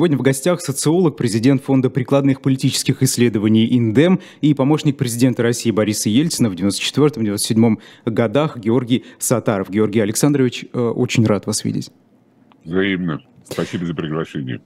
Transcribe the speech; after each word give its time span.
Сегодня 0.00 0.16
в 0.16 0.22
гостях 0.22 0.62
социолог, 0.62 1.18
президент 1.18 1.62
Фонда 1.62 1.90
прикладных 1.90 2.40
политических 2.40 3.02
исследований 3.02 3.66
«Индем» 3.66 4.20
и 4.40 4.54
помощник 4.54 4.96
президента 4.96 5.42
России 5.42 5.70
Бориса 5.70 6.08
Ельцина 6.08 6.48
в 6.48 6.54
94-97 6.54 7.76
годах 8.06 8.56
Георгий 8.56 9.04
Сатаров. 9.18 9.68
Георгий 9.68 10.00
Александрович, 10.00 10.64
э, 10.72 10.78
очень 10.78 11.26
рад 11.26 11.44
вас 11.44 11.64
видеть. 11.64 11.90
Взаимно. 12.64 13.20
Спасибо 13.44 13.84
за 13.84 13.94
приглашение. 13.94 14.62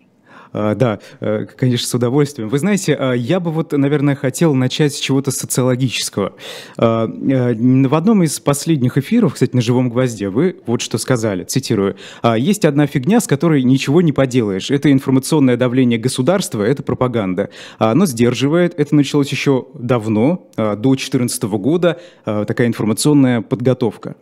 А, 0.54 0.74
да, 0.76 1.00
э, 1.20 1.46
конечно, 1.56 1.86
с 1.88 1.94
удовольствием. 1.94 2.48
Вы 2.48 2.60
знаете, 2.60 2.94
а, 2.94 3.12
я 3.12 3.40
бы 3.40 3.50
вот, 3.50 3.72
наверное, 3.72 4.14
хотел 4.14 4.54
начать 4.54 4.94
с 4.94 4.98
чего-то 5.00 5.32
социологического. 5.32 6.34
А, 6.78 7.06
э, 7.06 7.54
в 7.54 7.94
одном 7.94 8.22
из 8.22 8.38
последних 8.38 8.96
эфиров, 8.96 9.34
кстати, 9.34 9.54
на 9.54 9.60
«Живом 9.60 9.90
гвозде», 9.90 10.28
вы 10.28 10.56
вот 10.66 10.80
что 10.80 10.98
сказали, 10.98 11.42
цитирую, 11.42 11.96
«Есть 12.36 12.64
одна 12.64 12.86
фигня, 12.86 13.20
с 13.20 13.26
которой 13.26 13.64
ничего 13.64 14.00
не 14.00 14.12
поделаешь. 14.12 14.70
Это 14.70 14.92
информационное 14.92 15.56
давление 15.56 15.98
государства, 15.98 16.62
это 16.62 16.82
пропаганда. 16.82 17.50
Оно 17.78 18.06
сдерживает, 18.06 18.78
это 18.78 18.94
началось 18.94 19.30
еще 19.30 19.66
давно, 19.74 20.48
до 20.56 20.76
2014 20.76 21.42
года, 21.44 22.00
такая 22.24 22.68
информационная 22.68 23.40
подготовка. 23.40 24.14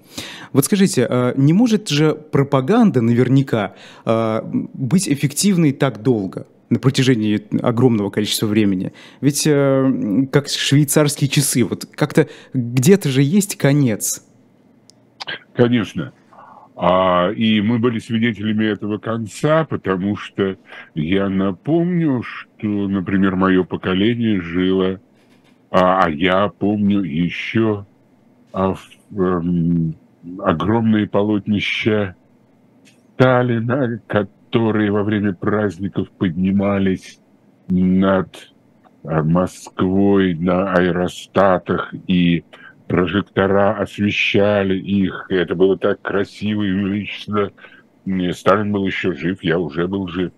Вот 0.53 0.65
скажите, 0.65 1.35
не 1.37 1.53
может 1.53 1.89
же 1.89 2.15
пропаганда 2.15 3.03
наверняка 3.03 3.75
быть 4.05 5.09
эффективной 5.09 5.73
так 5.73 6.03
долго? 6.03 6.22
Долго, 6.23 6.47
на 6.71 6.79
протяжении 6.79 7.41
огромного 7.63 8.11
количества 8.11 8.47
времени. 8.47 8.93
Ведь 9.21 9.47
э, 9.47 10.27
как 10.31 10.49
швейцарские 10.49 11.29
часы, 11.29 11.65
вот 11.65 11.87
как-то 11.95 12.29
где-то 12.55 13.09
же 13.09 13.23
есть 13.23 13.57
конец. 13.57 14.25
Конечно. 15.55 16.13
А, 16.75 17.31
и 17.31 17.61
мы 17.61 17.79
были 17.79 17.99
свидетелями 17.99 18.65
этого 18.65 18.99
конца, 18.99 19.65
потому 19.65 20.17
что 20.17 20.57
я 20.95 21.29
напомню, 21.29 22.23
что, 22.23 22.67
например, 22.67 23.37
мое 23.37 23.63
поколение 23.65 24.41
жило, 24.41 25.01
а, 25.71 26.05
а 26.05 26.11
я 26.11 26.49
помню 26.49 27.03
еще 27.03 27.87
а, 28.53 28.75
в, 28.75 28.81
а, 29.19 29.43
огромные 30.39 31.07
полотнища 31.07 32.17
Сталина, 33.15 34.01
как 34.07 34.29
которые 34.53 34.91
во 34.91 35.03
время 35.03 35.33
праздников 35.33 36.11
поднимались 36.11 37.19
над 37.69 38.53
э, 39.03 39.23
Москвой 39.23 40.35
на 40.35 40.75
аэростатах, 40.75 41.95
и 42.07 42.45
прожектора 42.87 43.79
освещали 43.79 44.79
их. 44.79 45.27
Это 45.31 45.55
было 45.55 45.79
так 45.79 46.03
красиво 46.03 46.65
и 46.65 46.71
величественно. 46.71 47.51
Сталин 48.35 48.73
был 48.73 48.87
еще 48.87 49.15
жив, 49.15 49.43
я 49.43 49.59
уже 49.59 49.89
был 49.89 50.07
жив. 50.09 50.33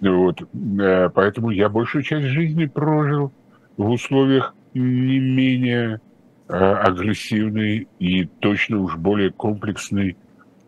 Вот. 0.00 0.42
Э, 0.80 1.08
поэтому 1.14 1.50
я 1.50 1.68
большую 1.68 2.02
часть 2.02 2.26
жизни 2.26 2.66
прожил 2.66 3.32
в 3.76 3.88
условиях 3.88 4.52
не 4.74 5.20
менее 5.20 6.00
э, 6.48 6.54
агрессивной 6.56 7.86
и 8.00 8.24
точно 8.24 8.80
уж 8.80 8.96
более 8.96 9.30
комплексной 9.30 10.16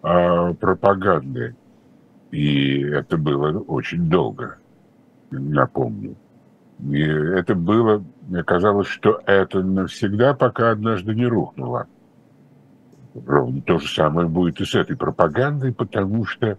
пропаганды. 0.03 1.57
И 2.31 2.81
это 2.83 3.17
было 3.17 3.59
очень 3.61 4.09
долго, 4.09 4.59
напомню. 5.31 6.17
И 6.81 7.01
это 7.01 7.55
было, 7.55 8.05
мне 8.29 8.43
казалось, 8.43 8.89
что 8.89 9.21
это 9.27 9.63
навсегда, 9.63 10.35
пока 10.35 10.71
однажды 10.71 11.15
не 11.15 11.27
рухнуло. 11.27 11.87
Ровно 13.15 13.63
то 13.63 13.79
же 13.79 13.89
самое 13.89 14.29
будет 14.29 14.61
и 14.61 14.65
с 14.65 14.75
этой 14.75 14.97
пропагандой, 14.97 15.73
потому 15.73 16.27
что 16.27 16.59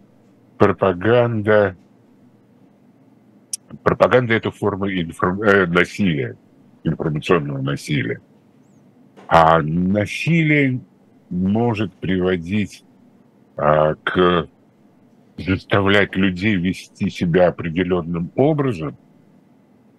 пропаганда, 0.58 1.76
пропаганда 3.84 4.34
это 4.34 4.50
форма 4.50 4.92
информ, 4.92 5.44
э, 5.44 5.68
насилия, 5.68 6.36
информационного 6.84 7.62
насилия. 7.62 8.22
А 9.28 9.62
насилие 9.62 10.82
может 11.30 11.94
приводить 11.94 12.84
а, 13.56 13.96
к 13.96 14.48
заставлять 15.38 16.16
людей 16.16 16.56
вести 16.56 17.10
себя 17.10 17.48
определенным 17.48 18.32
образом, 18.36 18.98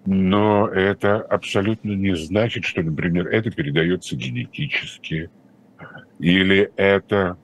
но 0.04 0.69
это 0.69 1.21
абсолютно 1.21 1.93
не 1.93 2.16
значит, 2.16 2.65
что, 2.65 2.82
например, 2.82 3.28
это 3.28 3.50
передается 3.50 4.16
генетически, 4.16 5.31
или 6.19 6.71
это 6.76 7.37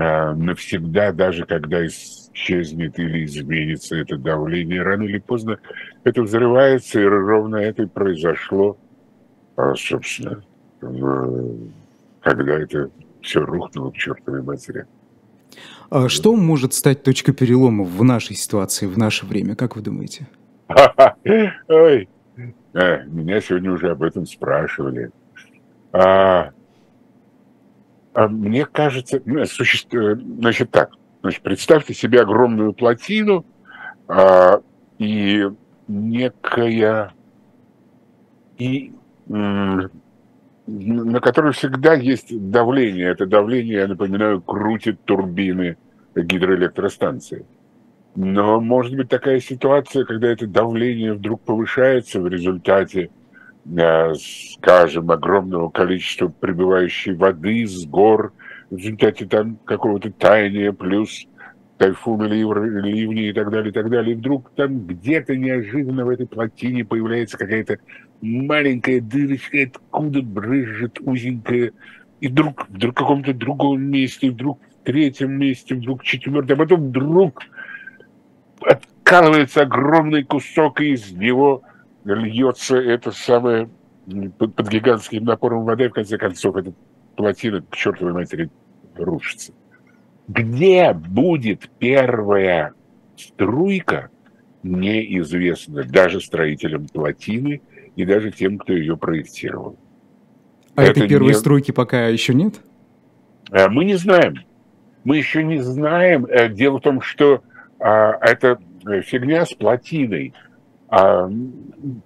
а, 0.00 0.34
навсегда, 0.34 1.12
даже 1.12 1.44
когда 1.44 1.86
исчезнет 1.86 2.98
или 2.98 3.24
изменится 3.24 3.96
это 3.96 4.16
давление, 4.16 4.82
рано 4.82 5.02
или 5.02 5.18
поздно 5.18 5.58
это 6.04 6.22
взрывается, 6.22 7.00
и 7.00 7.04
ровно 7.04 7.56
это 7.56 7.82
и 7.82 7.86
произошло, 7.86 8.78
а, 9.56 9.74
собственно, 9.74 10.42
когда 12.20 12.58
это 12.58 12.90
все 13.20 13.40
рухнуло 13.40 13.90
к 13.90 13.96
чертовой 13.96 14.42
матери. 14.42 14.86
А 15.90 16.08
что 16.08 16.34
может 16.34 16.74
стать 16.74 17.02
точкой 17.02 17.32
перелома 17.32 17.84
в 17.84 18.02
нашей 18.02 18.36
ситуации, 18.36 18.86
в 18.86 18.98
наше 18.98 19.26
время? 19.26 19.54
Как 19.54 19.76
вы 19.76 19.82
думаете? 19.82 20.26
Ой, 21.68 22.08
э, 22.74 23.04
меня 23.06 23.40
сегодня 23.40 23.72
уже 23.72 23.90
об 23.90 24.02
этом 24.02 24.26
спрашивали. 24.26 25.10
А, 25.92 26.50
а 28.14 28.28
мне 28.28 28.66
кажется, 28.66 29.22
ну, 29.24 29.44
существует, 29.46 30.20
значит 30.20 30.70
так, 30.70 30.90
значит, 31.22 31.42
представьте 31.42 31.94
себе 31.94 32.20
огромную 32.20 32.72
плотину 32.72 33.46
а, 34.08 34.60
и 34.98 35.48
некая 35.86 37.14
и 38.58 38.92
на 40.66 41.20
которой 41.20 41.52
всегда 41.52 41.94
есть 41.94 42.28
давление. 42.50 43.10
Это 43.10 43.26
давление, 43.26 43.78
я 43.78 43.88
напоминаю, 43.88 44.40
крутит 44.40 45.00
турбины 45.04 45.76
гидроэлектростанции. 46.14 47.46
Но 48.16 48.60
может 48.60 48.96
быть 48.96 49.08
такая 49.08 49.40
ситуация, 49.40 50.04
когда 50.04 50.28
это 50.28 50.46
давление 50.46 51.12
вдруг 51.12 51.42
повышается 51.42 52.20
в 52.20 52.26
результате, 52.26 53.10
э, 53.66 54.14
скажем, 54.14 55.10
огромного 55.10 55.68
количества 55.68 56.28
прибывающей 56.28 57.14
воды 57.14 57.66
с 57.66 57.84
гор, 57.86 58.32
в 58.70 58.76
результате 58.76 59.26
там 59.26 59.56
какого-то 59.64 60.10
таяния, 60.10 60.72
плюс 60.72 61.26
тайфуны, 61.76 62.24
ливни 62.24 63.28
и 63.28 63.32
так 63.34 63.50
далее, 63.50 63.70
и 63.70 63.72
так 63.72 63.90
далее. 63.90 64.14
И 64.14 64.18
вдруг 64.18 64.50
там 64.56 64.86
где-то 64.86 65.36
неожиданно 65.36 66.06
в 66.06 66.08
этой 66.08 66.26
плотине 66.26 66.84
появляется 66.84 67.36
какая-то 67.36 67.78
маленькая 68.20 69.00
дырочка, 69.00 69.58
откуда 69.62 70.22
брызжет 70.22 70.98
узенькая, 71.00 71.72
и 72.20 72.28
вдруг, 72.28 72.68
вдруг 72.68 72.94
в 72.94 72.98
каком-то 72.98 73.34
другом 73.34 73.82
месте, 73.82 74.30
вдруг 74.30 74.60
в 74.60 74.84
третьем 74.84 75.32
месте, 75.32 75.74
вдруг 75.74 76.02
в 76.02 76.04
четвертом, 76.04 76.60
а 76.60 76.64
потом 76.64 76.88
вдруг 76.88 77.42
откалывается 78.60 79.62
огромный 79.62 80.24
кусок, 80.24 80.80
и 80.80 80.92
из 80.92 81.12
него 81.12 81.62
льется 82.04 82.76
это 82.76 83.10
самое 83.12 83.68
под, 84.38 84.68
гигантским 84.68 85.24
напором 85.24 85.64
воды, 85.64 85.88
в 85.88 85.92
конце 85.92 86.16
концов 86.16 86.56
эта 86.56 86.72
плотина 87.16 87.62
к 87.62 87.74
чертовой 87.76 88.14
матери 88.14 88.50
рушится. 88.96 89.52
Где 90.28 90.92
будет 90.92 91.68
первая 91.78 92.72
струйка, 93.16 94.10
неизвестно. 94.62 95.84
Даже 95.84 96.20
строителям 96.20 96.88
плотины– 96.88 97.60
и 97.96 98.04
даже 98.04 98.30
тем, 98.30 98.58
кто 98.58 98.72
ее 98.72 98.96
проектировал. 98.96 99.78
А 100.76 100.82
Это 100.82 101.00
этой 101.00 101.08
первой 101.08 101.28
не... 101.28 101.34
струйки 101.34 101.72
пока 101.72 102.06
еще 102.06 102.34
нет? 102.34 102.60
Э, 103.50 103.68
мы 103.68 103.84
не 103.84 103.96
знаем. 103.96 104.36
Мы 105.04 105.16
еще 105.16 105.42
не 105.42 105.58
знаем. 105.58 106.26
Э, 106.26 106.48
дело 106.48 106.78
в 106.78 106.82
том, 106.82 107.00
что 107.00 107.42
а, 107.78 108.12
это 108.20 108.58
фигня 109.04 109.44
с 109.44 109.52
плотиной. 109.52 110.34
А, 110.88 111.28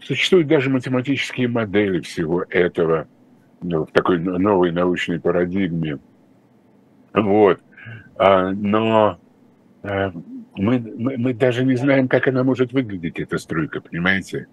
существуют 0.03 0.49
даже 0.49 0.71
математические 0.71 1.49
модели 1.49 2.01
всего 2.01 2.45
этого 2.49 3.09
ну, 3.61 3.85
в 3.85 3.93
такой 3.93 4.19
новой 4.19 4.73
научной 4.73 5.21
парадигме. 5.21 5.99
Вот. 7.13 7.61
А, 8.17 8.51
но 8.53 9.19
а, 9.83 10.13
мы, 10.57 10.79
мы, 10.79 11.17
мы 11.19 11.35
даже 11.35 11.65
не 11.65 11.77
знаем, 11.77 12.09
как 12.09 12.29
она 12.29 12.45
может 12.45 12.73
выглядеть, 12.73 13.19
эта 13.19 13.39
струйка, 13.39 13.81
понимаете? 13.81 14.47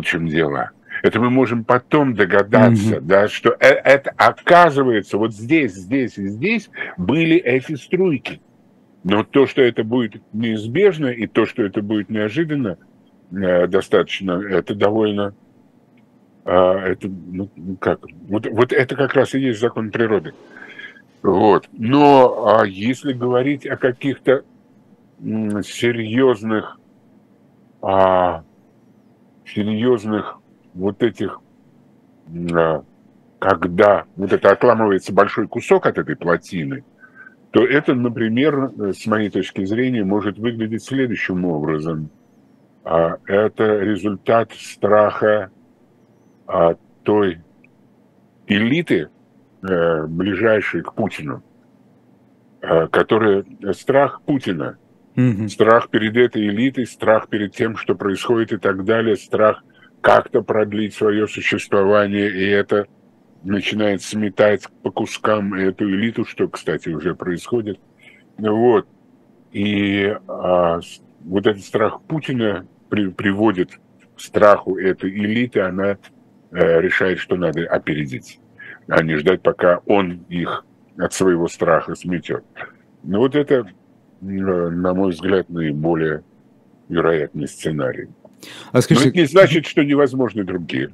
В 0.00 0.04
чем 0.04 0.26
дело. 0.26 0.70
Это 1.02 1.18
мы 1.20 1.30
можем 1.30 1.64
потом 1.64 2.14
догадаться, 2.14 2.96
mm-hmm. 2.96 3.00
да, 3.00 3.28
что 3.28 3.50
э, 3.58 3.66
это 3.66 4.12
оказывается 4.16 5.18
вот 5.18 5.32
здесь, 5.34 5.74
здесь 5.74 6.16
и 6.16 6.28
здесь 6.28 6.70
были 6.96 7.36
эти 7.36 7.74
струйки. 7.74 8.40
Но 9.02 9.24
то, 9.24 9.46
что 9.46 9.62
это 9.62 9.82
будет 9.82 10.22
неизбежно, 10.32 11.08
и 11.08 11.26
то, 11.26 11.44
что 11.44 11.64
это 11.64 11.82
будет 11.82 12.08
неожиданно, 12.08 12.78
э, 13.32 13.66
достаточно, 13.66 14.40
это 14.48 14.76
довольно, 14.76 15.34
э, 16.44 16.52
это, 16.52 17.08
ну, 17.08 17.50
ну, 17.56 17.76
как, 17.76 18.00
вот, 18.28 18.46
вот 18.46 18.72
это 18.72 18.94
как 18.94 19.14
раз 19.14 19.34
и 19.34 19.40
есть 19.40 19.60
закон 19.60 19.90
природы. 19.90 20.34
Вот. 21.22 21.68
Но 21.72 22.58
а 22.60 22.64
если 22.64 23.12
говорить 23.12 23.66
о 23.66 23.76
каких-то 23.76 24.44
серьезных 25.20 26.78
а, 27.80 28.44
серьезных 29.54 30.38
вот 30.74 31.02
этих, 31.02 31.40
а, 32.52 32.84
когда 33.38 34.04
вот 34.16 34.32
это 34.32 34.50
отламывается 34.50 35.12
большой 35.12 35.48
кусок 35.48 35.86
от 35.86 35.98
этой 35.98 36.16
плотины, 36.16 36.84
то 37.50 37.64
это, 37.66 37.94
например, 37.94 38.72
с 38.94 39.06
моей 39.06 39.28
точки 39.28 39.64
зрения, 39.64 40.04
может 40.04 40.38
выглядеть 40.38 40.84
следующим 40.84 41.44
образом. 41.44 42.08
А, 42.84 43.18
это 43.26 43.78
результат 43.80 44.52
страха 44.52 45.50
той 47.04 47.40
элиты, 48.46 49.08
э, 49.62 50.06
ближайшей 50.06 50.82
к 50.82 50.94
Путину, 50.94 51.42
э, 52.60 52.88
которая 52.88 53.44
страх 53.72 54.22
Путина, 54.22 54.78
mm 55.16 55.48
страх 55.48 55.90
перед 55.90 56.16
этой 56.16 56.48
элитой, 56.48 56.86
страх 56.86 57.28
перед 57.28 57.54
тем, 57.54 57.76
что 57.76 57.94
происходит 57.94 58.52
и 58.52 58.58
так 58.58 58.84
далее, 58.84 59.16
страх 59.16 59.62
как-то 60.00 60.42
продлить 60.42 60.94
свое 60.94 61.28
существование, 61.28 62.28
и 62.30 62.46
это 62.48 62.86
начинает 63.44 64.02
сметать 64.02 64.68
по 64.82 64.90
кускам 64.90 65.54
эту 65.54 65.88
элиту, 65.88 66.24
что, 66.24 66.48
кстати, 66.48 66.88
уже 66.90 67.14
происходит. 67.14 67.78
Вот. 68.36 68.86
И 69.52 70.16
а, 70.28 70.80
вот 71.20 71.46
этот 71.46 71.62
страх 71.62 72.02
Путина 72.02 72.66
при, 72.88 73.08
приводит 73.10 73.78
к 74.16 74.20
страху 74.20 74.78
этой 74.78 75.10
элиты, 75.10 75.60
она 75.60 75.98
а, 76.50 76.80
решает, 76.80 77.18
что 77.18 77.36
надо 77.36 77.66
опередить, 77.66 78.40
а 78.88 79.02
не 79.02 79.16
ждать, 79.16 79.42
пока 79.42 79.80
он 79.86 80.24
их 80.28 80.64
от 80.98 81.12
своего 81.12 81.48
страха 81.48 81.94
сметет. 81.94 82.44
Ну 83.02 83.18
вот 83.18 83.34
это, 83.34 83.66
на 84.22 84.94
мой 84.94 85.10
взгляд, 85.10 85.50
наиболее 85.50 86.22
вероятный 86.88 87.48
сценарий. 87.48 88.08
А 88.72 88.80
скажите... 88.80 89.06
Но 89.06 89.10
это 89.10 89.18
не 89.18 89.26
значит, 89.26 89.66
что 89.66 89.82
невозможны 89.82 90.44
другие. 90.44 90.90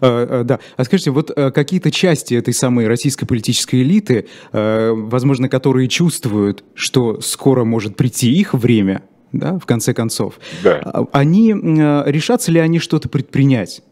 А, 0.00 0.40
а, 0.40 0.44
да. 0.44 0.60
А 0.76 0.84
скажите, 0.84 1.10
вот 1.10 1.30
а, 1.30 1.50
какие-то 1.50 1.90
части 1.90 2.34
этой 2.34 2.54
самой 2.54 2.86
российской 2.86 3.26
политической 3.26 3.82
элиты, 3.82 4.26
возможно, 4.52 5.48
которые 5.48 5.88
чувствуют, 5.88 6.64
что 6.74 7.20
скоро 7.20 7.64
может 7.64 7.96
прийти 7.96 8.32
их 8.32 8.54
время, 8.54 9.02
да, 9.32 9.58
в 9.58 9.66
конце 9.66 9.94
концов, 9.94 10.38
да. 10.62 11.06
они 11.12 11.52
решатся 11.52 12.52
ли 12.52 12.60
они 12.60 12.78
что-то 12.78 13.08
предпринять? 13.08 13.82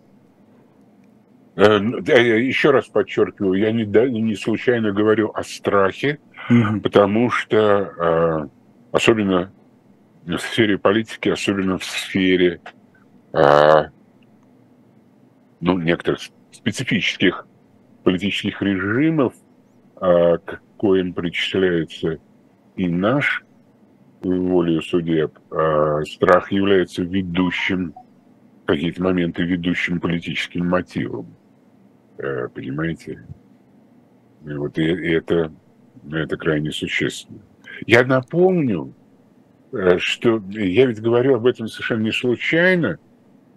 Э, 1.55 1.79
еще 1.79 2.71
раз 2.71 2.87
подчеркиваю, 2.87 3.61
я 3.61 3.73
не 3.73 4.35
случайно 4.37 4.93
говорю 4.93 5.33
о 5.35 5.43
страхе, 5.43 6.19
угу. 6.51 6.81
потому 6.81 7.31
что 7.31 8.49
особенно 8.93 9.53
в 10.25 10.39
сфере 10.39 10.79
политики, 10.79 11.29
особенно 11.29 11.79
в 11.79 11.85
сфере 11.85 12.61
ну, 15.61 15.79
некоторых 15.79 16.21
специфических 16.51 17.47
политических 18.03 18.61
режимов, 18.63 19.35
а, 19.97 20.39
к 20.39 20.61
коим 20.77 21.15
причисляется 21.15 22.19
и 22.77 22.89
наш 22.89 23.45
волею 24.23 24.83
судеб, 24.83 25.39
а, 25.51 26.03
страх 26.03 26.51
является 26.51 27.03
ведущим, 27.05 27.95
какие-то 28.67 29.03
моменты 29.03 29.45
ведущим 29.45 30.01
политическим 30.01 30.69
мотивом. 30.69 31.35
Э, 32.19 32.49
понимаете? 32.49 33.27
И 34.45 34.53
вот 34.53 34.79
это, 34.79 35.53
это 36.11 36.37
крайне 36.37 36.73
существенно. 36.73 37.41
Я 37.87 38.05
напомню, 38.05 38.95
э, 39.73 39.99
что 39.99 40.43
я 40.51 40.87
ведь 40.87 41.01
говорю 41.01 41.37
об 41.37 41.47
этом 41.47 41.69
совершенно 41.69 42.03
не 42.03 42.13
случайно– 42.13 42.99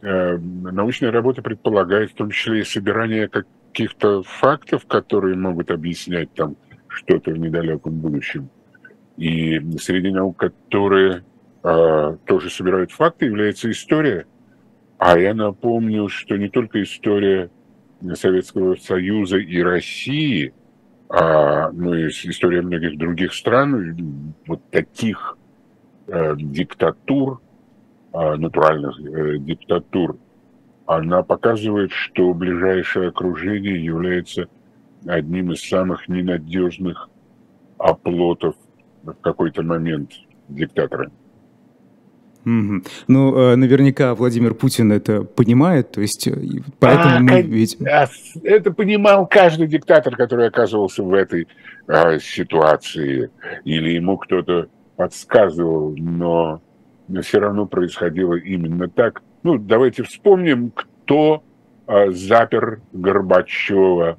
Э, 0.05 0.37
научная 0.37 1.11
работа 1.11 1.41
предполагает 1.41 2.11
в 2.11 2.13
том 2.13 2.29
числе 2.29 2.59
и 2.59 2.63
собирание 2.63 3.27
каких-то 3.27 4.21
фактов, 4.21 4.85
которые 4.85 5.35
могут 5.35 5.71
объяснять 5.71 6.31
там 6.35 6.57
что-то 6.87 7.31
в 7.31 7.39
недалеком 7.39 7.93
будущем. 7.99 8.49
И 9.17 9.59
среди 9.79 10.11
наук, 10.11 10.37
которые 10.37 11.23
э, 11.63 12.17
тоже 12.25 12.51
собирают 12.51 12.91
факты, 12.91 13.25
является 13.25 13.71
история. 13.71 14.27
А 14.99 15.17
я 15.17 15.33
напомню, 15.33 16.07
что 16.07 16.37
не 16.37 16.49
только 16.49 16.83
история 16.83 17.49
Советского 18.13 18.75
Союза 18.75 19.37
и 19.37 19.59
России, 19.63 20.53
а, 21.09 21.71
но 21.71 21.95
и 21.95 22.07
история 22.07 22.61
многих 22.61 22.97
других 22.97 23.33
стран, 23.33 24.33
вот 24.47 24.61
таких 24.71 25.37
э, 26.07 26.35
диктатур, 26.37 27.41
а, 28.11 28.35
натуральных 28.37 28.99
э, 28.99 29.37
диктатур, 29.37 30.17
она 30.85 31.23
показывает, 31.23 31.91
что 31.91 32.33
ближайшее 32.33 33.09
окружение 33.09 33.83
является 33.83 34.47
одним 35.05 35.51
из 35.51 35.67
самых 35.67 36.07
ненадежных 36.07 37.09
оплотов 37.77 38.55
в 39.03 39.13
какой-то 39.13 39.63
момент 39.63 40.11
диктатора. 40.47 41.11
Mm-hmm. 42.45 42.87
Ну, 43.07 43.35
э, 43.35 43.55
наверняка 43.55 44.13
Владимир 44.13 44.53
Путин 44.53 44.91
это 44.91 45.23
понимает, 45.23 45.91
то 45.91 46.01
есть 46.01 46.27
э, 46.27 46.33
поэтому 46.79 47.15
а, 47.15 47.19
мы 47.19 47.41
ведь... 47.41 47.77
Это 48.43 48.71
понимал 48.71 49.25
каждый 49.27 49.67
диктатор, 49.67 50.15
который 50.15 50.47
оказывался 50.47 51.01
в 51.03 51.13
этой 51.13 51.47
а, 51.87 52.19
ситуации, 52.19 53.31
или 53.63 53.89
ему 53.89 54.17
кто-то 54.17 54.67
подсказывал, 54.95 55.95
но 55.97 56.61
но 57.07 57.21
все 57.21 57.39
равно 57.39 57.65
происходило 57.65 58.33
именно 58.35 58.89
так. 58.89 59.21
Ну, 59.43 59.57
давайте 59.57 60.03
вспомним, 60.03 60.71
кто 60.71 61.43
а, 61.87 62.11
запер 62.11 62.81
Горбачева, 62.93 64.17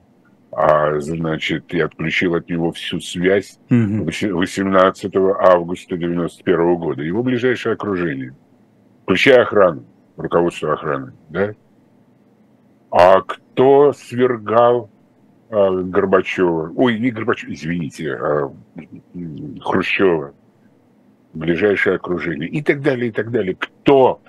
а, 0.59 0.99
значит, 1.01 1.75
и 1.75 1.81
отключил 1.81 2.35
от 2.35 2.49
него 2.49 2.73
всю 2.73 2.99
связь 2.99 3.59
18 3.69 5.13
августа 5.15 5.99
91 5.99 6.77
года. 6.77 7.03
Его 7.03 7.23
ближайшее 7.23 7.75
окружение, 7.75 8.35
включая 9.03 9.43
охрану, 9.43 9.85
руководство 10.17 10.73
охраны, 10.73 11.13
да? 11.29 11.53
А 12.91 13.21
кто 13.21 13.93
свергал 13.93 14.89
а, 15.51 15.73
Горбачева? 15.73 16.73
Ой, 16.75 17.01
не 17.01 17.11
Горбачева, 17.11 17.53
извините, 17.53 18.15
а, 18.15 18.51
Хрущева 19.61 20.33
ближайшее 21.35 21.97
окружение 21.97 22.49
и 22.49 22.63
так 22.63 22.81
далее, 22.81 23.09
и 23.09 23.13
так 23.13 23.31
далее. 23.31 23.57
Кто, 23.57 24.23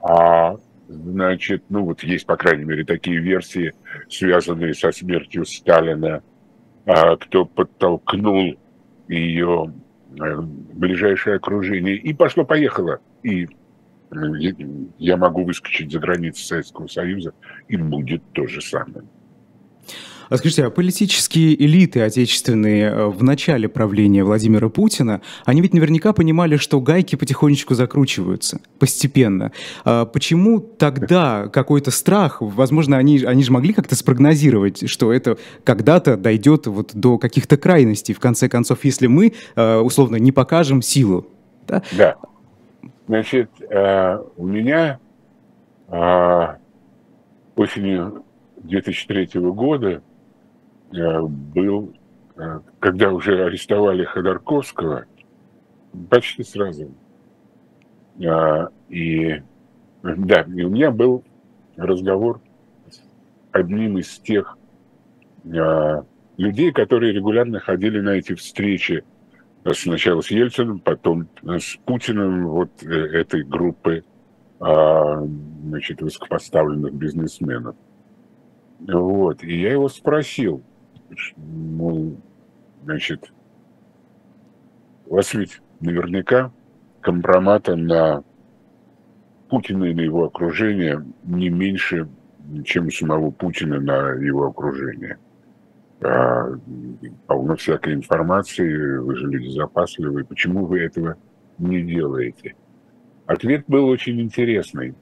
а, 0.00 0.56
значит, 0.88 1.64
ну 1.68 1.84
вот 1.84 2.02
есть, 2.02 2.26
по 2.26 2.36
крайней 2.36 2.64
мере, 2.64 2.84
такие 2.84 3.18
версии, 3.18 3.74
связанные 4.08 4.74
со 4.74 4.90
смертью 4.90 5.44
Сталина, 5.44 6.22
а, 6.86 7.16
кто 7.16 7.44
подтолкнул 7.44 8.58
ее 9.08 9.74
а, 10.18 10.40
ближайшее 10.40 11.36
окружение, 11.36 11.96
и 11.96 12.14
пошло-поехало. 12.14 13.00
И 13.22 13.48
я 14.98 15.16
могу 15.16 15.44
выскочить 15.44 15.92
за 15.92 15.98
границы 15.98 16.44
Советского 16.44 16.86
Союза, 16.86 17.34
и 17.68 17.76
будет 17.76 18.22
то 18.32 18.46
же 18.46 18.62
самое. 18.62 19.04
А 20.28 20.36
скажите, 20.36 20.64
а 20.64 20.70
политические 20.70 21.60
элиты 21.62 22.02
отечественные 22.02 22.90
э, 22.90 23.06
в 23.06 23.22
начале 23.22 23.68
правления 23.68 24.24
Владимира 24.24 24.68
Путина, 24.68 25.22
они 25.46 25.62
ведь 25.62 25.72
наверняка 25.72 26.12
понимали, 26.12 26.56
что 26.56 26.80
гайки 26.80 27.16
потихонечку 27.16 27.74
закручиваются 27.74 28.60
постепенно. 28.78 29.52
А 29.84 30.04
почему 30.04 30.60
тогда 30.60 31.48
какой-то 31.48 31.90
страх, 31.90 32.38
возможно, 32.40 32.98
они, 32.98 33.20
они 33.20 33.42
же 33.42 33.52
могли 33.52 33.72
как-то 33.72 33.94
спрогнозировать, 33.94 34.88
что 34.88 35.12
это 35.12 35.38
когда-то 35.64 36.16
дойдет 36.16 36.66
вот 36.66 36.90
до 36.94 37.18
каких-то 37.18 37.56
крайностей, 37.56 38.14
в 38.14 38.20
конце 38.20 38.48
концов, 38.48 38.84
если 38.84 39.06
мы, 39.06 39.32
э, 39.56 39.76
условно, 39.78 40.16
не 40.16 40.32
покажем 40.32 40.82
силу. 40.82 41.26
Да. 41.66 41.82
да. 41.92 42.16
Значит, 43.06 43.50
э, 43.70 44.18
у 44.36 44.46
меня 44.46 44.98
осенью 47.56 48.22
2003 48.62 49.40
года 49.40 50.02
Э, 50.92 51.20
был, 51.20 51.94
э, 52.36 52.60
когда 52.80 53.12
уже 53.12 53.44
арестовали 53.44 54.04
Ходорковского, 54.04 55.04
почти 56.10 56.42
сразу. 56.42 56.90
А, 58.26 58.68
и 58.88 59.42
да, 60.02 60.42
и 60.42 60.62
у 60.62 60.70
меня 60.70 60.90
был 60.90 61.24
разговор 61.76 62.40
с 62.90 63.00
одним 63.52 63.98
из 63.98 64.18
тех 64.18 64.58
а, 65.44 66.04
людей, 66.36 66.72
которые 66.72 67.12
регулярно 67.12 67.60
ходили 67.60 68.00
на 68.00 68.10
эти 68.10 68.34
встречи 68.34 69.04
сначала 69.72 70.20
с 70.20 70.30
Ельциным, 70.30 70.80
потом 70.80 71.28
с 71.42 71.76
Путиным, 71.84 72.48
вот 72.48 72.70
э, 72.82 72.88
этой 72.88 73.44
группы 73.44 74.04
а, 74.58 75.22
значит, 75.64 76.00
высокопоставленных 76.00 76.94
бизнесменов. 76.94 77.76
Вот. 78.80 79.42
И 79.42 79.60
я 79.60 79.72
его 79.72 79.88
спросил, 79.88 80.62
ну, 81.36 82.16
значит, 82.84 83.32
вас 85.06 85.34
ведь 85.34 85.60
наверняка 85.80 86.52
компромата 87.00 87.76
на 87.76 88.22
Путина 89.48 89.84
и 89.84 89.94
на 89.94 90.00
его 90.00 90.24
окружение 90.24 91.04
не 91.24 91.48
меньше, 91.48 92.08
чем 92.64 92.90
самого 92.90 93.30
Путина 93.30 93.80
на 93.80 94.12
его 94.12 94.46
окружение. 94.46 95.18
А, 96.00 96.46
полно 97.26 97.56
всякой 97.56 97.94
информации, 97.94 98.98
вы 98.98 99.16
же 99.16 99.26
люди 99.26 99.48
запасливые, 99.48 100.24
почему 100.24 100.66
вы 100.66 100.80
этого 100.80 101.16
не 101.58 101.82
делаете? 101.82 102.54
Ответ 103.26 103.64
был 103.66 103.86
очень 103.88 104.20
интересный. 104.20 104.94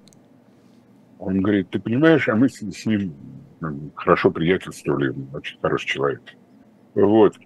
Он 1.19 1.41
говорит, 1.41 1.71
ты 1.71 1.79
понимаешь, 1.79 2.29
а 2.29 2.35
мы 2.35 2.49
с 2.49 2.87
ним 2.87 3.15
хорошо 3.95 4.31
приятельствовали, 4.31 5.15
очень 5.33 5.59
хороший 5.61 5.87
человек. 5.87 6.23
Вот. 6.95 7.37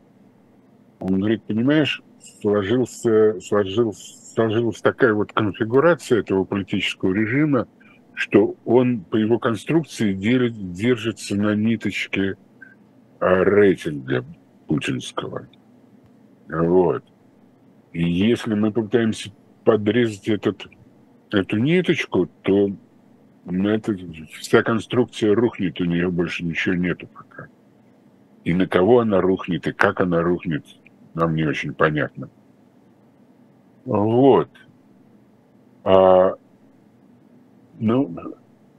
Он 0.98 1.18
говорит, 1.18 1.44
понимаешь, 1.44 2.02
сложился, 2.40 3.40
сложился, 3.40 4.34
сложилась 4.34 4.80
такая 4.80 5.14
вот 5.14 5.32
конфигурация 5.32 6.20
этого 6.20 6.44
политического 6.44 7.12
режима, 7.12 7.68
что 8.14 8.56
он 8.64 9.00
по 9.00 9.16
его 9.16 9.38
конструкции 9.38 10.12
делит, 10.12 10.72
держится 10.72 11.36
на 11.36 11.54
ниточке 11.54 12.36
а, 13.18 13.44
рейтинга 13.44 14.24
путинского. 14.66 15.48
Вот. 16.48 17.04
И 17.92 18.02
если 18.02 18.54
мы 18.54 18.72
попытаемся 18.72 19.32
подрезать 19.64 20.28
этот, 20.28 20.66
эту 21.30 21.56
ниточку, 21.56 22.26
то 22.42 22.70
это, 23.46 23.96
вся 24.38 24.62
конструкция 24.62 25.34
рухнет, 25.34 25.80
у 25.80 25.84
нее 25.84 26.10
больше 26.10 26.44
ничего 26.44 26.74
нету 26.74 27.06
пока. 27.06 27.46
И 28.44 28.54
на 28.54 28.66
кого 28.66 29.00
она 29.00 29.20
рухнет, 29.20 29.66
и 29.66 29.72
как 29.72 30.00
она 30.00 30.22
рухнет, 30.22 30.64
нам 31.14 31.34
не 31.34 31.44
очень 31.44 31.74
понятно. 31.74 32.30
Вот. 33.84 34.48
А, 35.84 36.34
ну, 37.78 38.14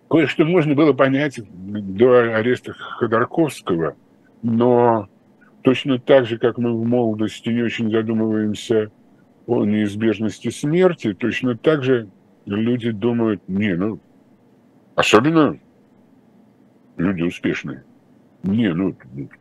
кое-что 0.09 0.45
можно 0.45 0.75
было 0.75 0.93
понять 0.93 1.39
до 1.49 2.35
ареста 2.35 2.73
Ходорковского, 2.73 3.95
но 4.43 5.09
точно 5.63 5.99
так 5.99 6.25
же, 6.25 6.37
как 6.37 6.57
мы 6.57 6.73
в 6.73 6.85
молодости 6.85 7.49
не 7.49 7.63
очень 7.63 7.91
задумываемся 7.91 8.91
о 9.47 9.65
неизбежности 9.65 10.49
смерти, 10.49 11.13
точно 11.13 11.57
так 11.57 11.83
же 11.83 12.09
люди 12.45 12.91
думают, 12.91 13.41
не, 13.47 13.75
ну, 13.75 13.99
особенно 14.95 15.59
люди 16.97 17.23
успешные. 17.23 17.83
Не, 18.43 18.73
ну, 18.73 18.95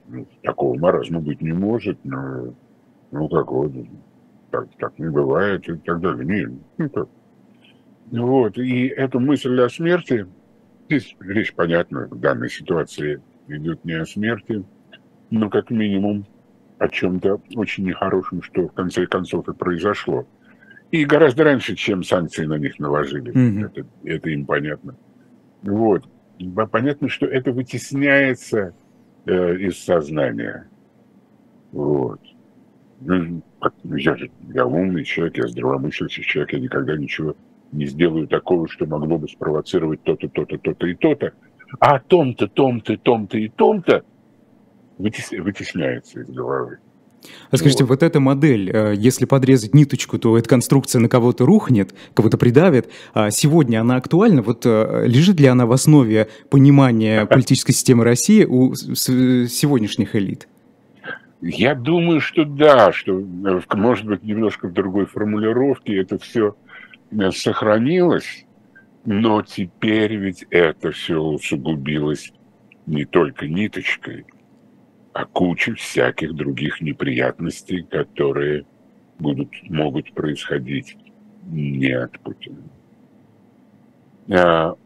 ну 0.08 0.26
такого 0.42 0.78
маразма 0.78 1.20
быть 1.20 1.40
не 1.40 1.52
может, 1.52 1.98
но, 2.04 2.54
ну, 3.10 3.28
как 3.28 3.50
вот, 3.50 3.72
так, 4.50 4.68
так 4.78 4.98
не 4.98 5.08
бывает 5.08 5.68
и 5.68 5.76
так 5.76 6.00
далее. 6.00 6.24
Не, 6.24 6.58
ну, 6.76 6.90
как. 6.90 7.08
Вот, 8.10 8.58
и 8.58 8.88
эту 8.88 9.20
мысль 9.20 9.58
о 9.60 9.68
смерти, 9.68 10.26
здесь 10.88 11.16
речь, 11.20 11.54
понятно, 11.54 12.08
в 12.10 12.18
данной 12.18 12.50
ситуации 12.50 13.22
идет 13.48 13.84
не 13.84 13.92
о 13.92 14.04
смерти, 14.04 14.64
но 15.30 15.48
как 15.48 15.70
минимум 15.70 16.26
о 16.78 16.88
чем-то 16.88 17.40
очень 17.54 17.84
нехорошем, 17.84 18.42
что 18.42 18.68
в 18.68 18.72
конце 18.72 19.06
концов 19.06 19.48
и 19.48 19.52
произошло. 19.52 20.26
И 20.90 21.04
гораздо 21.04 21.44
раньше, 21.44 21.76
чем 21.76 22.02
санкции 22.02 22.46
на 22.46 22.58
них 22.58 22.78
наложили. 22.80 23.32
Mm-hmm. 23.32 23.66
Это, 23.66 23.86
это 24.04 24.30
им 24.30 24.44
понятно. 24.44 24.96
Вот. 25.62 26.04
Понятно, 26.70 27.08
что 27.08 27.26
это 27.26 27.52
вытесняется 27.52 28.74
э, 29.26 29.56
из 29.56 29.82
сознания. 29.82 30.68
Вот. 31.72 32.20
Ну, 33.00 33.42
я 33.84 34.16
же 34.16 34.30
я 34.52 34.66
умный 34.66 35.04
человек, 35.04 35.38
я 35.38 35.48
здравомыслящий 35.48 36.22
человек, 36.22 36.52
я 36.52 36.60
никогда 36.60 36.96
ничего 36.96 37.34
не 37.72 37.86
сделаю 37.86 38.26
такого, 38.26 38.68
что 38.68 38.86
могло 38.86 39.18
бы 39.18 39.28
спровоцировать 39.28 40.02
то-то, 40.02 40.28
то-то, 40.28 40.58
то-то 40.58 40.86
и 40.86 40.94
то-то. 40.94 41.32
А 41.78 41.98
том-то, 42.00 42.48
том-то, 42.48 42.96
том-то 42.98 43.38
и 43.38 43.48
том-то 43.48 44.04
вытесняется 44.98 46.20
из 46.20 46.30
головы. 46.30 46.78
А 47.50 47.56
скажите, 47.56 47.84
вот. 47.84 47.90
вот 47.90 48.02
эта 48.02 48.20
модель, 48.20 48.70
э, 48.70 48.94
если 48.96 49.24
подрезать 49.24 49.74
ниточку, 49.74 50.18
то 50.18 50.38
эта 50.38 50.48
конструкция 50.48 51.00
на 51.00 51.08
кого-то 51.08 51.44
рухнет, 51.44 51.94
кого-то 52.14 52.38
придавит. 52.38 52.90
А 53.12 53.30
сегодня 53.30 53.80
она 53.80 53.96
актуальна? 53.96 54.42
Вот 54.42 54.62
э, 54.64 55.04
лежит 55.06 55.40
ли 55.40 55.46
она 55.46 55.66
в 55.66 55.72
основе 55.72 56.28
понимания 56.48 57.26
политической 57.26 57.72
системы 57.72 58.04
России 58.04 58.44
у 58.44 58.74
сегодняшних 58.74 60.16
элит? 60.16 60.48
Я 61.42 61.74
думаю, 61.74 62.20
что 62.20 62.44
да, 62.44 62.92
что, 62.92 63.18
э, 63.18 63.60
может 63.74 64.06
быть, 64.06 64.22
немножко 64.22 64.68
в 64.68 64.72
другой 64.72 65.06
формулировке 65.06 65.96
это 65.96 66.18
все 66.18 66.54
сохранилось, 67.32 68.44
но 69.04 69.42
теперь 69.42 70.14
ведь 70.16 70.44
это 70.50 70.92
все 70.92 71.20
усугубилось 71.20 72.32
не 72.86 73.04
только 73.04 73.48
ниточкой, 73.48 74.26
а 75.12 75.24
куча 75.24 75.74
всяких 75.74 76.34
других 76.34 76.80
неприятностей, 76.80 77.82
которые 77.82 78.64
будут, 79.18 79.48
могут 79.68 80.12
происходить 80.12 80.96
не 81.46 81.92
от 81.92 82.18
Путина. 82.20 82.62
А, 84.32 84.76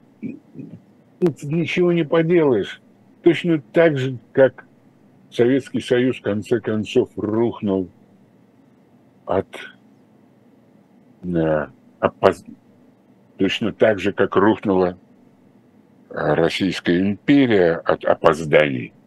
тут 1.20 1.42
ничего 1.42 1.92
не 1.92 2.04
поделаешь. 2.04 2.80
Точно 3.22 3.60
так 3.72 3.98
же, 3.98 4.18
как 4.32 4.66
Советский 5.30 5.80
Союз 5.80 6.18
в 6.18 6.22
конце 6.22 6.60
концов 6.60 7.10
рухнул 7.16 7.88
от 9.26 9.48
а, 11.34 11.70
опоз... 12.00 12.44
точно 13.36 13.72
так 13.72 13.98
же, 13.98 14.12
как 14.12 14.36
рухнула 14.36 14.96
Российская 16.08 16.98
империя 16.98 17.74
от 17.74 18.04
опозданий– 18.06 18.94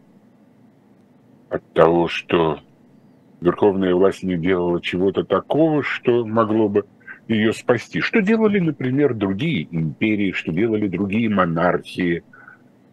от 1.50 1.74
того, 1.74 2.08
что 2.08 2.60
верховная 3.42 3.94
власть 3.94 4.24
не 4.24 4.38
делала 4.38 4.82
чего-то 4.82 5.24
такого, 5.24 5.84
что 5.84 6.26
могло 6.26 6.70
бы 6.70 6.86
ее 7.28 7.54
спасти. 7.54 8.00
Что 8.00 8.22
делали, 8.22 8.60
например, 8.60 9.14
другие 9.14 9.68
империи, 9.72 10.32
что 10.32 10.52
делали 10.52 10.88
другие 10.88 11.30
монархии, 11.30 12.24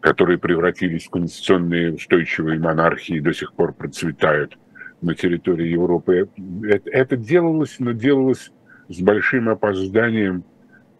которые 0.01 0.37
превратились 0.37 1.05
в 1.05 1.09
конституционные 1.09 1.93
устойчивые 1.93 2.59
монархии 2.59 3.17
и 3.17 3.21
до 3.21 3.33
сих 3.33 3.53
пор 3.53 3.73
процветают 3.73 4.57
на 5.01 5.15
территории 5.15 5.67
Европы. 5.67 6.29
Это, 6.63 6.89
это 6.89 7.17
делалось, 7.17 7.77
но 7.79 7.91
делалось 7.91 8.51
с 8.87 9.01
большим 9.01 9.49
опозданием, 9.49 10.43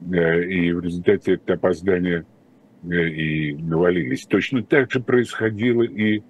э, 0.02 0.44
и 0.46 0.72
в 0.72 0.82
результате 0.82 1.34
этого 1.34 1.58
опоздания 1.58 2.26
э, 2.84 3.08
и 3.10 3.54
навалились. 3.56 4.26
Точно 4.26 4.64
так 4.64 4.92
же 4.92 5.02
происходило 5.02 5.84
и 5.84 6.24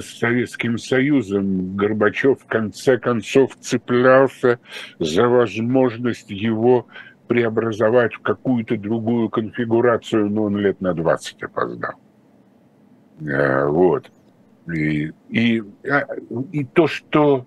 с 0.00 0.18
Советским 0.18 0.78
Союзом 0.78 1.76
Горбачев 1.76 2.40
в 2.40 2.46
конце 2.46 2.98
концов 2.98 3.56
цеплялся 3.60 4.58
за 4.98 5.28
возможность 5.28 6.30
его 6.30 6.86
преобразовать 7.28 8.14
в 8.14 8.20
какую-то 8.20 8.76
другую 8.76 9.28
конфигурацию, 9.28 10.28
но 10.28 10.44
он 10.44 10.56
лет 10.58 10.80
на 10.80 10.94
20 10.94 11.42
опоздал. 11.42 11.92
Э, 13.20 13.66
вот. 13.66 14.10
И, 14.72 15.12
и, 15.28 15.62
а, 15.88 16.06
и 16.52 16.64
то, 16.64 16.86
что 16.86 17.46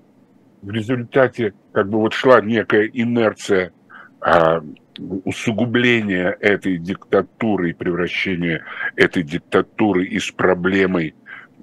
в 0.61 0.69
результате 0.69 1.53
как 1.71 1.89
бы 1.89 1.99
вот 1.99 2.13
шла 2.13 2.41
некая 2.41 2.89
инерция 2.91 3.71
а, 4.19 4.61
усугубления 5.23 6.35
этой 6.39 6.77
диктатуры 6.77 7.69
и 7.69 7.73
превращения 7.73 8.63
этой 8.95 9.23
диктатуры 9.23 10.05
из 10.05 10.31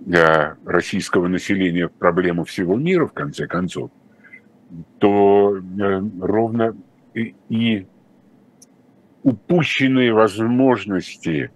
проблемой 0.07 0.57
российского 0.65 1.29
населения 1.29 1.89
проблему 1.89 2.45
всего 2.45 2.77
мира, 2.77 3.07
в 3.07 3.13
конце 3.13 3.47
концов, 3.47 3.91
то 4.99 5.57
э, 5.57 6.03
ровно 6.21 6.77
и 7.15 7.87
упущенные 9.23 10.13
возможности 10.13 11.51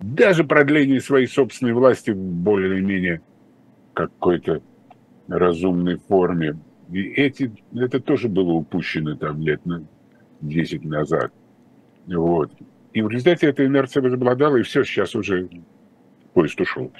даже 0.00 0.44
продление 0.44 1.00
своей 1.00 1.26
собственной 1.26 1.72
власти 1.72 2.10
в 2.10 2.16
более-менее 2.16 3.20
какой-то 3.92 4.60
разумной 5.28 5.96
форме. 5.96 6.58
И 6.90 7.02
эти, 7.02 7.52
это 7.74 8.00
тоже 8.00 8.28
было 8.28 8.52
упущено 8.52 9.16
там 9.16 9.40
лет 9.40 9.64
на 9.64 9.86
10 10.40 10.84
назад. 10.84 11.32
Вот. 12.06 12.52
И 12.92 13.02
в 13.02 13.08
результате 13.08 13.46
эта 13.46 13.64
инерция 13.64 14.02
возобладала, 14.02 14.56
и 14.56 14.62
все, 14.62 14.84
сейчас 14.84 15.14
уже 15.14 15.48
поезд 16.34 16.60
ушел. 16.60 16.92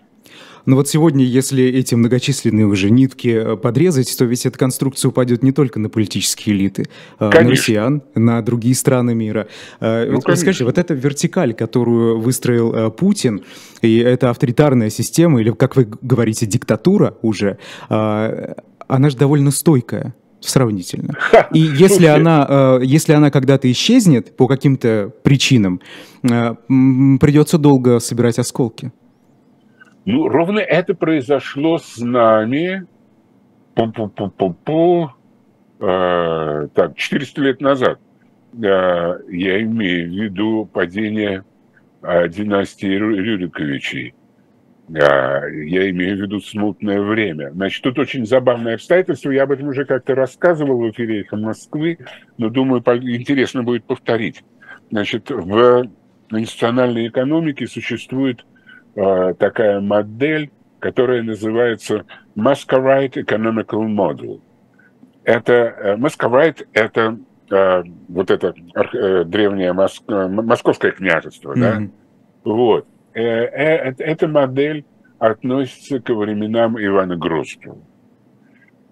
Но 0.67 0.77
вот 0.77 0.89
сегодня, 0.89 1.25
если 1.25 1.63
эти 1.65 1.95
многочисленные 1.95 2.67
уже 2.67 2.91
нитки 2.91 3.29
э, 3.29 3.57
подрезать, 3.57 4.17
то 4.17 4.25
ведь 4.25 4.47
эта 4.47 4.59
конструкция 4.59 5.11
упадет 5.11 5.43
не 5.43 5.53
только 5.53 5.79
на 5.79 5.89
политические 5.89 6.57
элиты, 6.57 6.87
а 7.19 7.31
конечно. 7.31 7.45
на 7.45 7.51
россиян, 7.51 8.03
на 8.15 8.43
другие 8.43 8.75
страны 8.75 9.15
мира. 9.15 9.49
Э, 9.81 10.07
ну, 10.11 10.21
вот 10.25 10.39
скажите, 10.39 10.65
вот 10.65 10.79
эта 10.79 10.95
вертикаль, 10.95 11.53
которую 11.53 12.19
выстроил 12.19 12.75
э, 12.75 12.91
Путин, 12.91 13.43
и 13.83 13.99
эта 13.99 14.31
авторитарная 14.31 14.91
система, 14.91 15.41
или, 15.41 15.51
как 15.51 15.77
вы 15.77 15.87
говорите, 16.01 16.47
диктатура 16.47 17.17
уже, 17.23 17.59
она 17.89 19.11
же 19.11 19.17
довольно 19.17 19.51
стойкая 19.51 20.15
сравнительно. 20.41 21.15
И 21.53 21.59
если 21.59 22.07
она, 22.07 22.79
если 22.83 23.13
она 23.13 23.31
когда-то 23.31 23.71
исчезнет 23.71 24.37
по 24.37 24.47
каким-то 24.47 25.13
причинам, 25.23 25.81
придется 26.23 27.59
долго 27.59 27.99
собирать 27.99 28.39
осколки. 28.39 28.93
Ну, 30.05 30.29
ровно 30.29 30.59
это 30.59 30.95
произошло 30.95 31.79
с 31.79 31.99
нами 31.99 32.87
Пу-пу-пу-пу-пу. 33.75 35.09
Э, 35.81 36.69
так, 36.75 36.97
400 36.97 37.41
лет 37.43 37.61
назад. 37.61 37.99
Э, 38.53 39.19
я 39.29 39.63
имею 39.63 40.09
в 40.09 40.13
виду 40.13 40.71
падение 40.73 41.45
э, 42.03 42.29
династии 42.29 42.87
Рюриковичей. 42.87 44.15
Я 44.87 45.49
имею 45.91 46.19
в 46.19 46.21
виду 46.21 46.41
смутное 46.41 47.01
время. 47.01 47.51
Значит, 47.53 47.83
тут 47.83 47.99
очень 47.99 48.27
забавное 48.27 48.75
обстоятельство. 48.75 49.31
Я 49.31 49.45
об 49.45 49.53
этом 49.53 49.69
уже 49.69 49.87
как-то 49.87 50.15
рассказывал 50.15 50.79
в 50.79 50.91
эфире 50.91 51.23
«Эхо 51.23 51.37
Москвы», 51.37 51.99
но 52.37 52.51
думаю, 52.51 52.83
интересно 52.83 53.63
будет 53.63 53.85
повторить. 53.85 54.45
Значит, 54.91 55.31
в 55.31 55.89
институциональной 56.31 57.09
экономике 57.09 57.67
существует 57.67 58.41
э, 58.41 58.54
такая 58.95 59.81
модель, 59.81 60.51
которая 60.81 61.23
называется 61.23 62.05
Masquerade 62.37 63.15
Economical 63.15 63.87
Model. 63.89 64.41
Это 65.25 65.97
Masquerade– 65.99 66.67
это 66.73 67.19
э, 67.51 67.83
вот 68.09 68.31
это 68.31 68.55
э, 68.75 69.25
древнее 69.25 69.73
мос, 69.73 70.03
э, 70.09 70.27
московское 70.29 70.93
княжество, 70.93 71.55
mm-hmm. 71.55 71.61
да? 71.61 71.83
Вот. 72.45 72.87
Э, 73.15 73.21
э, 73.21 73.95
эта 73.99 74.29
модель 74.29 74.85
относится 75.19 76.01
к 76.01 76.11
временам 76.11 76.79
Ивана 76.83 77.17
Грозного. 77.17 77.79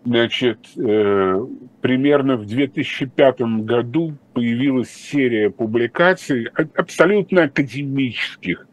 Значит, 0.04 0.58
э, 0.76 1.46
примерно 1.80 2.36
в 2.36 2.46
2005 2.46 3.40
году 3.64 4.16
появилась 4.32 4.90
серия 4.90 5.50
публикаций 5.50 6.46
абсолютно 6.76 7.44
академических, 7.44 8.66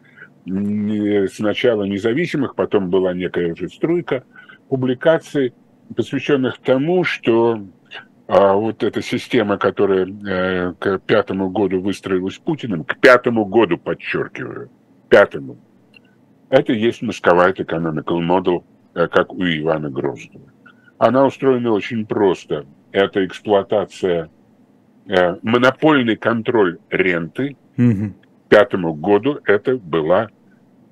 сначала 1.28 1.84
независимых, 1.84 2.56
потом 2.56 2.90
была 2.90 3.14
некая 3.14 3.54
уже 3.54 3.70
струйка 3.70 4.24
публикаций, 4.70 5.54
посвященных 5.96 6.60
тому, 6.60 7.04
что 7.04 7.66
а, 8.28 8.54
вот 8.54 8.84
эта 8.84 9.02
система, 9.02 9.58
которая 9.58 10.06
э, 10.06 10.74
к 10.78 11.00
пятому 11.00 11.50
году 11.50 11.82
выстроилась 11.82 12.38
Путиным, 12.38 12.84
к 12.84 13.00
пятому 13.00 13.46
году, 13.46 13.80
подчеркиваю, 13.80 14.70
пятому, 15.10 15.58
это 16.50 16.74
есть 16.74 17.02
московая 17.02 17.54
economical 17.54 18.20
model, 18.20 18.64
э, 18.94 19.08
как 19.08 19.34
у 19.34 19.44
Ивана 19.44 19.90
Грозного. 19.90 20.46
Она 21.00 21.26
устроена 21.26 21.72
очень 21.72 22.06
просто. 22.06 22.66
Это 22.92 23.26
эксплуатация, 23.26 24.30
э, 25.08 25.36
монопольный 25.42 26.16
контроль 26.16 26.78
ренты. 26.90 27.58
Mm-hmm. 27.78 28.10
К 28.12 28.50
пятому 28.50 28.94
году 28.94 29.40
это 29.46 29.78
была 29.78 30.30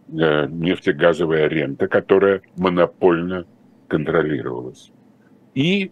нефтегазовая 0.09 1.47
рента, 1.47 1.87
которая 1.87 2.41
монопольно 2.57 3.45
контролировалась. 3.87 4.91
И 5.53 5.91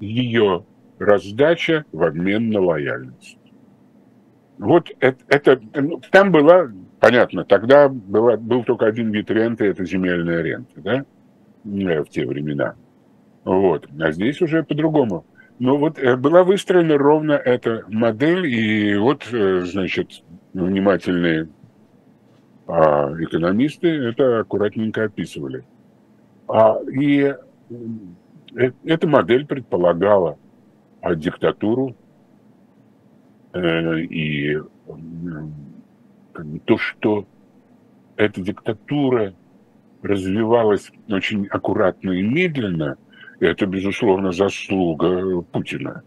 ее 0.00 0.64
раздача 0.98 1.84
в 1.92 2.02
обмен 2.02 2.50
на 2.50 2.60
лояльность. 2.60 3.38
Вот 4.58 4.90
это, 5.00 5.18
это 5.28 5.60
ну, 5.74 6.00
там 6.10 6.32
была, 6.32 6.70
понятно, 7.00 7.44
тогда 7.44 7.88
была, 7.88 8.36
был 8.36 8.64
только 8.64 8.86
один 8.86 9.10
вид 9.10 9.30
ренты, 9.30 9.66
это 9.66 9.84
земельная 9.84 10.42
рента, 10.42 10.80
да, 10.80 11.04
э, 11.64 12.02
в 12.02 12.08
те 12.08 12.26
времена. 12.26 12.74
Вот. 13.44 13.86
А 14.00 14.12
здесь 14.12 14.40
уже 14.40 14.62
по-другому. 14.62 15.26
Но 15.58 15.76
вот 15.76 15.98
э, 15.98 16.16
была 16.16 16.42
выстроена 16.42 16.96
ровно 16.96 17.32
эта 17.32 17.84
модель, 17.88 18.46
и 18.46 18.96
вот, 18.96 19.24
значит, 19.30 20.22
внимательные 20.54 21.48
а 22.66 23.12
экономисты 23.20 23.88
это 23.88 24.40
аккуратненько 24.40 25.04
описывали. 25.04 25.64
А, 26.48 26.78
и 26.92 27.34
э, 28.56 28.70
эта 28.84 29.06
модель 29.06 29.46
предполагала 29.46 30.36
а, 31.00 31.14
диктатуру 31.14 31.94
э, 33.52 34.00
и 34.00 34.58
то, 36.64 36.76
что 36.76 37.26
эта 38.16 38.40
диктатура 38.40 39.32
развивалась 40.02 40.90
очень 41.08 41.46
аккуратно 41.46 42.10
и 42.12 42.22
медленно, 42.22 42.96
это, 43.40 43.66
безусловно, 43.66 44.32
заслуга 44.32 45.42
Путина. 45.42 46.02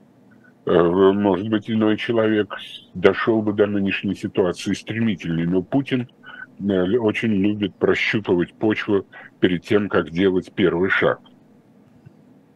Э, 0.65 0.81
может 1.13 1.47
быть, 1.47 1.69
иной 1.69 1.95
человек 1.95 2.53
дошел 2.93 3.41
бы 3.41 3.53
до 3.53 3.65
нынешней 3.65 4.15
ситуации 4.15 4.73
стремительней, 4.73 5.45
но 5.45 5.61
Путин– 5.61 6.09
Э, 6.18 6.18
очень 6.59 7.31
любит 7.31 7.75
прощупывать 7.75 8.53
почву 8.53 9.05
перед 9.39 9.63
тем, 9.63 9.87
как 9.89 10.09
делать 10.09 10.51
первый 10.53 10.89
шаг. 10.89 11.21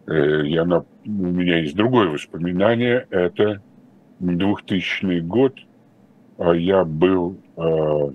Э, 0.08 0.46
я 0.46 0.66
на, 0.66 0.80
у 1.06 1.10
меня 1.10 1.60
есть 1.60 1.76
другое 1.76 2.10
воспоминание, 2.10 3.08
это 3.10 3.62
2000 4.20 5.20
год, 5.22 5.58
а 6.38 6.54
я 6.54 6.84
был, 6.84 7.38
э, 7.56 8.12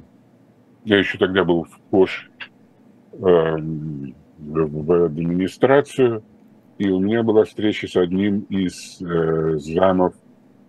я 0.85 0.99
еще 0.99 1.17
тогда 1.19 1.45
был 1.45 1.65
в 1.65 1.79
КОШ, 1.91 2.31
в 3.13 5.05
администрацию, 5.07 6.23
и 6.79 6.89
у 6.89 7.01
меня 7.01 7.23
была 7.25 7.45
встреча 7.45 7.89
с 7.89 7.97
одним 7.97 8.41
из 8.43 8.99
замов 9.65 10.15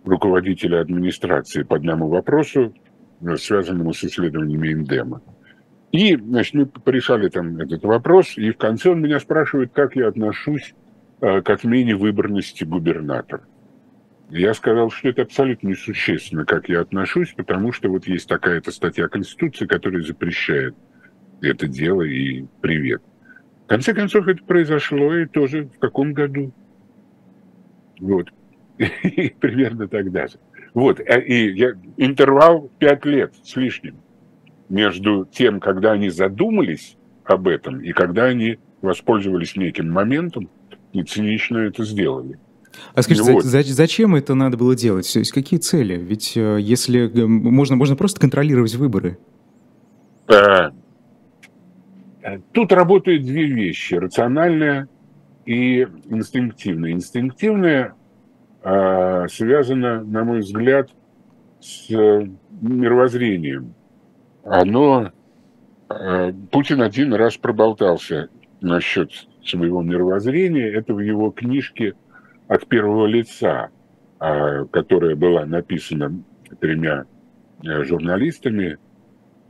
руководителя 0.04 0.80
администрации 0.80 1.62
по 1.62 1.76
одному 1.76 2.08
вопросу, 2.08 2.74
Э, 2.74 2.89
связанному 3.38 3.94
с 3.94 4.04
исследованиями 4.04 4.72
эндема. 4.72 5.22
И, 5.92 6.16
значит, 6.16 6.54
мы 6.54 6.66
порешали 6.68 7.30
там 7.30 7.58
этот 7.58 7.84
вопрос, 7.84 8.38
и 8.38 8.52
в 8.52 8.58
конце 8.58 8.92
он 8.92 9.02
меня 9.02 9.20
спрашивает, 9.20 9.72
как 9.74 9.96
я 9.96 10.08
отношусь 10.08 10.76
э, 11.22 11.42
к 11.42 11.50
отмене 11.50 11.96
выборности 11.96 12.64
губернатора. 12.64 13.44
Я 14.30 14.54
сказал, 14.54 14.92
что 14.92 15.10
это 15.10 15.24
абсолютно 15.24 15.70
несущественно, 15.70 16.46
как 16.46 16.70
я 16.70 16.82
отношусь, 16.82 17.34
потому 17.36 17.72
что 17.72 17.90
вот 17.90 18.06
есть 18.06 18.30
такая-то 18.30 18.72
статья 18.72 19.08
Конституции, 19.08 19.66
которая 19.66 20.04
запрещает 20.04 20.76
это 21.42 21.68
дело, 21.68 22.04
и 22.04 22.46
привет. 22.62 23.02
В 23.66 23.70
конце 23.70 23.94
концов, 23.94 24.28
это 24.28 24.44
произошло, 24.44 25.16
и 25.16 25.26
тоже 25.26 25.64
в 25.64 25.80
каком 25.80 26.14
году? 26.14 26.54
Вот. 28.00 28.30
И 28.78 29.30
примерно 29.40 29.88
тогда 29.88 30.28
же. 30.28 30.38
Вот, 30.80 31.02
э, 31.02 31.22
и 31.26 31.52
я, 31.58 31.74
интервал 31.98 32.72
пять 32.80 33.04
лет 33.04 33.34
с 33.44 33.58
лишним 33.58 33.98
между 34.70 35.28
тем, 35.30 35.60
когда 35.60 35.92
они 35.92 36.10
задумались 36.10 36.96
об 37.26 37.50
этом, 37.50 37.82
и 37.82 37.92
когда 37.92 38.26
они 38.26 38.60
воспользовались 38.82 39.58
неким 39.58 39.92
моментом 39.92 40.50
и 40.94 41.04
цинично 41.04 41.58
это 41.58 41.84
сделали. 41.84 42.40
А 42.94 43.02
скажите, 43.02 43.34
вот. 43.34 43.44
зачем 43.44 44.16
это 44.16 44.36
надо 44.36 44.56
было 44.56 44.74
делать? 44.74 45.12
То 45.12 45.20
есть 45.20 45.34
какие 45.34 45.60
цели? 45.60 45.98
Ведь 45.98 46.38
э, 46.38 46.60
если 46.62 47.12
э, 47.12 47.28
можно, 47.28 47.76
можно 47.76 47.98
просто 47.98 48.22
контролировать 48.22 48.76
выборы. 48.76 49.18
Тут 52.54 52.72
работают 52.72 53.24
две 53.24 53.48
вещи. 53.48 53.96
Рациональная 53.96 54.88
и 55.46 55.86
инстинктивная. 56.06 56.92
Инстинктивная 56.92 57.86
а, 57.88 57.99
связано, 58.62 60.04
на 60.04 60.24
мой 60.24 60.40
взгляд, 60.40 60.90
с 61.60 61.90
э, 61.92 62.28
мировоззрением. 62.62 63.74
Оно... 64.44 65.12
А, 65.90 66.32
Путин 66.52 66.82
один 66.82 67.14
раз 67.14 67.38
проболтался 67.38 68.30
насчет 68.62 69.12
своего 69.44 69.82
мировоззрения. 69.82 70.72
Это 70.72 70.94
в 70.94 71.00
его 71.00 71.32
книжке 71.32 71.96
«От 72.48 72.68
первого 72.68 73.06
лица», 73.06 73.70
а, 74.20 74.66
которая 74.66 75.16
была 75.16 75.46
написана 75.46 76.24
тремя 76.60 77.06
э, 77.64 77.84
журналистами 77.84 78.78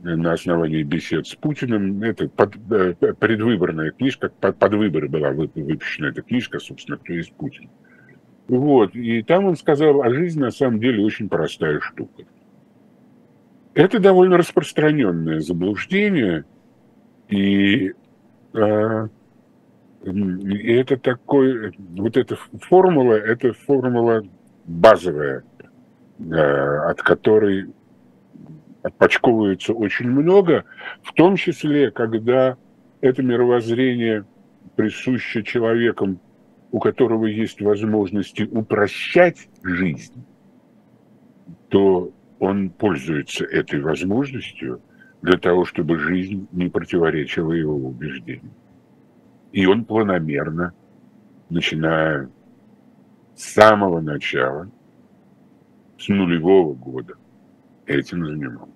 на 0.00 0.32
основании 0.32 0.82
бесед 0.82 1.26
с 1.26 1.34
Путиным. 1.34 2.02
Это 2.02 2.28
под, 2.28 2.56
э, 2.72 2.94
предвыборная 2.94 3.90
книжка, 3.90 4.30
под, 4.30 4.58
под 4.58 4.74
выборы 4.74 5.08
была 5.08 5.30
выпущена 5.30 6.08
эта 6.08 6.22
книжка, 6.22 6.58
собственно, 6.58 6.96
кто 6.96 7.12
есть 7.12 7.34
Путин. 7.34 7.70
Вот. 8.50 8.96
И 8.96 9.22
там 9.22 9.44
он 9.44 9.56
сказал, 9.56 10.02
а 10.02 10.10
жизнь 10.10 10.40
на 10.40 10.50
самом 10.50 10.80
деле 10.80 11.04
очень 11.04 11.28
простая 11.28 11.78
штука. 11.78 12.24
Это 13.74 14.00
довольно 14.00 14.38
распространенное 14.38 15.38
заблуждение, 15.38 16.44
и, 17.28 17.92
э, 18.52 19.08
и 20.04 20.72
это 20.72 20.96
такой, 20.96 21.76
вот 21.78 22.16
эта 22.16 22.36
формула, 22.62 23.14
это 23.14 23.52
формула 23.52 24.24
базовая, 24.64 25.44
э, 26.18 26.34
от 26.34 27.00
которой 27.02 27.68
отпочковывается 28.82 29.74
очень 29.74 30.10
много, 30.10 30.64
в 31.04 31.12
том 31.12 31.36
числе, 31.36 31.92
когда 31.92 32.56
это 33.00 33.22
мировоззрение 33.22 34.24
присуще 34.74 35.44
человеком 35.44 36.18
у 36.72 36.78
которого 36.78 37.26
есть 37.26 37.60
возможности 37.60 38.42
упрощать 38.42 39.48
жизнь, 39.62 40.24
то 41.68 42.12
он 42.38 42.70
пользуется 42.70 43.44
этой 43.44 43.80
возможностью 43.80 44.80
для 45.22 45.38
того, 45.38 45.64
чтобы 45.64 45.98
жизнь 45.98 46.48
не 46.52 46.68
противоречила 46.68 47.52
его 47.52 47.74
убеждениям. 47.74 48.54
И 49.52 49.66
он 49.66 49.84
планомерно, 49.84 50.72
начиная 51.50 52.30
с 53.34 53.52
самого 53.52 54.00
начала, 54.00 54.70
с 55.98 56.08
нулевого 56.08 56.74
года, 56.74 57.14
этим 57.86 58.24
занимался. 58.24 58.70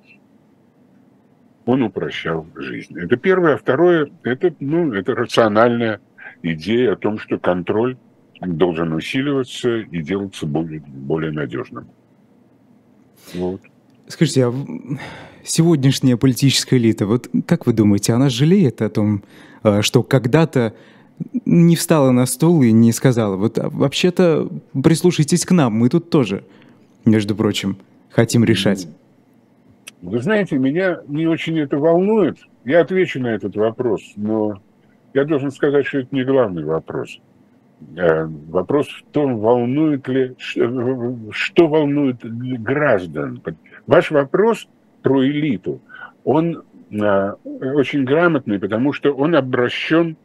Он 1.65 1.83
упрощал 1.83 2.47
жизнь. 2.57 2.99
Это 2.99 3.17
первое. 3.17 3.55
А 3.55 3.57
второе, 3.57 4.11
это, 4.23 4.55
ну, 4.61 4.93
это 4.93 5.15
рациональная 5.15 6.01
идея 6.45 6.93
о 6.93 6.97
том, 6.97 7.19
что 7.19 7.39
контроль 7.39 7.97
должен 8.41 8.93
усиливаться 8.93 9.79
и 9.79 10.03
делаться 10.03 10.47
более, 10.47 10.81
более 10.81 11.33
надежным. 11.33 11.87
Вот. 13.33 13.63
Скажите, 14.07 14.47
а 14.47 14.55
сегодняшняя 15.43 16.17
политическая 16.17 16.77
элита, 16.77 17.07
вот 17.07 17.29
как 17.47 17.67
вы 17.67 17.73
думаете, 17.73 18.13
она 18.13 18.29
жалеет 18.29 18.83
о 18.83 18.91
том, 18.91 19.23
а, 19.63 19.81
что 19.81 20.03
когда-то 20.03 20.75
не 21.47 21.77
встала 21.77 22.11
на 22.11 22.27
стул 22.27 22.63
и 22.63 22.71
не 22.73 22.93
сказала, 22.93 23.37
вот 23.37 23.59
а 23.59 23.71
вообще-то 23.71 24.51
прислушайтесь 24.83 25.47
к 25.47 25.53
нам, 25.53 25.73
мы 25.73 25.89
тут 25.89 26.11
тоже, 26.11 26.45
между 27.07 27.35
прочим, 27.35 27.79
хотим 28.11 28.45
решать? 28.45 28.89
Вы 30.03 30.21
знаете, 30.21 30.59
меня 30.59 31.01
не 31.09 31.27
очень 31.27 31.59
это 31.59 31.79
волнует. 31.79 32.37
Я 32.67 32.81
отвечу 32.81 33.21
на 33.21 33.29
этот 33.29 33.57
вопрос, 33.57 34.03
но 34.17 34.61
я 35.15 35.25
должен 35.25 35.51
сказать, 35.53 35.87
что 35.87 35.99
это 35.99 36.09
не 36.11 36.25
главный 36.25 36.65
вопрос. 36.65 37.21
Э, 37.97 38.25
вопрос 38.27 38.89
в 38.89 39.05
том, 39.13 39.39
волнует 39.39 40.09
ли, 40.09 40.35
что 40.39 41.69
волнует 41.69 42.19
граждан. 42.63 43.41
Ваш 43.87 44.11
вопрос 44.11 44.69
про 45.03 45.25
элиту, 45.25 45.81
он 46.25 46.63
э, 46.91 47.33
очень 47.75 48.05
грамотный, 48.05 48.59
потому 48.59 48.93
что 48.93 49.13
он 49.13 49.37
обращен 49.37 50.17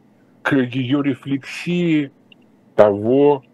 к 0.42 0.56
ее 0.56 1.02
рефлексии 1.02 2.10
того, 2.74 3.44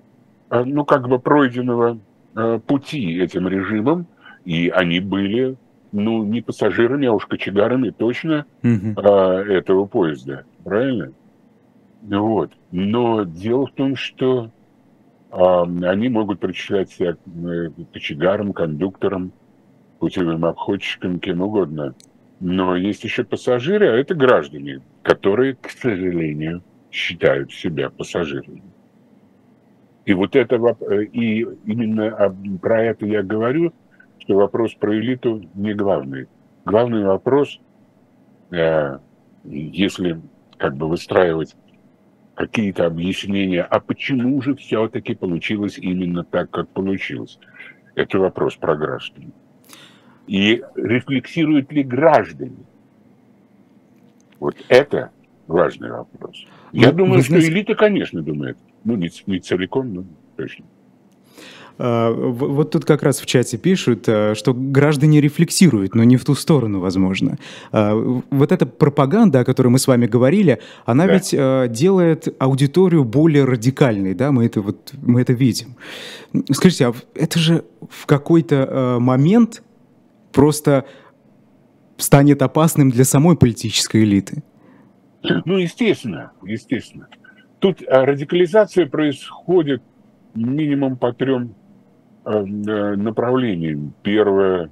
э, 0.51 0.64
ну, 0.64 0.85
как 0.85 1.09
бы 1.09 1.18
пройденного 1.18 1.99
пути 2.66 3.18
этим 3.18 3.49
режимом, 3.49 4.07
и 4.44 4.68
они 4.68 5.01
были, 5.01 5.57
ну, 5.90 6.22
не 6.22 6.42
пассажирами, 6.42 7.07
а 7.07 7.12
уж 7.12 7.25
кочегарами 7.25 7.88
точно 7.88 8.44
угу. 8.62 9.01
этого 9.01 9.87
поезда, 9.87 10.44
правильно? 10.62 11.12
Вот. 12.07 12.53
Но 12.71 13.25
дело 13.25 13.66
в 13.66 13.73
том, 13.73 13.97
что 13.97 14.51
э, 15.33 15.37
они 15.37 16.09
могут 16.09 16.38
причислять 16.38 16.90
себя 16.90 17.16
э, 17.27 17.71
кочегарам, 17.92 18.53
кондукторам, 18.53 19.33
путевым 19.99 20.45
обходчикам, 20.45 21.19
кем 21.19 21.40
угодно. 21.40 21.95
Но 22.38 22.77
есть 22.77 23.03
еще 23.03 23.25
пассажиры, 23.25 23.88
а 23.88 23.97
это 23.97 24.14
граждане, 24.14 24.83
которые, 25.03 25.55
к 25.55 25.71
сожалению, 25.71 26.62
считают 26.92 27.53
себя 27.53 27.90
пассажирами. 27.90 28.62
И 30.05 30.14
вот 30.14 30.37
это, 30.37 30.57
э, 30.57 31.05
и 31.07 31.40
именно 31.64 32.37
про 32.62 32.85
это 32.85 33.05
я 33.05 33.25
говорю, 33.25 33.73
что 34.21 34.37
вопрос 34.37 34.75
про 34.75 34.97
элиту 34.97 35.42
не 35.55 35.75
главный. 35.75 36.29
Главный 36.64 37.05
вопрос, 37.05 37.59
э, 38.53 38.99
если 39.45 40.21
как 40.57 40.77
бы 40.77 40.88
выстраивать 40.88 41.57
какие-то 42.37 42.87
объяснения, 42.87 43.62
а 43.62 43.81
почему 43.81 44.40
же 44.42 44.55
все-таки 44.55 45.14
получилось 45.14 45.79
именно 45.79 46.22
так, 46.22 46.51
как 46.51 46.68
получилось? 46.68 47.40
Это 47.94 48.18
вопрос 48.18 48.57
про 48.57 48.77
граждан. 48.77 49.33
И 50.27 50.62
рефлексируют 50.77 51.72
ли 51.72 51.83
граждане? 51.83 52.66
Вот 54.38 54.55
это 54.68 55.11
важный 55.46 55.90
вопрос. 55.90 56.46
Я 56.72 56.90
ну, 56.92 56.99
думаю, 56.99 57.22
что 57.22 57.40
элита, 57.40 57.75
конечно, 57.75 58.22
думает. 58.22 58.59
Ну, 58.85 58.96
не, 58.96 59.11
не 59.27 59.40
целиком, 59.40 59.94
но 59.94 60.05
точно. 60.37 60.66
А, 61.79 62.11
вот 62.12 62.71
тут 62.71 62.85
как 62.85 63.03
раз 63.03 63.21
в 63.21 63.27
чате 63.27 63.59
пишут, 63.59 64.09
э, 64.09 64.35
что 64.35 64.55
граждане 64.55 65.21
рефлексируют, 65.21 65.95
но 65.95 66.05
не 66.05 66.17
в 66.17 66.25
ту 66.25 66.35
сторону, 66.35 66.81
возможно. 66.81 67.39
А, 67.73 67.95
вот 67.95 68.53
эта 68.53 68.67
пропаганда, 68.67 69.41
о 69.41 69.45
которой 69.45 69.69
мы 69.69 69.79
с 69.79 69.87
вами 69.87 70.07
говорили, 70.07 70.61
она 70.85 71.07
да. 71.07 71.15
ведь 71.15 71.35
э, 71.35 71.67
делает 71.69 72.35
аудиторию 72.39 73.05
более 73.05 73.45
радикальной, 73.45 74.15
да, 74.15 74.33
мы 74.33 74.47
это, 74.47 74.61
вот, 74.61 74.93
мы 75.03 75.21
это 75.21 75.33
видим. 75.33 75.77
Скажите, 76.51 76.89
а 76.89 76.95
это 77.15 77.39
же 77.39 77.65
в 77.91 78.07
какой-то 78.07 78.55
э, 78.55 78.99
момент 78.99 79.62
просто 80.33 80.87
станет 81.99 82.43
опасным 82.43 82.91
для 82.91 83.05
самой 83.05 83.37
политической 83.37 84.03
элиты? 84.03 84.43
Ну, 85.23 85.59
естественно, 85.59 86.33
естественно. 86.45 87.09
Тут 87.59 87.83
радикализация 87.87 88.87
происходит 88.87 89.83
минимум 90.35 90.97
по 90.97 91.12
трем 91.12 91.55
направлений. 92.27 93.93
Первое 94.03 94.71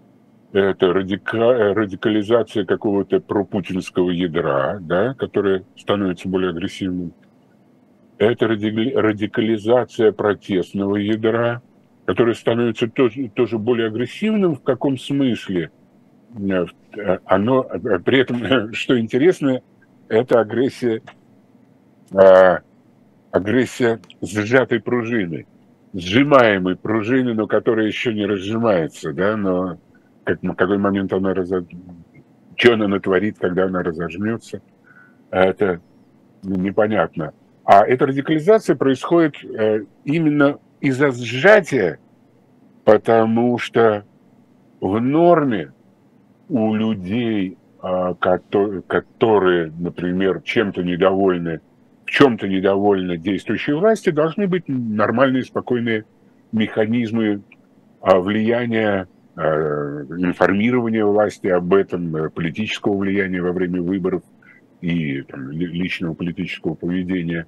–это 0.52 0.92
радика, 0.92 1.74
радикализация 1.74 2.64
какого-то 2.64 3.20
пропутинского 3.20 4.10
ядра, 4.10 4.78
да, 4.80 5.14
которое 5.14 5.64
становится 5.76 6.28
более 6.28 6.50
агрессивным. 6.50 7.12
Это 8.18 8.48
радикализация 8.48 10.10
протестного 10.10 10.96
ядра, 10.96 11.62
которое 12.06 12.34
становится 12.34 12.88
тоже, 12.88 13.28
тоже 13.28 13.58
более 13.58 13.88
агрессивным. 13.88 14.56
В 14.56 14.62
каком 14.62 14.98
смысле? 14.98 15.70
Э, 16.36 17.18
оно, 17.26 17.62
при 18.04 18.18
этом, 18.18 18.72
что 18.72 18.98
интересно, 18.98 19.60
это 20.08 20.40
агрессия, 20.40 21.02
агрессия 23.30 24.00
сжатой 24.22 24.80
пружины– 24.80 25.46
сжимаемой 25.96 26.76
пружины, 26.76 27.34
но 27.34 27.46
которая 27.46 27.86
еще 27.86 28.12
не 28.12 28.26
разжимается, 28.26 29.12
да, 29.12 29.36
но 29.36 29.78
как, 30.24 30.42
на 30.42 30.54
какой 30.54 30.78
момент 30.78 31.12
она 31.12 31.32
разож... 31.32 31.64
что 32.56 32.74
она 32.74 32.86
натворит, 32.86 33.38
когда 33.38 33.64
она 33.64 33.82
разожмется, 33.82 34.60
это 35.30 35.80
непонятно. 36.42 37.32
А 37.64 37.84
эта 37.84 38.06
радикализация 38.06 38.76
происходит 38.76 39.42
э, 39.44 39.84
именно 40.04 40.58
из-за 40.80 41.10
сжатия, 41.10 41.98
потому 42.84 43.58
что 43.58 44.04
в 44.80 45.00
норме 45.00 45.72
у 46.48 46.74
людей, 46.74 47.58
которые, 48.20 48.82
которые, 48.82 49.72
например, 49.78 50.42
чем-то 50.42 50.82
недовольны 50.82 51.60
в 52.06 52.10
чем-то 52.10 52.46
недовольны 52.46 53.18
действующей 53.18 53.74
власти, 53.74 54.10
должны 54.10 54.46
быть 54.46 54.68
нормальные, 54.68 55.44
спокойные 55.44 56.04
механизмы 56.52 57.42
а, 58.00 58.20
влияния, 58.20 59.08
а, 59.34 60.04
информирования 60.16 61.04
власти 61.04 61.48
об 61.48 61.74
этом, 61.74 62.14
э, 62.14 62.30
политического 62.30 62.96
влияния 62.96 63.42
во 63.42 63.52
время 63.52 63.82
выборов 63.82 64.22
и 64.80 65.22
там, 65.22 65.50
личного 65.50 66.14
политического 66.14 66.74
поведения. 66.74 67.46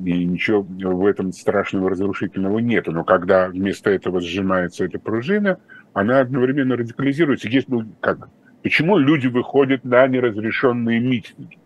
И 0.00 0.24
ничего 0.24 0.62
в 0.62 1.06
этом 1.06 1.32
страшного 1.32 1.88
разрушительного 1.90 2.58
нет. 2.58 2.86
Но 2.88 3.04
когда 3.04 3.48
вместо 3.48 3.90
этого 3.90 4.20
сжимается 4.20 4.84
эта 4.84 4.98
пружина, 4.98 5.58
она 5.92 6.20
одновременно 6.20 6.76
радикализируется. 6.76 7.48
Есть, 7.48 7.68
ну, 7.68 7.86
как, 8.00 8.28
почему 8.62 8.98
люди 8.98 9.28
выходят 9.28 9.84
на 9.84 10.06
неразрешенные 10.08 10.98
митинги? 10.98 11.58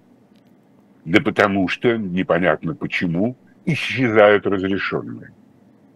Да 1.08 1.22
потому 1.22 1.68
что, 1.68 1.96
непонятно 1.96 2.74
почему, 2.74 3.34
исчезают 3.64 4.46
разрешенные. 4.46 5.32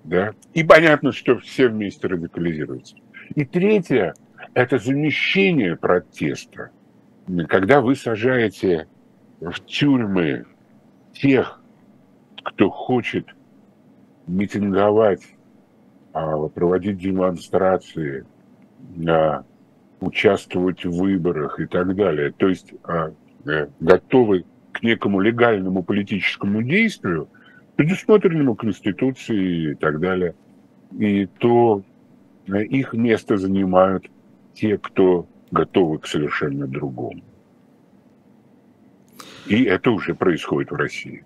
Да? 0.05 0.33
И 0.55 0.64
понятно, 0.64 1.12
что 1.12 1.38
все 1.38 1.68
вместе 1.68 2.09
радикализируются. 2.09 2.96
И 3.35 3.44
третье– 3.44 4.14
это 4.55 4.79
замещение 4.79 5.77
протеста. 5.77 6.70
Когда 7.48 7.83
вы 7.83 7.94
сажаете 7.94 8.88
в 9.40 9.53
тюрьмы 9.66 10.46
тех, 11.12 11.61
кто 12.42 12.70
хочет 12.70 13.27
митинговать, 14.27 15.27
а, 16.14 16.48
проводить 16.48 16.96
демонстрации, 16.96 18.25
а, 19.07 19.44
участвовать 20.01 20.87
в 20.87 20.96
выборах 20.96 21.61
и 21.61 21.66
так 21.66 21.94
далее, 21.94 22.33
то 22.33 22.48
есть 22.48 22.72
а, 22.85 23.12
э, 23.44 23.68
готовы 23.79 24.46
к 24.73 24.83
некому 24.83 25.21
легальному 25.21 25.83
политическому 25.83 26.63
действию, 26.63 27.29
предусмотренному 27.77 28.55
Конституцией 28.55 29.73
и 29.73 29.75
так 29.75 30.01
далее, 30.01 30.35
и 30.99 31.27
то 31.27 31.83
э, 32.47 32.65
их 32.65 32.93
место 32.93 33.37
занимают 33.37 34.11
те, 34.55 34.79
кто 34.79 35.27
готовы 35.51 35.99
к 35.99 36.07
совершенно 36.07 36.67
другому. 36.67 37.23
И 39.47 39.65
это 39.65 39.91
уже 39.91 40.15
происходит 40.15 40.71
в 40.71 40.75
России. 40.75 41.25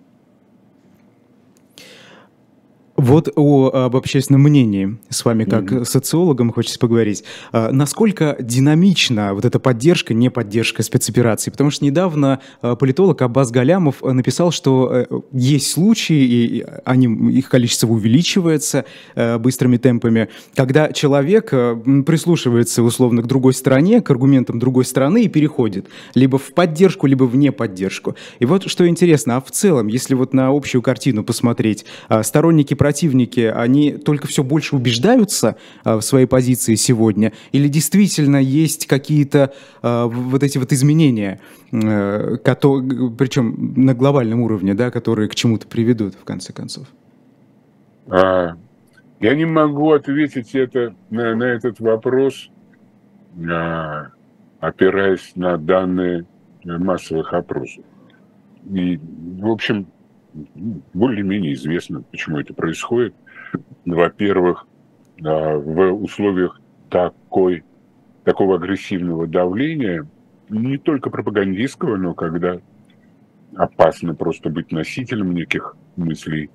Вот 2.97 3.29
о, 3.35 3.69
об 3.85 3.95
общественном 3.95 4.41
мнении 4.41 4.97
с 5.09 5.23
вами 5.23 5.43
как 5.43 5.65
mm-hmm. 5.65 5.85
социологом 5.85 6.51
хочется 6.51 6.79
поговорить. 6.79 7.23
А, 7.51 7.71
насколько 7.71 8.35
динамична 8.39 9.35
вот 9.35 9.45
эта 9.45 9.59
поддержка, 9.59 10.15
не 10.15 10.31
поддержка 10.31 10.81
спецопераций? 10.81 11.51
Потому 11.51 11.69
что 11.69 11.85
недавно 11.85 12.39
а, 12.63 12.75
политолог 12.75 13.21
Аббас 13.21 13.51
Галямов 13.51 14.01
написал, 14.01 14.49
что 14.49 14.89
э, 14.91 15.05
есть 15.31 15.69
случаи, 15.69 16.23
и 16.23 16.65
они, 16.85 17.37
их 17.37 17.49
количество 17.49 17.87
увеличивается 17.87 18.85
э, 19.13 19.37
быстрыми 19.37 19.77
темпами, 19.77 20.29
когда 20.55 20.91
человек 20.91 21.49
э, 21.51 21.75
прислушивается 22.03 22.81
условно 22.81 23.21
к 23.21 23.27
другой 23.27 23.53
стороне, 23.53 24.01
к 24.01 24.09
аргументам 24.09 24.57
другой 24.57 24.85
стороны 24.85 25.21
и 25.21 25.27
переходит 25.27 25.85
либо 26.15 26.39
в 26.39 26.51
поддержку, 26.51 27.05
либо 27.05 27.25
в 27.25 27.35
неподдержку. 27.35 28.15
И 28.39 28.45
вот 28.45 28.67
что 28.67 28.87
интересно, 28.87 29.37
а 29.37 29.41
в 29.41 29.51
целом, 29.51 29.85
если 29.85 30.15
вот 30.15 30.33
на 30.33 30.47
общую 30.47 30.81
картину 30.81 31.23
посмотреть, 31.23 31.85
сторонники 32.23 32.73
противники, 32.87 33.41
они 33.41 33.91
только 33.97 34.27
все 34.27 34.43
больше 34.43 34.77
убеждаются 34.77 35.57
а, 35.83 35.97
в 35.97 36.01
своей 36.01 36.25
позиции 36.25 36.75
сегодня? 36.75 37.33
Или 37.51 37.67
действительно 37.67 38.37
есть 38.37 38.87
какие-то 38.87 39.51
а, 39.81 40.07
вот 40.07 40.41
эти 40.41 40.57
вот 40.57 40.71
изменения, 40.71 41.41
а, 41.73 42.37
причем 42.37 43.73
на 43.75 43.93
глобальном 43.93 44.39
уровне, 44.39 44.73
да, 44.73 44.89
которые 44.89 45.27
к 45.27 45.35
чему-то 45.35 45.67
приведут 45.67 46.15
в 46.15 46.23
конце 46.23 46.53
концов? 46.53 46.87
А, 48.09 48.55
я 49.19 49.35
не 49.35 49.45
могу 49.45 49.91
ответить 49.91 50.55
это, 50.55 50.95
на, 51.09 51.35
на 51.35 51.43
этот 51.43 51.81
вопрос, 51.81 52.49
а, 53.51 54.11
опираясь 54.61 55.33
на 55.35 55.57
данные 55.57 56.25
массовых 56.63 57.33
опросов. 57.33 57.83
И, 58.71 58.97
в 59.41 59.47
общем, 59.49 59.87
более-менее 60.93 61.53
известно, 61.53 62.01
почему 62.01 62.39
это 62.39 62.53
происходит. 62.53 63.15
Во-первых, 63.85 64.67
в 65.19 65.91
условиях 65.93 66.61
такой, 66.89 67.63
такого 68.23 68.55
агрессивного 68.55 69.27
давления, 69.27 70.07
не 70.49 70.77
только 70.77 71.09
пропагандистского, 71.09 71.97
но 71.97 72.13
когда 72.13 72.59
опасно 73.55 74.13
просто 74.15 74.49
быть 74.49 74.71
носителем 74.71 75.33
неких 75.33 75.75
мыслей 75.95 76.49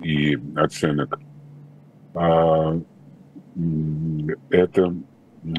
и 0.00 0.38
оценок, 0.56 1.18
а, 2.14 2.80
это 4.50 4.94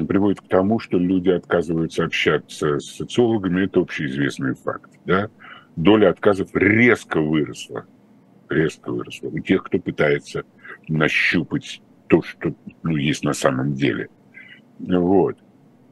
приводит 0.07 0.41
к 0.41 0.47
тому, 0.47 0.79
что 0.79 0.97
люди 0.97 1.29
отказываются 1.29 2.05
общаться 2.05 2.79
с 2.79 2.95
социологами, 2.95 3.65
это 3.65 3.81
общеизвестный 3.81 4.55
факт. 4.55 4.91
Да? 5.05 5.29
Доля 5.75 6.09
отказов 6.09 6.49
резко 6.53 7.19
выросла. 7.19 7.85
Резко 8.49 8.91
выросла. 8.91 9.29
У 9.29 9.39
тех, 9.39 9.63
кто 9.63 9.79
пытается 9.79 10.43
нащупать 10.87 11.81
то, 12.07 12.21
что 12.21 12.53
ну, 12.83 12.97
есть 12.97 13.23
на 13.23 13.33
самом 13.33 13.73
деле. 13.73 14.09
Вот. 14.79 15.37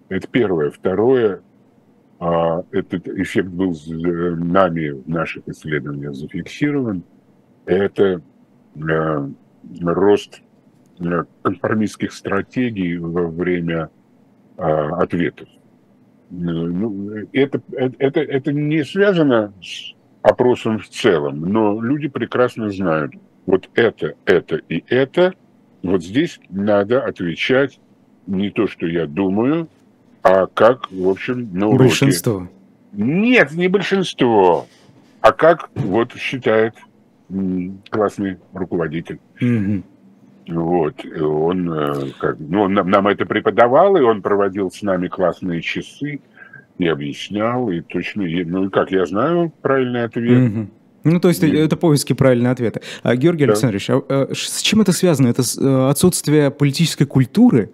Это 0.09 0.27
первое. 0.27 0.69
Второе, 0.69 1.41
а, 2.19 2.63
этот 2.71 3.07
эффект 3.07 3.49
был 3.49 3.75
нами 4.37 4.89
в 4.89 5.07
наших 5.09 5.47
исследованиях 5.47 6.13
зафиксирован. 6.13 7.03
Это 7.65 8.21
а, 8.75 9.29
рост 9.81 10.41
а, 10.99 11.25
конформистских 11.41 12.11
стратегий 12.13 12.97
во 12.97 13.27
время 13.27 13.89
а, 14.57 15.01
ответов. 15.01 15.49
Ну, 16.31 17.27
это, 17.33 17.61
это, 17.75 18.21
это 18.21 18.53
не 18.53 18.85
связано 18.85 19.53
с 19.61 19.93
опросом 20.21 20.79
в 20.79 20.87
целом, 20.87 21.41
но 21.41 21.81
люди 21.81 22.07
прекрасно 22.07 22.69
знают, 22.69 23.13
вот 23.45 23.69
это, 23.75 24.13
это 24.25 24.55
и 24.69 24.83
это, 24.87 25.33
вот 25.83 26.03
здесь 26.03 26.39
надо 26.49 27.03
отвечать 27.03 27.79
не 28.27 28.49
то, 28.49 28.67
что 28.67 28.87
я 28.87 29.07
думаю, 29.07 29.67
а 30.23 30.47
как, 30.47 30.89
в 30.91 31.09
общем, 31.09 31.49
на 31.53 31.67
уроке. 31.67 31.83
Большинство. 31.83 32.47
Нет, 32.93 33.51
не 33.51 33.67
большинство, 33.67 34.67
а 35.19 35.31
как 35.33 35.69
вот 35.75 36.13
считает 36.15 36.75
классный 37.89 38.37
руководитель. 38.53 39.19
Mm-hmm. 39.41 39.83
Вот, 40.53 41.05
он, 41.05 41.71
э, 41.71 41.93
как, 42.19 42.37
ну, 42.39 42.63
он 42.63 42.73
нам 42.73 43.07
это 43.07 43.25
преподавал, 43.25 43.95
и 43.95 44.01
он 44.01 44.21
проводил 44.21 44.69
с 44.69 44.81
нами 44.81 45.07
классные 45.07 45.61
часы, 45.61 46.19
и 46.77 46.87
объяснял, 46.87 47.69
и 47.69 47.81
точно, 47.81 48.23
ну, 48.45 48.69
как 48.69 48.91
я 48.91 49.05
знаю 49.05 49.53
правильный 49.61 50.03
ответ. 50.03 50.51
Угу. 50.51 50.67
Ну, 51.03 51.19
то 51.19 51.29
есть 51.29 51.43
и... 51.43 51.51
это 51.51 51.77
поиски 51.77 52.13
правильного 52.13 52.53
ответа. 52.53 52.81
А, 53.03 53.15
Георгий 53.15 53.45
да. 53.45 53.51
Александрович, 53.51 53.89
а, 53.89 54.01
а, 54.07 54.29
с 54.33 54.61
чем 54.61 54.81
это 54.81 54.91
связано? 54.91 55.27
Это 55.27 55.41
э, 55.41 55.89
отсутствие 55.89 56.51
политической 56.51 57.05
культуры? 57.05 57.71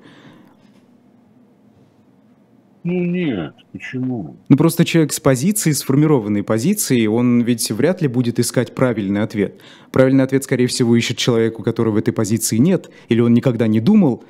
Ну 2.83 2.93
нет, 3.03 3.53
почему? 3.73 4.37
Ну 4.47 4.57
просто 4.57 4.85
человек 4.85 5.11
с 5.11 5.19
позицией, 5.19 5.73
сформированной 5.73 6.43
позицией, 6.43 7.07
он 7.07 7.41
ведь 7.41 7.69
вряд 7.71 8.01
ли 8.01 8.07
будет 8.07 8.39
искать 8.39 8.73
правильный 8.73 9.23
ответ. 9.23 9.61
Правильный 9.91 10.23
ответ, 10.23 10.43
скорее 10.43 10.67
всего, 10.67 10.95
ищет 10.95 11.17
человек, 11.17 11.59
у 11.59 11.63
которого 11.63 11.95
в 11.95 11.97
этой 11.97 12.13
позиции 12.13 12.57
нет, 12.57 12.89
или 13.09 13.19
он 13.19 13.33
никогда 13.33 13.67
не 13.67 13.79
думал 13.79 14.23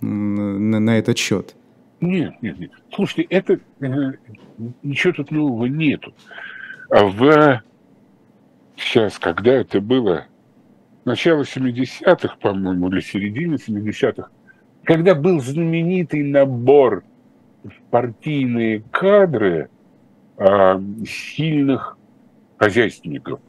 на, 0.00 0.80
на 0.80 0.98
этот 0.98 1.18
счет. 1.18 1.54
Нет, 2.00 2.34
нет, 2.42 2.58
нет. 2.58 2.72
Слушайте, 2.92 3.22
это 3.30 3.60
э, 3.80 3.86
ничего 4.82 5.12
тут 5.12 5.30
нового 5.30 5.66
нету. 5.66 6.14
А 6.88 7.04
в 7.04 7.62
сейчас, 8.76 9.18
когда 9.18 9.52
это 9.52 9.80
было, 9.80 10.26
начало 11.04 11.42
70-х, 11.42 12.36
по-моему, 12.40 12.88
или 12.88 13.00
середины 13.00 13.56
70-х, 13.56 14.30
когда 14.84 15.14
был 15.14 15.40
знаменитый 15.40 16.22
набор 16.22 17.04
партийные 17.90 18.82
кадры 18.90 19.70
а, 20.36 20.80
сильных 21.06 21.98
хозяйственников. 22.56 23.40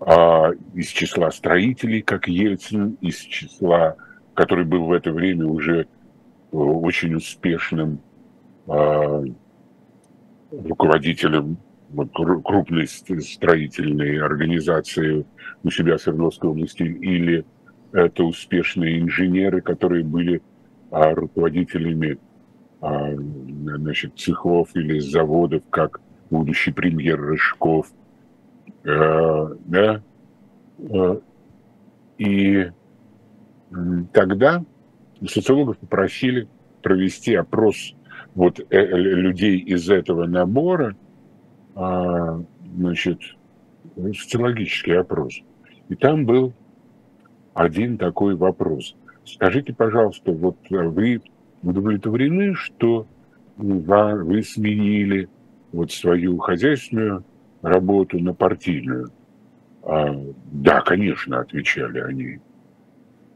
А, 0.00 0.50
из 0.74 0.88
числа 0.88 1.30
строителей, 1.30 2.02
как 2.02 2.28
Ельцин, 2.28 2.98
из 3.00 3.16
числа, 3.16 3.96
который 4.34 4.64
был 4.64 4.84
в 4.84 4.92
это 4.92 5.12
время 5.12 5.46
уже 5.46 5.80
э, 5.82 5.86
очень 6.56 7.14
успешным 7.14 8.00
а, 8.66 9.22
руководителем 10.50 11.58
крупной 12.12 12.88
строительной 12.88 14.18
организации 14.20 15.24
у 15.62 15.70
себя 15.70 15.96
в 15.96 16.02
Свердловской 16.02 16.50
области, 16.50 16.82
или 16.82 17.44
это 17.92 18.24
успешные 18.24 19.00
инженеры, 19.00 19.60
которые 19.60 20.04
были 20.04 20.42
а, 20.90 21.14
руководителями 21.14 22.18
значит, 22.84 24.18
цехов 24.18 24.68
или 24.74 24.98
заводов, 24.98 25.62
как 25.70 26.00
будущий 26.30 26.72
премьер 26.72 27.20
Рыжков. 27.20 27.90
А, 28.86 29.56
да? 29.64 30.02
А, 30.90 31.20
и 32.18 32.70
тогда 34.12 34.64
социологов 35.26 35.78
попросили 35.78 36.48
провести 36.82 37.34
опрос 37.34 37.94
вот 38.34 38.60
э, 38.60 38.86
людей 38.86 39.58
из 39.58 39.88
этого 39.88 40.26
набора, 40.26 40.96
значит, 41.74 43.20
социологический 43.96 44.98
опрос. 44.98 45.40
И 45.88 45.96
там 45.96 46.24
был 46.24 46.52
один 47.52 47.98
такой 47.98 48.36
вопрос. 48.36 48.94
Скажите, 49.24 49.72
пожалуйста, 49.72 50.32
вот 50.32 50.56
вы 50.68 51.20
удовлетворены, 51.64 52.54
что 52.54 53.06
вы 53.56 54.42
сменили 54.42 55.28
вот 55.72 55.92
свою 55.92 56.38
хозяйственную 56.38 57.24
работу 57.62 58.18
на 58.18 58.34
партийную? 58.34 59.10
А, 59.82 60.14
да, 60.52 60.80
конечно, 60.80 61.40
отвечали 61.40 62.00
они. 62.00 62.40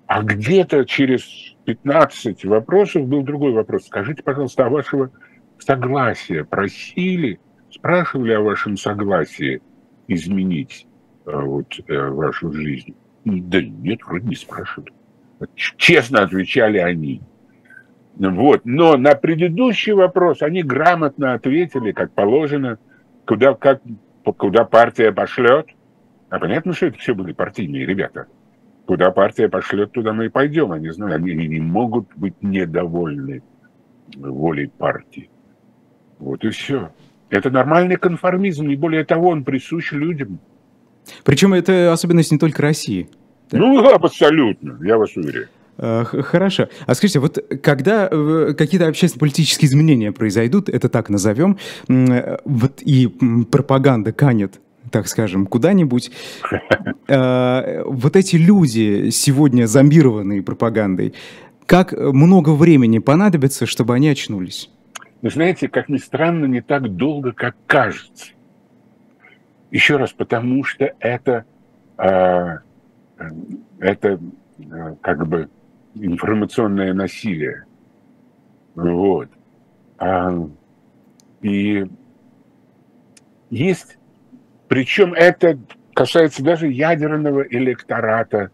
А 0.07 0.23
где-то 0.23 0.85
через 0.87 1.55
15 1.67 2.45
вопросов 2.47 3.07
был 3.07 3.23
другой 3.23 3.53
вопрос. 3.53 3.87
Скажите, 3.87 4.23
пожалуйста, 4.23 4.67
а 4.67 4.71
вашего 4.71 5.11
согласия 5.59 6.45
просили, 6.45 7.39
спрашивали 7.71 8.33
о 8.33 8.41
вашем 8.41 8.77
согласии 8.79 9.61
изменить 10.07 10.87
а, 11.27 11.43
вот, 11.43 11.79
а, 11.89 12.11
вашу 12.11 12.51
жизнь? 12.53 12.95
Да 13.25 13.61
нет, 13.61 14.01
вроде 14.07 14.29
не 14.29 14.37
спрашивали. 14.37 14.93
Честно 15.55 16.23
отвечали 16.23 16.79
они. 16.79 17.21
Вот. 18.19 18.63
Но 18.65 18.97
на 18.97 19.15
предыдущий 19.15 19.93
вопрос 19.93 20.43
они 20.43 20.63
грамотно 20.63 21.35
ответили, 21.35 21.93
как 21.93 22.13
положено, 22.13 22.79
куда, 23.25 23.55
как, 23.55 23.81
куда 24.25 24.65
партия 24.65 25.13
пошлет. 25.13 25.69
А 26.29 26.39
понятно, 26.39 26.73
что 26.73 26.87
это 26.87 26.99
все 26.99 27.15
были 27.15 27.33
партийные 27.33 27.87
ребята. 27.87 28.27
Куда 28.87 29.11
партия 29.11 29.49
пошлет, 29.49 29.93
туда 29.93 30.13
мы 30.13 30.27
и 30.27 30.31
пойдем. 30.31 30.73
Они 30.73 30.91
знают, 30.91 31.23
они, 31.23 31.47
не 31.47 31.61
могут 31.61 32.09
быть 32.17 32.35
недовольны 32.43 33.43
волей 34.17 34.67
партии. 34.67 35.31
Вот 36.19 36.45
и 36.45 36.51
все. 36.51 36.91
Это 37.31 37.51
нормальный 37.51 37.97
конформизм, 37.97 38.67
не 38.67 38.77
более 38.77 39.05
того, 39.05 39.29
он 39.29 39.45
присущ 39.45 39.93
людям. 39.93 40.41
Причем 41.25 41.55
это 41.55 41.93
особенность 41.93 42.33
не 42.33 42.39
только 42.39 42.63
России. 42.63 43.09
Да? 43.51 43.59
Ну, 43.59 43.87
абсолютно, 43.89 44.79
я 44.83 44.99
вас 44.99 45.17
уверяю. 45.17 45.49
Э, 45.79 46.05
хорошо. 46.05 46.69
А 46.87 46.95
скажите, 46.95 47.21
вот 47.21 47.39
когда 47.63 48.09
э, 48.11 48.55
какие-то 48.57 48.89
общественно-политические 48.89 49.69
изменения 49.69 50.13
произойдут, 50.13 50.69
это 50.69 50.89
так 50.89 51.09
назовем, 51.09 51.59
вот 51.89 52.83
и 52.83 53.07
пропаганда 53.51 54.13
канет 54.13 54.61
так 54.91 55.07
скажем, 55.07 55.47
куда-нибудь. 55.47 56.11
Э, 57.11 57.85
вот 57.87 58.17
эти 58.17 58.37
люди, 58.37 59.09
сегодня 59.09 59.67
зомбированные 59.67 60.43
пропагандой, 60.43 61.15
как 61.65 61.93
много 61.93 62.51
времени 62.51 62.99
понадобится, 62.99 63.65
чтобы 63.65 63.95
они 63.95 64.11
очнулись? 64.11 64.71
Вы 65.23 65.31
знаете, 65.31 65.69
как 65.69 65.89
ни 65.89 65.97
странно, 65.97 66.45
не 66.45 66.61
так 66.61 66.97
долго, 66.97 67.33
как 67.33 67.57
кажется. 67.67 68.27
Еще 69.71 69.97
раз, 69.97 70.13
потому 70.13 70.65
что 70.65 70.93
это, 71.01 71.47
это 71.97 72.61
как 75.01 75.27
бы 75.27 75.49
информационное 76.01 76.95
насилие. 76.95 77.65
Вот. 78.75 79.29
А, 79.99 80.33
и 81.43 81.87
есть, 83.51 83.99
причем 84.69 85.15
это 85.15 85.59
касается 85.95 86.45
даже 86.45 86.69
ядерного 86.69 87.43
электората 87.43 88.51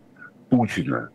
Путина. 0.48 1.10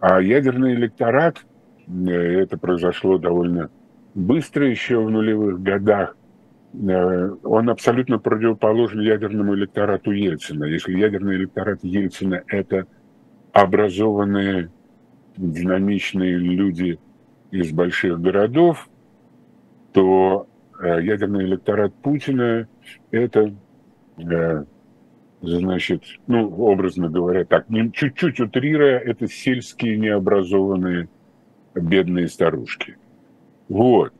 А 0.00 0.20
ядерный 0.20 0.74
электорат, 0.74 1.38
э, 1.86 2.10
это 2.10 2.58
произошло 2.58 3.18
довольно 3.18 3.70
быстро 4.14 4.68
еще 4.68 4.98
в 4.98 5.08
нулевых 5.10 5.62
годах, 5.62 6.16
э, 6.74 7.30
он 7.44 7.70
абсолютно 7.70 8.18
противоположен 8.18 9.00
ядерному 9.00 9.54
электорату 9.54 10.10
Ельцина. 10.10 10.64
Если 10.64 10.98
ядерный 10.98 11.36
электорат 11.36 11.78
Ельцина– 11.82 12.42
это 12.48 12.86
образованные 13.52 14.70
динамичные 15.36 16.36
люди 16.36 16.98
из 17.50 17.70
больших 17.72 18.20
городов, 18.20 18.88
то 19.92 20.46
э, 20.80 21.02
ядерный 21.02 21.44
электорат 21.44 21.94
Путина– 21.94 22.68
это, 23.10 23.54
э, 24.18 24.64
значит, 25.42 26.04
ну, 26.26 26.48
образно 26.48 27.08
говоря, 27.08 27.44
так, 27.44 27.66
чуть-чуть 27.92 28.40
утрируя, 28.40 28.98
это 28.98 29.28
сельские 29.28 29.98
необразованные 29.98 31.08
бедные 31.74 32.28
старушки. 32.28 32.96
Вот. 33.68 34.12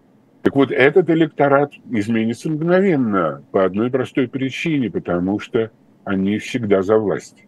Так 0.42 0.56
вот, 0.56 0.72
этот 0.72 1.08
электорат 1.10 1.72
изменится 1.90 2.50
мгновенно 2.50 3.44
по 3.52 3.64
одной 3.64 3.90
простой 3.90 4.28
причине, 4.28 4.90
потому 4.90 5.38
что 5.38 5.70
они 6.04 6.38
всегда 6.38 6.82
за 6.82 6.98
власть 6.98 7.46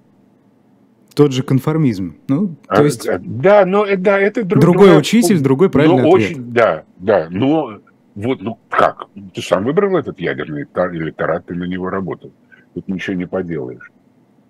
тот 1.14 1.32
же 1.32 1.42
конформизм. 1.42 2.16
Ну, 2.28 2.48
то 2.48 2.80
а, 2.80 2.82
есть... 2.82 3.08
Да, 3.20 3.64
но 3.64 3.86
э, 3.86 3.96
да, 3.96 4.18
это 4.18 4.44
друг, 4.44 4.60
другой 4.60 4.86
другая... 4.86 4.98
учитель, 4.98 5.40
другой 5.40 5.70
правильный 5.70 6.02
ну, 6.02 6.14
ответ. 6.14 6.30
Очень, 6.30 6.52
да, 6.52 6.84
да, 6.98 7.28
но 7.30 7.80
вот, 8.14 8.42
ну 8.42 8.58
как? 8.68 9.08
Ты 9.34 9.42
сам 9.42 9.64
выбрал 9.64 9.96
этот 9.96 10.20
ядерный 10.20 10.62
электорат, 10.62 11.46
ты 11.46 11.54
на 11.54 11.64
него 11.64 11.90
работал. 11.90 12.32
Тут 12.74 12.88
ничего 12.88 13.16
не 13.16 13.26
поделаешь. 13.26 13.90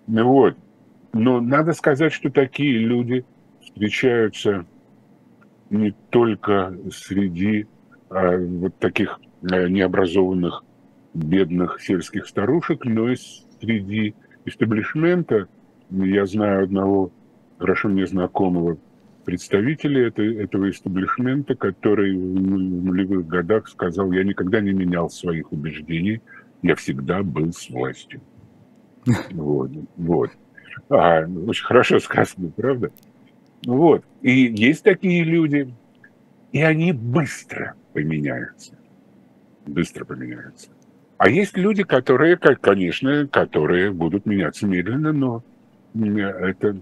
Ну 0.07 0.27
вот. 0.27 0.57
Но 1.13 1.39
надо 1.39 1.73
сказать, 1.73 2.11
что 2.11 2.29
такие 2.29 2.77
люди 2.77 3.25
встречаются 3.63 4.65
не 5.69 5.95
только 6.09 6.77
среди 6.91 7.67
а, 8.09 8.37
вот 8.37 8.77
таких 8.77 9.19
а, 9.49 9.67
необразованных 9.67 10.63
бедных 11.13 11.81
сельских 11.81 12.27
старушек, 12.27 12.85
но 12.85 13.09
и 13.09 13.15
среди 13.59 14.13
истеблишмента, 14.45 15.47
я 15.89 16.25
знаю 16.25 16.63
одного 16.63 17.11
хорошо 17.57 17.89
мне 17.89 18.05
знакомого 18.05 18.77
представителя 19.25 20.07
это, 20.07 20.21
этого 20.21 20.69
истеблишмента, 20.69 21.55
который 21.55 22.15
в 22.15 22.83
нулевых 22.83 23.27
годах 23.27 23.67
сказал, 23.67 24.11
я 24.11 24.23
никогда 24.23 24.61
не 24.61 24.71
менял 24.71 25.09
своих 25.09 25.51
убеждений, 25.51 26.21
я 26.61 26.75
всегда 26.75 27.23
был 27.23 27.51
с 27.51 27.69
властью. 27.69 28.21
Вот, 29.31 29.69
вот. 29.97 30.31
А, 30.89 31.21
очень 31.21 31.65
хорошо 31.65 31.99
сказано, 31.99 32.51
правда? 32.55 32.91
Вот. 33.65 34.03
И 34.21 34.31
есть 34.31 34.83
такие 34.83 35.23
люди, 35.23 35.73
и 36.51 36.61
они 36.61 36.91
быстро 36.91 37.75
поменяются. 37.93 38.77
Быстро 39.67 40.05
поменяются. 40.05 40.69
А 41.17 41.29
есть 41.29 41.55
люди, 41.55 41.83
которые, 41.83 42.37
конечно, 42.37 43.27
которые 43.27 43.91
будут 43.91 44.25
меняться 44.25 44.67
медленно, 44.67 45.13
но 45.13 45.43
это 45.95 46.77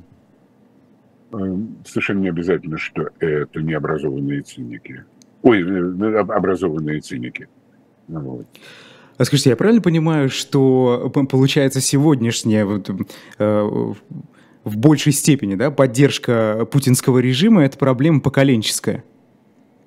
э, 1.33 1.57
совершенно 1.85 2.19
не 2.19 2.29
обязательно, 2.29 2.77
что 2.77 3.09
это 3.19 3.61
необразованные 3.61 4.41
циники. 4.41 5.05
Ой, 5.41 5.61
э, 5.61 5.65
э, 5.65 6.17
образованные 6.19 7.01
циники. 7.01 7.47
Вот. 8.07 8.47
А 9.17 9.25
скажите, 9.25 9.51
я 9.51 9.55
правильно 9.55 9.81
понимаю, 9.81 10.29
что 10.29 11.11
получается 11.29 11.81
сегодняшняя 11.81 12.65
вот, 12.65 12.89
э, 12.89 13.93
в 14.63 14.77
большей 14.77 15.11
степени 15.11 15.55
да, 15.55 15.69
поддержка 15.69 16.67
путинского 16.71 17.19
режима– 17.19 17.63
это 17.65 17.77
проблема 17.77 18.21
поколенческая? 18.21 19.03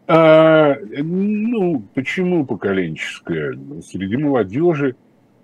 А, 0.06 0.76
ну, 0.98 1.82
почему 1.94 2.46
поколенческая? 2.46 3.58
Среди 3.84 4.16
молодежи 4.16 4.94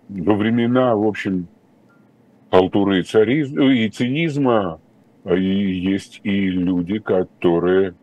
во 0.09 0.35
времена, 0.35 0.95
в 0.95 1.07
общем, 1.07 1.49
халтуры 2.53 3.01
и, 3.01 3.03
царизма, 3.03 3.73
и 3.73 3.89
цинизма, 3.89 4.79
и 5.25 5.41
есть 5.41 6.21
и 6.23 6.51
люди, 6.51 6.99
которые 6.99 7.95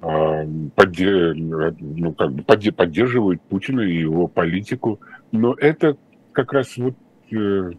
а, 0.00 0.42
ну, 0.44 2.12
как 2.12 2.32
бы 2.32 2.42
поддерживают 2.42 3.40
Путина 3.42 3.82
и 3.82 4.00
его 4.00 4.26
политику. 4.26 5.00
Но 5.30 5.54
это 5.54 5.96
как 6.32 6.52
раз 6.52 6.76
вот 6.78 6.96
э, 7.30 7.70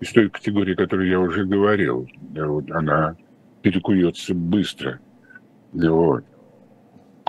из 0.00 0.12
той 0.12 0.28
категории, 0.28 0.72
о 0.74 0.76
которой 0.76 1.08
я 1.08 1.20
уже 1.20 1.44
говорил. 1.44 2.08
Вот 2.34 2.68
она 2.72 3.14
перекуется 3.62 4.34
быстро. 4.34 4.98
Вот. 5.72 6.24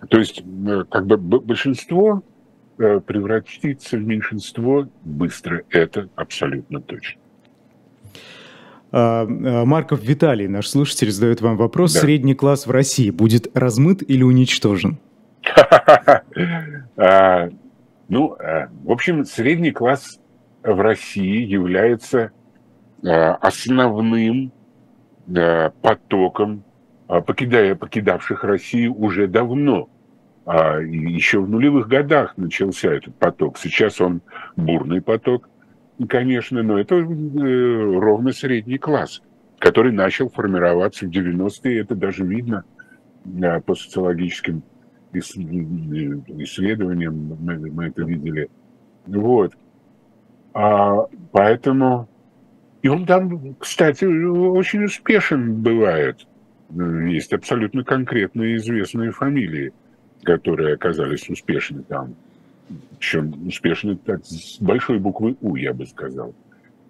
То 0.09 0.17
есть 0.17 0.41
э, 0.41 0.83
как 0.89 1.05
бы 1.05 1.17
большинство 1.17 2.23
э, 2.79 2.99
превратится 3.01 3.97
в 3.97 4.01
меньшинство 4.01 4.89
быстро. 5.03 5.61
Это 5.69 6.09
абсолютно 6.15 6.81
точно. 6.81 7.21
А, 8.91 9.25
а, 9.25 9.65
Марков 9.65 10.03
Виталий, 10.03 10.47
наш 10.47 10.67
слушатель, 10.67 11.11
задает 11.11 11.41
вам 11.41 11.57
вопрос. 11.57 11.93
Да. 11.93 12.01
Средний 12.01 12.33
класс 12.35 12.67
в 12.67 12.71
России 12.71 13.09
будет 13.09 13.55
размыт 13.55 14.03
или 14.07 14.23
уничтожен? 14.23 14.97
А, 16.97 17.49
ну, 18.09 18.37
в 18.83 18.91
общем, 18.91 19.25
средний 19.25 19.71
класс 19.71 20.19
в 20.61 20.79
России 20.81 21.43
является 21.43 22.31
основным 23.01 24.51
потоком 25.81 26.63
покидая, 27.07 27.75
покидавших 27.75 28.43
Россию 28.43 28.93
уже 28.95 29.27
давно. 29.27 29.89
Еще 30.45 31.39
в 31.39 31.49
нулевых 31.49 31.87
годах 31.87 32.37
начался 32.37 32.93
этот 32.93 33.15
поток. 33.17 33.57
Сейчас 33.57 33.99
он 33.99 34.21
бурный 34.55 35.01
поток 35.01 35.49
конечно, 36.07 36.63
но 36.63 36.79
это 36.79 36.95
э, 36.95 37.99
ровно 37.99 38.31
средний 38.31 38.77
класс, 38.77 39.21
который 39.59 39.91
начал 39.91 40.29
формироваться 40.29 41.05
в 41.05 41.09
90-е. 41.09 41.81
Это 41.81 41.95
даже 41.95 42.25
видно 42.25 42.63
по 43.65 43.75
социологическим 43.75 44.63
исследованиям, 45.13 47.37
мы, 47.39 47.71
мы 47.71 47.87
это 47.87 48.03
видели. 48.03 48.49
Вот. 49.05 49.53
А, 50.53 51.07
поэтому... 51.31 52.07
И 52.81 52.87
он 52.87 53.05
там, 53.05 53.55
кстати, 53.55 54.05
очень 54.05 54.85
успешен 54.85 55.61
бывает. 55.61 56.25
Есть 56.71 57.33
абсолютно 57.33 57.83
конкретные 57.83 58.55
известные 58.55 59.11
фамилии, 59.11 59.71
которые 60.23 60.73
оказались 60.73 61.29
успешны 61.29 61.83
там 61.83 62.15
причем 62.97 63.47
успешны 63.47 63.95
так, 63.97 64.25
с 64.25 64.59
большой 64.59 64.99
буквы 64.99 65.35
У, 65.41 65.55
я 65.55 65.73
бы 65.73 65.85
сказал. 65.85 66.33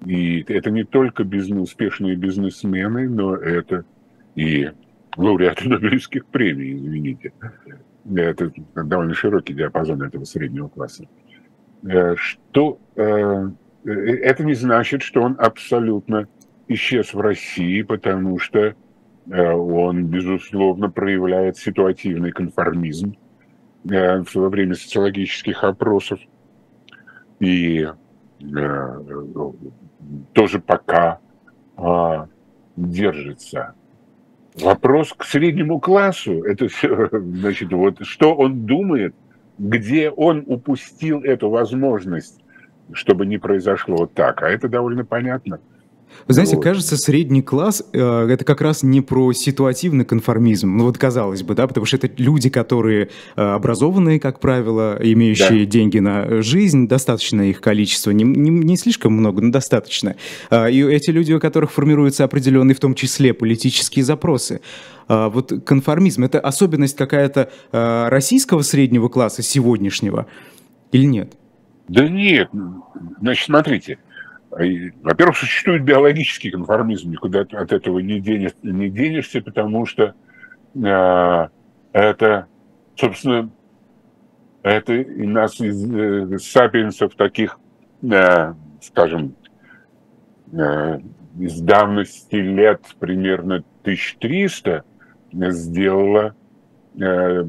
И 0.05 0.41
это 0.47 0.71
не 0.71 0.83
только 0.83 1.23
бизнес, 1.23 1.69
успешные 1.69 2.15
бизнесмены, 2.15 3.07
но 3.07 3.35
это 3.35 3.85
и 4.35 4.71
лауреаты 5.15 5.69
Нобелевских 5.69 6.25
премий, 6.25 6.75
извините. 6.75 7.33
Это 8.15 8.51
довольно 8.75 9.13
широкий 9.13 9.53
диапазон 9.53 10.01
этого 10.01 10.23
среднего 10.23 10.69
класса. 10.69 11.07
Э, 11.83 12.15
что 12.15 12.79
э, 12.95 13.49
э, 13.85 13.89
это 13.89 14.43
не 14.43 14.53
значит, 14.53 15.01
что 15.01 15.21
он 15.21 15.35
абсолютно 15.39 16.27
исчез 16.67 17.13
в 17.13 17.19
России, 17.19 17.81
потому 17.81 18.39
что 18.39 18.75
он, 19.27 20.07
безусловно, 20.07 20.89
проявляет 20.89 21.55
ситуативный 21.55 22.31
конформизм, 22.31 23.15
во 23.83 24.49
время 24.49 24.75
социологических 24.75 25.63
опросов. 25.63 26.19
И 27.39 27.87
э, 28.39 29.01
тоже 30.33 30.59
пока 30.59 31.19
а, 31.77 32.27
держится. 32.75 33.73
Вопрос 34.55 35.13
к 35.13 35.23
среднему 35.23 35.79
классу, 35.79 36.43
это 36.43 36.67
значит, 37.11 37.71
вот 37.71 38.05
что 38.05 38.35
он 38.35 38.65
думает, 38.65 39.15
где 39.57 40.09
он 40.09 40.43
упустил 40.45 41.21
эту 41.21 41.49
возможность, 41.49 42.43
чтобы 42.91 43.25
не 43.25 43.37
произошло 43.37 43.95
вот 43.95 44.13
так. 44.13 44.41
А 44.43 44.49
это 44.49 44.67
довольно 44.67 45.05
понятно. 45.05 45.59
Вы 46.27 46.33
знаете, 46.33 46.55
вот. 46.55 46.63
кажется, 46.63 46.97
средний 46.97 47.41
класс 47.41 47.83
э, 47.93 48.27
это 48.29 48.45
как 48.45 48.61
раз 48.61 48.83
не 48.83 49.01
про 49.01 49.33
ситуативный 49.33 50.05
конформизм. 50.05 50.77
Ну 50.77 50.85
вот 50.85 50.97
казалось 50.97 51.43
бы, 51.43 51.55
да, 51.55 51.67
потому 51.67 51.85
что 51.85 51.97
это 51.97 52.09
люди, 52.17 52.49
которые 52.49 53.09
э, 53.35 53.41
образованные, 53.41 54.19
как 54.19 54.39
правило, 54.39 54.97
имеющие 55.01 55.65
да. 55.65 55.71
деньги 55.71 55.99
на 55.99 56.41
жизнь, 56.41 56.87
достаточно 56.87 57.49
их 57.49 57.61
количество, 57.61 58.11
не, 58.11 58.23
не, 58.23 58.49
не 58.49 58.77
слишком 58.77 59.13
много, 59.13 59.41
но 59.41 59.51
достаточно. 59.51 60.15
Э, 60.49 60.71
и 60.71 60.83
эти 60.83 61.09
люди, 61.09 61.33
у 61.33 61.39
которых 61.39 61.71
формируются 61.71 62.23
определенные, 62.23 62.75
в 62.75 62.79
том 62.79 62.95
числе, 62.95 63.33
политические 63.33 64.05
запросы. 64.05 64.61
Э, 65.07 65.29
вот 65.31 65.53
конформизм 65.65 66.23
это 66.23 66.39
особенность 66.39 66.95
какая-то 66.95 67.51
э, 67.71 68.07
российского 68.09 68.61
среднего 68.61 69.09
класса 69.09 69.41
сегодняшнего 69.41 70.27
или 70.91 71.05
нет? 71.05 71.33
Да 71.87 72.07
нет, 72.07 72.49
значит, 73.19 73.45
смотрите. 73.45 73.97
Во-первых, 74.51 75.37
существует 75.37 75.83
биологический 75.83 76.51
конформизм, 76.51 77.09
никуда 77.11 77.41
от 77.41 77.71
этого 77.71 77.99
не, 77.99 78.19
денешь, 78.19 78.51
не 78.61 78.89
денешься, 78.89 79.41
потому 79.41 79.85
что 79.85 80.13
э, 80.75 81.47
это, 81.93 82.47
собственно, 82.97 83.49
это 84.61 84.93
и 84.93 85.25
нас 85.25 85.59
из 85.61 85.89
э, 85.89 86.37
сапиенсов 86.37 87.15
таких, 87.15 87.59
э, 88.03 88.53
скажем, 88.81 89.35
э, 90.51 90.99
из 91.39 91.61
давности 91.61 92.35
лет 92.35 92.81
примерно 92.99 93.63
1300 93.83 94.83
сделала 95.31 96.35
э, 96.99 97.01
э, 97.05 97.43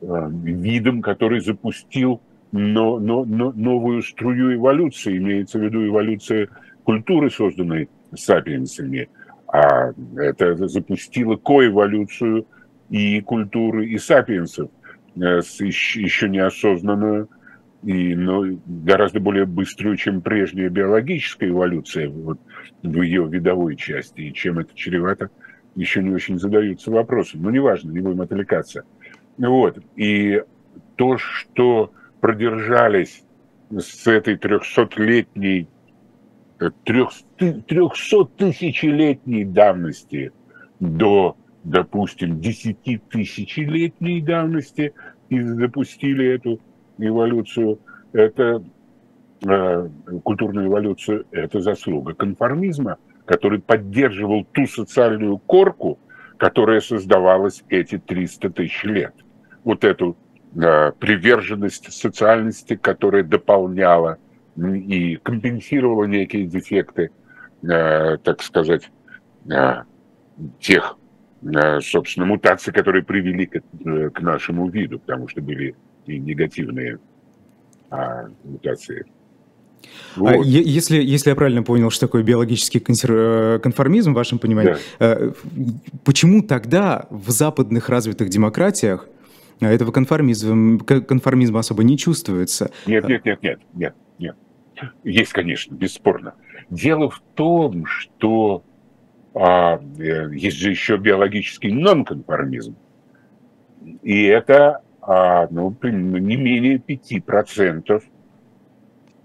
видом, 0.00 1.02
который 1.02 1.40
запустил 1.40 2.20
но, 2.52 2.98
но, 2.98 3.24
но 3.24 3.52
новую 3.52 4.02
струю 4.02 4.54
эволюции, 4.54 5.16
имеется 5.16 5.58
в 5.58 5.62
виду 5.62 5.86
эволюция 5.86 6.48
культуры, 6.84 7.30
созданной 7.30 7.88
сапиенсами, 8.14 9.08
а 9.48 9.92
это 10.16 10.68
запустило 10.68 11.36
коэволюцию 11.36 12.46
и 12.90 13.20
культуры, 13.20 13.86
и 13.86 13.98
сапиенсов, 13.98 14.70
э, 15.16 15.40
еще 15.60 16.28
неосознанную, 16.28 17.28
и, 17.82 18.14
но 18.14 18.44
гораздо 18.66 19.20
более 19.20 19.46
быструю, 19.46 19.96
чем 19.96 20.20
прежняя 20.20 20.68
биологическая 20.68 21.50
эволюция 21.50 22.08
вот, 22.08 22.40
в 22.82 23.02
ее 23.02 23.28
видовой 23.28 23.76
части. 23.76 24.22
И 24.22 24.32
чем 24.32 24.58
это 24.58 24.74
чревато, 24.74 25.30
еще 25.76 26.02
не 26.02 26.10
очень 26.10 26.38
задаются 26.38 26.90
вопросом. 26.90 27.42
Но 27.42 27.50
неважно, 27.50 27.92
не 27.92 28.00
будем 28.00 28.22
отвлекаться. 28.22 28.84
Вот. 29.38 29.78
И 29.94 30.42
то, 30.96 31.18
что 31.18 31.92
продержались 32.20 33.24
с 33.70 34.06
этой 34.06 34.36
300-летней, 34.36 35.68
300-тысячелетней 36.58 39.44
давности 39.44 40.32
до, 40.80 41.36
допустим, 41.64 42.38
10-тысячелетней 42.38 44.22
давности 44.22 44.94
и 45.28 45.40
запустили 45.40 46.34
эту 46.34 46.60
эволюцию, 46.98 47.78
это 48.12 48.62
э, 49.44 49.88
культурную 50.22 50.68
эволюцию, 50.68 51.26
это 51.30 51.60
заслуга 51.60 52.14
конформизма, 52.14 52.96
который 53.26 53.60
поддерживал 53.60 54.44
ту 54.44 54.66
социальную 54.66 55.36
корку, 55.38 55.98
которая 56.38 56.80
создавалась 56.80 57.62
эти 57.68 57.98
300 57.98 58.50
тысяч 58.50 58.84
лет. 58.84 59.14
Вот 59.64 59.84
эту 59.84 60.16
Э, 60.16 60.25
приверженность 60.56 61.92
социальности, 61.92 62.76
которая 62.76 63.22
дополняла 63.22 64.18
и 64.56 65.16
компенсировала 65.16 66.04
некие 66.04 66.46
дефекты, 66.46 67.10
э, 67.62 68.16
так 68.18 68.42
сказать, 68.42 68.90
э, 69.50 69.82
тех, 70.60 70.96
собственно, 71.82 72.26
мутаций, 72.26 72.72
которые 72.72 73.04
привели 73.04 73.46
к, 73.46 74.20
нашему 74.20 74.68
виду, 74.68 74.98
потому 74.98 75.28
что 75.28 75.42
были 75.42 75.74
и 76.06 76.18
негативные 76.18 76.98
а, 77.90 78.28
мутации. 78.44 79.04
А 80.16 80.20
вот. 80.20 80.30
А 80.30 80.36
если, 80.36 81.02
если 81.02 81.30
я 81.30 81.36
правильно 81.36 81.62
понял, 81.62 81.90
что 81.90 82.06
такое 82.06 82.22
биологический 82.22 82.80
консер... 82.80 83.60
конформизм, 83.60 84.12
в 84.12 84.14
вашем 84.14 84.38
понимании, 84.38 84.76
да. 84.98 85.32
почему 86.04 86.42
тогда 86.42 87.06
в 87.10 87.30
западных 87.30 87.88
развитых 87.88 88.28
демократиях 88.28 89.08
этого 89.60 89.90
конформизма, 89.90 90.78
конформизма 90.78 91.60
особо 91.60 91.84
не 91.84 91.96
чувствуется. 91.96 92.70
Нет, 92.86 93.08
нет, 93.08 93.24
нет, 93.24 93.42
нет, 93.42 93.60
нет, 93.72 93.94
нет. 94.18 94.36
Есть, 95.04 95.32
конечно, 95.32 95.74
бесспорно. 95.74 96.34
Дело 96.70 97.08
в 97.10 97.22
том, 97.34 97.86
что 97.86 98.64
а, 99.34 99.80
э, 99.98 100.34
есть 100.34 100.56
же 100.56 100.70
еще 100.70 100.96
биологический 100.96 101.72
нонконформизм. 101.72 102.76
И 104.02 104.24
это 104.24 104.82
а, 105.00 105.46
ну, 105.50 105.76
не 105.82 106.36
менее 106.36 106.78
5% 106.78 108.02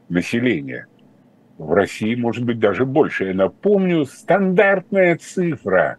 населения. 0.10 0.88
В 1.58 1.74
России 1.74 2.16
может 2.16 2.46
быть 2.46 2.60
даже 2.60 2.86
больше. 2.86 3.26
Я 3.26 3.34
напомню, 3.34 4.06
стандартная 4.06 5.18
цифра, 5.18 5.98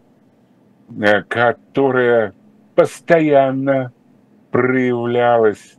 э, 0.89 1.23
которая 1.23 2.33
постоянно 2.75 3.92
проявлялось 4.53 5.77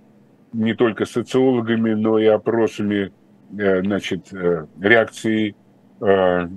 не 0.53 0.75
только 0.75 1.07
социологами, 1.07 1.95
но 1.95 2.19
и 2.19 2.27
опросами 2.27 3.13
э, 3.57 3.83
значит, 3.83 4.33
э, 4.35 4.67
реакции 4.81 5.55
э, 6.01 6.49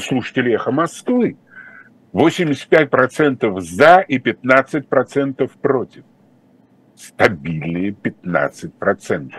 слушателей 0.00 0.54
«Эхо 0.54 0.72
Москвы». 0.72 1.36
85% 2.14 3.60
за 3.60 4.00
и 4.00 4.18
15% 4.18 5.50
против. 5.60 6.04
Стабильные 6.96 7.90
15%. 7.90 9.32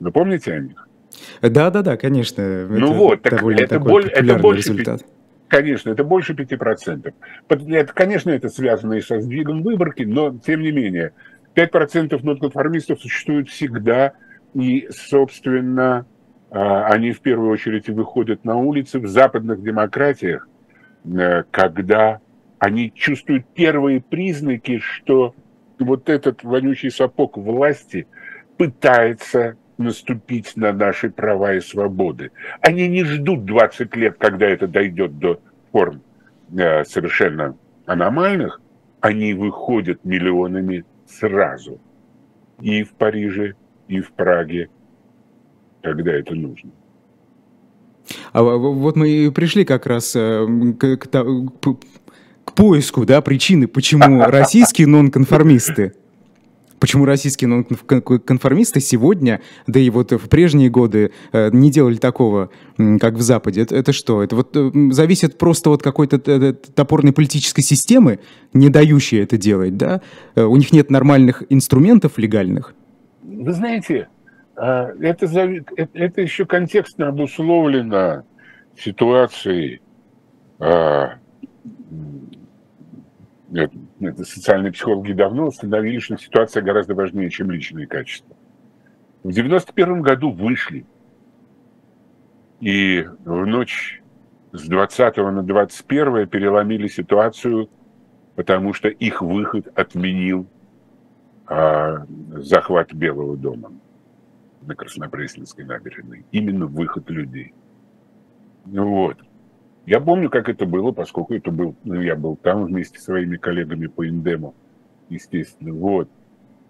Вы 0.00 0.12
помните 0.12 0.52
о 0.52 0.60
них? 0.60 0.88
Да, 1.40 1.70
да, 1.70 1.80
да, 1.80 1.96
конечно. 1.96 2.66
Ну 2.68 2.76
это 2.76 2.94
вот, 2.94 3.22
так 3.22 3.32
это, 3.32 3.80
боль, 3.80 4.08
это 4.10 4.38
больше 4.38 4.72
результат. 4.72 5.06
Конечно, 5.48 5.90
это 5.90 6.04
больше 6.04 6.32
5%. 6.32 7.12
Это, 7.48 7.92
конечно, 7.92 8.30
это 8.30 8.48
связано 8.48 8.94
и 8.94 9.00
со 9.00 9.20
сдвигом 9.20 9.62
выборки, 9.62 10.02
но 10.02 10.36
тем 10.38 10.62
не 10.62 10.72
менее, 10.72 11.12
5% 11.54 12.18
нонконформистов 12.22 13.00
существуют 13.00 13.48
всегда, 13.48 14.14
и, 14.54 14.88
собственно, 14.90 16.06
а, 16.50 16.86
они 16.86 17.12
в 17.12 17.20
первую 17.20 17.50
очередь 17.50 17.88
выходят 17.88 18.44
на 18.44 18.56
улицы 18.56 18.98
в 18.98 19.06
западных 19.06 19.62
демократиях, 19.62 20.48
э, 21.04 21.42
когда 21.50 22.20
они 22.58 22.92
чувствуют 22.94 23.46
первые 23.54 24.00
признаки, 24.00 24.78
что 24.78 25.34
вот 25.78 26.08
этот 26.08 26.44
вонючий 26.44 26.90
сапог 26.90 27.36
власти 27.36 28.06
пытается 28.56 29.56
наступить 29.78 30.56
на 30.56 30.72
наши 30.72 31.10
права 31.10 31.54
и 31.54 31.60
свободы. 31.60 32.30
Они 32.60 32.88
не 32.88 33.04
ждут 33.04 33.44
20 33.44 33.94
лет, 33.96 34.16
когда 34.18 34.46
это 34.46 34.66
дойдет 34.66 35.18
до 35.18 35.40
форм 35.72 36.02
э, 36.56 36.84
совершенно 36.84 37.56
аномальных, 37.86 38.60
они 39.00 39.34
выходят 39.34 40.04
миллионами 40.04 40.84
сразу. 41.06 41.80
И 42.60 42.84
в 42.84 42.92
Париже, 42.92 43.54
и 43.88 44.00
в 44.00 44.12
Праге, 44.12 44.70
когда 45.82 46.12
это 46.12 46.34
нужно. 46.34 46.70
А 48.32 48.42
вот 48.42 48.96
мы 48.96 49.08
и 49.08 49.30
пришли 49.30 49.64
как 49.64 49.86
раз 49.86 50.14
э, 50.14 50.46
к, 50.78 50.96
к, 50.96 51.06
к 52.44 52.54
поиску 52.54 53.04
да, 53.04 53.20
причины, 53.20 53.66
почему 53.66 54.22
российские 54.26 54.86
нонконформисты 54.86 55.94
Почему 56.84 57.06
российские 57.06 57.48
нонконформисты 57.48 58.78
сегодня, 58.78 59.40
да 59.66 59.80
и 59.80 59.88
вот 59.88 60.12
в 60.12 60.28
прежние 60.28 60.68
годы 60.68 61.12
э, 61.32 61.48
не 61.50 61.70
делали 61.70 61.96
такого, 61.96 62.50
как 63.00 63.14
в 63.14 63.22
Западе? 63.22 63.62
Это, 63.62 63.74
это 63.74 63.94
что? 63.94 64.22
Это 64.22 64.36
вот 64.36 64.54
э, 64.54 64.70
зависит 64.90 65.38
просто 65.38 65.70
от 65.70 65.82
какой-то 65.82 66.20
э, 66.30 66.52
топорной 66.52 67.14
политической 67.14 67.62
системы, 67.62 68.20
не 68.52 68.68
дающей 68.68 69.22
это 69.22 69.38
делать, 69.38 69.78
да? 69.78 70.02
У 70.36 70.54
них 70.56 70.72
нет 70.72 70.90
нормальных 70.90 71.42
инструментов 71.48 72.18
легальных? 72.18 72.74
Вы 73.22 73.52
знаете, 73.54 74.08
это, 74.54 75.88
это 75.94 76.20
еще 76.20 76.44
контекстно 76.44 77.08
обусловлено 77.08 78.24
ситуацией 78.76 79.80
это 83.54 84.24
социальные 84.24 84.72
психологи 84.72 85.12
давно 85.12 85.46
установили, 85.46 85.98
что 85.98 86.16
ситуация 86.16 86.62
гораздо 86.62 86.94
важнее, 86.94 87.30
чем 87.30 87.50
личные 87.50 87.86
качества. 87.86 88.36
В 89.22 89.32
91 89.32 90.02
году 90.02 90.30
вышли, 90.30 90.86
и 92.60 93.06
в 93.24 93.46
ночь 93.46 94.02
с 94.52 94.66
20 94.68 95.16
на 95.16 95.42
21 95.42 96.28
переломили 96.28 96.88
ситуацию, 96.88 97.68
потому 98.34 98.72
что 98.72 98.88
их 98.88 99.22
выход 99.22 99.68
отменил 99.74 100.46
а, 101.46 102.06
захват 102.36 102.92
Белого 102.92 103.36
дома 103.36 103.72
на 104.62 104.74
Краснопресненской 104.74 105.64
набережной. 105.64 106.24
Именно 106.32 106.66
выход 106.66 107.08
людей. 107.10 107.52
Вот. 108.64 109.18
Я 109.86 110.00
помню, 110.00 110.30
как 110.30 110.48
это 110.48 110.64
было, 110.64 110.92
поскольку 110.92 111.34
это 111.34 111.50
был, 111.50 111.74
ну, 111.84 112.00
я 112.00 112.16
был 112.16 112.36
там 112.36 112.64
вместе 112.64 112.98
с 112.98 113.04
своими 113.04 113.36
коллегами 113.36 113.86
по 113.86 114.06
Индему, 114.06 114.54
естественно. 115.10 115.74
Вот. 115.74 116.08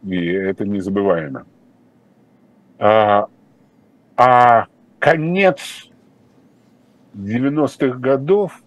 И 0.03 0.27
это 0.27 0.65
незабываемо. 0.65 1.47
А, 2.79 3.29
а 4.17 4.67
конец 4.99 5.89
90-х 7.15 7.99
годов 7.99 8.63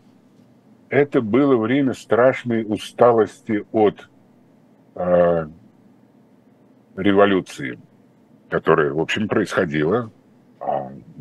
это 0.89 1.21
было 1.21 1.57
время 1.57 1.93
страшной 1.93 2.63
усталости 2.63 3.65
от 3.73 4.09
э, 4.95 5.47
революции, 6.95 7.77
которая, 8.49 8.93
в 8.93 8.99
общем, 8.99 9.27
происходила 9.27 10.09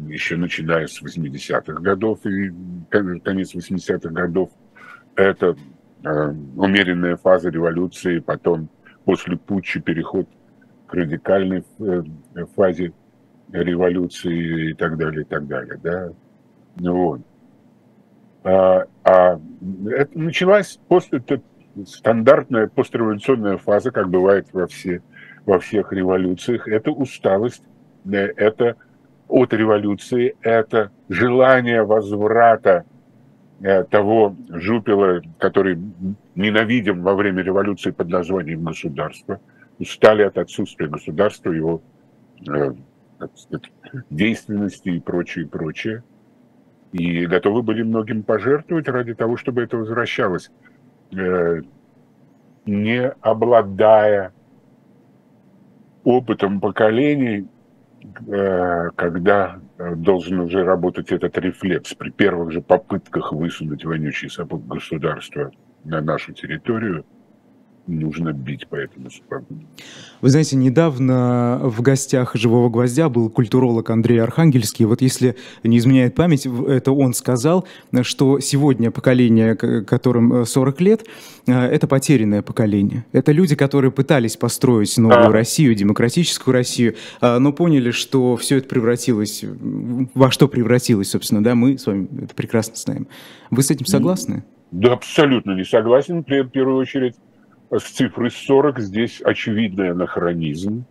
еще 0.08 0.36
начиная 0.36 0.86
с 0.86 1.02
80-х 1.02 1.80
годов 1.80 2.24
и 2.26 2.52
конец 2.90 3.54
80-х 3.54 4.10
годов. 4.10 4.50
Это 5.14 5.56
э, 6.04 6.34
умеренная 6.56 7.16
фаза 7.16 7.50
революции, 7.50 8.18
потом 8.18 8.68
после 9.04 9.36
путча 9.36 9.80
переход 9.80 10.28
к 10.86 10.94
радикальной 10.94 11.64
э, 11.78 12.02
фазе 12.54 12.92
революции 13.52 14.70
и 14.70 14.74
так 14.74 14.96
далее, 14.96 15.22
и 15.22 15.24
так 15.24 15.46
далее, 15.46 15.78
да. 15.82 16.12
Вот. 16.76 17.20
А, 18.44 18.86
а 19.04 19.40
это 19.88 20.18
началась 20.18 20.78
пост, 20.88 21.12
это 21.12 21.40
стандартная 21.84 22.68
постреволюционная 22.68 23.56
фаза, 23.56 23.90
как 23.90 24.08
бывает 24.08 24.48
во, 24.52 24.66
все, 24.66 25.02
во 25.44 25.58
всех 25.58 25.92
революциях. 25.92 26.68
Это 26.68 26.90
усталость, 26.90 27.62
э, 28.04 28.16
это 28.36 28.76
от 29.28 29.52
революции, 29.52 30.36
это 30.42 30.90
желание 31.08 31.82
возврата 31.82 32.84
э, 33.60 33.84
того 33.84 34.36
жупила, 34.48 35.20
который 35.38 35.78
ненавидим 36.34 37.02
во 37.02 37.14
время 37.14 37.42
революции 37.42 37.90
под 37.90 38.08
названием 38.08 38.64
государство, 38.64 39.40
устали 39.78 40.22
от 40.22 40.38
отсутствия 40.38 40.88
государства, 40.88 41.50
его 41.50 41.82
э, 42.48 42.72
сказать, 43.34 43.72
действенности 44.10 44.90
и 44.90 45.00
прочее, 45.00 45.44
и 45.44 45.48
прочее. 45.48 46.04
И 46.92 47.26
готовы 47.26 47.62
были 47.62 47.82
многим 47.82 48.22
пожертвовать 48.22 48.88
ради 48.88 49.14
того, 49.14 49.36
чтобы 49.36 49.62
это 49.62 49.76
возвращалось, 49.76 50.50
э, 51.12 51.62
не 52.64 53.08
обладая 53.20 54.32
опытом 56.04 56.60
поколений, 56.60 57.48
когда 58.96 59.60
должен 59.96 60.40
уже 60.40 60.64
работать 60.64 61.12
этот 61.12 61.36
рефлекс 61.38 61.94
при 61.94 62.10
первых 62.10 62.52
же 62.52 62.60
попытках 62.60 63.32
высунуть 63.32 63.84
вонючий 63.84 64.30
сапог 64.30 64.66
государства 64.66 65.50
на 65.84 66.00
нашу 66.00 66.32
территорию– 66.32 67.04
нужно 67.86 68.32
бить 68.32 68.66
по 68.68 68.76
этому 68.76 69.10
сапогу. 69.10 69.46
Вы 70.20 70.30
знаете, 70.30 70.56
недавно 70.56 71.60
в 71.62 71.82
гостях 71.82 72.34
«Живого 72.34 72.68
гвоздя» 72.68 73.08
был 73.08 73.28
культуролог 73.30 73.90
Андрей 73.90 74.18
Архангельский. 74.18 74.84
Вот 74.84 75.02
если 75.02 75.36
не 75.62 75.78
изменяет 75.78 76.14
память, 76.14 76.46
это 76.46 76.92
он 76.92 77.14
сказал, 77.14 77.66
что 78.02 78.40
сегодня 78.40 78.90
поколение, 78.90 79.54
которым 79.54 80.44
40 80.44 80.80
э, 80.80 80.84
лет, 80.84 81.06
э, 81.46 81.52
это 81.52 81.86
потерянное 81.86 82.42
поколение. 82.42 83.04
Это 83.12 83.32
люди, 83.32 83.54
которые 83.54 83.90
пытались 83.90 84.36
построить 84.36 84.96
новую 84.96 85.28
а. 85.28 85.32
Россию, 85.32 85.74
демократическую 85.74 86.54
Россию, 86.54 86.94
а, 87.20 87.38
но 87.38 87.52
поняли, 87.52 87.90
что 87.90 88.36
все 88.36 88.58
это 88.58 88.68
превратилось... 88.68 89.44
Во 90.14 90.30
что 90.30 90.48
превратилось, 90.48 91.10
собственно, 91.10 91.42
да, 91.42 91.54
мы 91.54 91.78
с 91.78 91.86
вами 91.86 92.08
это 92.22 92.34
прекрасно 92.34 92.74
знаем. 92.76 93.06
Вы 93.50 93.62
с 93.62 93.70
этим 93.70 93.86
согласны? 93.86 94.44
Да, 94.70 94.92
абсолютно 94.92 95.52
не 95.52 95.64
согласен, 95.64 96.24
в 96.24 96.48
первую 96.50 96.76
очередь 96.76 97.14
с 97.70 97.82
цифрой 97.82 98.30
40 98.30 98.78
здесь 98.80 99.20
очевидный 99.22 99.90
анахронизм. 99.90 100.84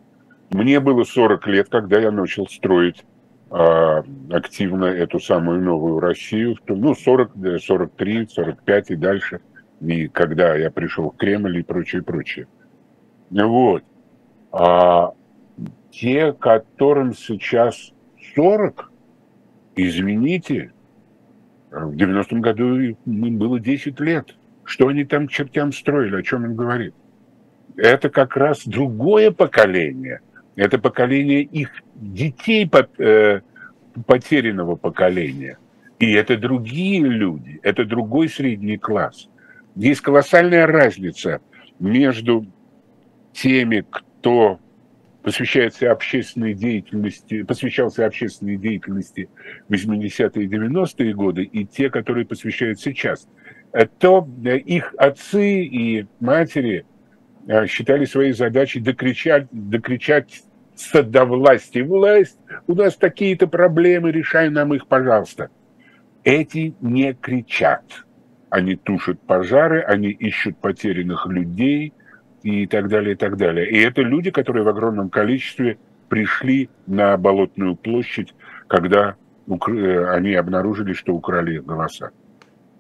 Мне 0.51 0.79
было 0.79 1.03
40 1.03 1.47
лет, 1.47 1.69
когда 1.69 1.99
я 1.99 2.11
начал 2.11 2.47
строить 2.47 3.03
э, 3.51 4.03
активно 4.31 4.85
эту 4.85 5.19
самую 5.19 5.61
новую 5.61 5.99
Россию. 5.99 6.57
Ну, 6.67 6.95
40, 6.95 7.31
43, 7.61 8.27
45 8.27 8.91
и 8.91 8.95
дальше. 8.95 9.41
И 9.81 10.07
когда 10.07 10.55
я 10.55 10.71
пришел 10.71 11.11
в 11.11 11.17
Кремль 11.17 11.59
и 11.59 11.63
прочее, 11.63 12.01
прочее. 12.03 12.47
Вот. 13.29 13.83
А 14.51 15.13
те, 15.91 16.33
которым 16.33 17.13
сейчас 17.13 17.91
40, 18.35 18.91
извините, 19.75 20.71
в 21.71 21.95
90-м 21.95 22.41
году 22.41 22.77
им 22.77 23.37
было 23.37 23.59
10 23.59 23.99
лет. 23.99 24.35
Что 24.65 24.87
они 24.87 25.05
там 25.05 25.27
чертям 25.27 25.71
строили, 25.71 26.17
о 26.17 26.23
чем 26.23 26.43
он 26.43 26.55
говорит? 26.55 26.95
Это 27.77 28.09
как 28.09 28.35
раз 28.35 28.65
другое 28.65 29.31
поколение. 29.31 30.21
Это 30.55 30.79
поколение 30.79 31.43
их 31.43 31.69
детей 31.93 32.69
э, 32.97 33.41
потерянного 34.07 34.75
поколения. 34.75 35.59
И 35.99 36.11
это 36.13 36.35
другие 36.35 37.01
люди, 37.01 37.59
это 37.61 37.85
другой 37.85 38.27
средний 38.27 38.77
класс. 38.77 39.29
Есть 39.75 40.01
колоссальная 40.01 40.65
разница 40.65 41.41
между 41.79 42.45
теми, 43.33 43.85
кто 43.89 44.59
посвящается 45.21 45.91
общественной 45.91 46.53
деятельности, 46.53 47.43
посвящался 47.43 48.05
общественной 48.05 48.57
деятельности 48.57 49.29
в 49.67 49.73
80-е 49.73 50.43
и 50.43 50.47
90-е 50.47 51.13
годы, 51.13 51.43
и 51.43 51.65
те, 51.65 51.89
которые 51.89 52.25
посвящают 52.25 52.79
сейчас– 52.79 53.27
то 53.97 54.27
э, 54.45 54.57
их 54.57 54.93
отцы 54.97 55.63
и 55.63 56.07
матери 56.19 56.85
э, 57.47 57.67
считали 57.67 58.05
своей 58.05 58.31
задачей 58.31 58.79
докричать, 58.79 59.47
докричать 59.51 60.43
до 60.93 61.25
власти. 61.25 61.79
Власть, 61.79 62.37
у 62.67 62.75
нас 62.75 62.95
такие-то 62.95 63.47
проблемы, 63.47 64.11
решай 64.11 64.49
нам 64.49 64.73
их, 64.73 64.87
пожалуйста. 64.87 65.49
Эти 66.23 66.73
не 66.81 67.13
кричат. 67.13 67.83
Они 68.49 68.75
тушат 68.75 69.19
пожары, 69.21 69.81
они 69.81 70.09
ищут 70.09 70.57
потерянных 70.57 71.27
людей 71.27 71.93
и 72.43 72.67
так 72.67 72.87
далее, 72.87 73.13
и 73.13 73.17
так 73.17 73.37
далее. 73.37 73.69
И 73.69 73.79
это 73.79 74.01
люди, 74.01 74.31
которые 74.31 74.63
в 74.63 74.69
огромном 74.69 75.09
количестве 75.09 75.77
пришли 76.07 76.69
на 76.87 77.17
Болотную 77.17 77.75
площадь, 77.75 78.33
когда 78.67 79.15
э, 79.47 80.05
они 80.09 80.33
обнаружили, 80.33 80.93
что 80.93 81.13
украли 81.13 81.57
голоса. 81.57 82.11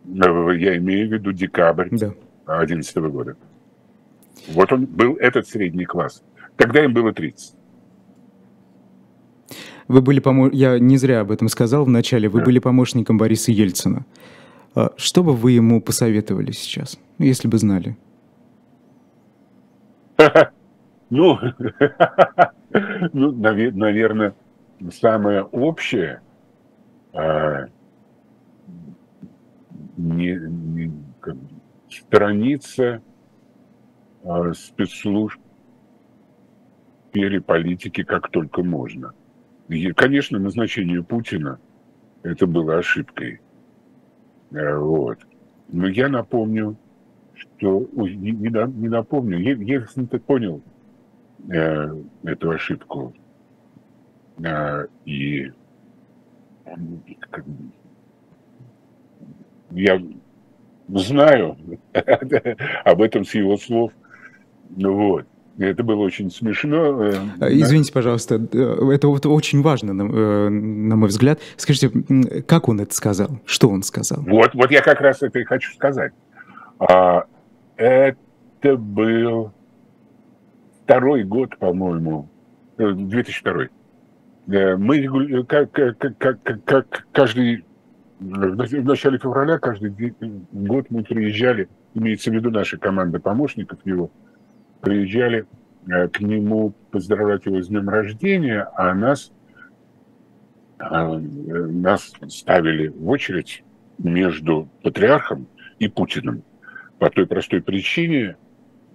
Э, 0.07 0.57
я 0.57 0.77
имею 0.77 1.09
в 1.09 1.13
виду 1.13 1.31
декабрь 1.31 1.89
2011 1.89 2.95
да. 2.95 3.01
года. 3.01 3.35
Вот 4.49 4.71
он 4.71 4.85
был 4.85 5.15
этот 5.15 5.47
средний 5.47 5.85
класс. 5.85 6.23
Тогда 6.57 6.83
им 6.83 6.93
было 6.93 7.13
30. 7.13 7.55
Вы 9.87 10.01
были 10.01 10.19
помо... 10.19 10.49
Я 10.49 10.79
не 10.79 10.97
зря 10.97 11.21
об 11.21 11.31
этом 11.31 11.47
сказал 11.47 11.85
в 11.85 11.89
начале. 11.89 12.27
Вы 12.29 12.39
да. 12.39 12.45
были 12.45 12.59
помощником 12.59 13.17
Бориса 13.17 13.51
Ельцина. 13.51 14.05
А 14.73 14.91
что 14.97 15.23
бы 15.23 15.33
вы 15.33 15.53
ему 15.53 15.81
посоветовали 15.81 16.51
сейчас, 16.51 16.99
если 17.17 17.47
бы 17.47 17.57
знали? 17.57 17.97
Ну, 21.11 21.37
ну 23.13 23.31
наверное, 23.31 24.33
самое 24.91 25.43
общее 25.43 26.19
а, 27.13 27.67
не, 29.97 30.35
не 30.35 30.91
как, 31.19 31.35
сторониться 31.89 33.01
э, 34.23 34.53
спецслужб 34.53 35.39
в 35.39 37.09
сфере 37.09 37.41
политики 37.41 38.03
как 38.03 38.29
только 38.29 38.63
можно. 38.63 39.13
И, 39.69 39.91
конечно, 39.93 40.39
назначение 40.39 41.03
Путина 41.03 41.59
это 42.23 42.47
было 42.47 42.77
ошибкой. 42.77 43.41
Э, 44.51 44.77
вот. 44.77 45.19
Но 45.69 45.87
я 45.87 46.09
напомню, 46.09 46.77
что 47.33 47.87
не, 47.93 48.31
не, 48.31 48.49
не 48.49 48.89
напомню, 48.89 49.39
Ельцин-то 49.39 50.19
понял 50.19 50.61
э, 51.49 51.95
эту 52.23 52.51
ошибку. 52.51 53.13
Э, 54.43 54.87
и 55.05 55.51
как, 57.29 57.45
я 59.75 60.01
знаю 60.87 61.57
об 62.85 63.01
этом 63.01 63.25
с 63.25 63.33
его 63.35 63.57
слов. 63.57 63.91
Ну 64.75 64.93
вот. 64.93 65.25
Это 65.57 65.83
было 65.83 66.01
очень 66.01 66.29
смешно. 66.31 67.03
Э, 67.03 67.13
а, 67.39 67.49
извините, 67.49 67.93
пожалуйста, 67.93 68.35
э, 68.35 68.93
это 68.93 69.07
вот 69.07 69.25
очень 69.25 69.61
важно, 69.61 69.93
на, 69.93 70.03
э, 70.03 70.49
мой 70.49 71.07
взгляд. 71.07 71.39
Скажите, 71.55 71.91
как 72.45 72.67
он 72.67 72.81
это 72.81 72.93
сказал? 72.93 73.39
Что 73.45 73.69
он 73.69 73.83
сказал? 73.83 74.21
Вот, 74.23 74.53
вот 74.53 74.71
я 74.71 74.81
как 74.81 74.99
раз 74.99 75.21
это 75.21 75.39
и 75.39 75.45
хочу 75.45 75.73
сказать. 75.73 76.11
А, 76.79 77.23
это 77.77 78.75
был 78.77 79.53
второй 80.83 81.23
год, 81.23 81.57
по-моему, 81.57 82.29
2002. 82.77 83.67
Мы 84.77 85.45
как, 85.45 85.71
как, 85.71 86.17
как, 86.17 86.63
как 86.65 87.07
каждый 87.13 87.63
в 88.19 88.83
начале 88.85 89.17
февраля 89.17 89.59
каждый 89.59 90.13
год 90.51 90.87
мы 90.89 91.03
приезжали, 91.03 91.67
имеется 91.93 92.31
в 92.31 92.33
виду 92.33 92.49
наша 92.49 92.77
команда 92.77 93.19
помощников 93.19 93.79
его, 93.85 94.09
приезжали 94.81 95.45
э, 95.87 96.07
к 96.07 96.21
нему 96.21 96.73
поздравлять 96.91 97.45
его 97.45 97.61
с 97.61 97.67
днем 97.67 97.89
рождения, 97.89 98.69
а 98.75 98.93
нас, 98.93 99.31
а, 100.79 101.17
нас 101.17 102.13
ставили 102.29 102.87
в 102.87 103.09
очередь 103.09 103.63
между 103.97 104.69
патриархом 104.81 105.47
и 105.79 105.87
Путиным. 105.87 106.43
По 106.99 107.09
той 107.09 107.27
простой 107.27 107.61
причине, 107.61 108.37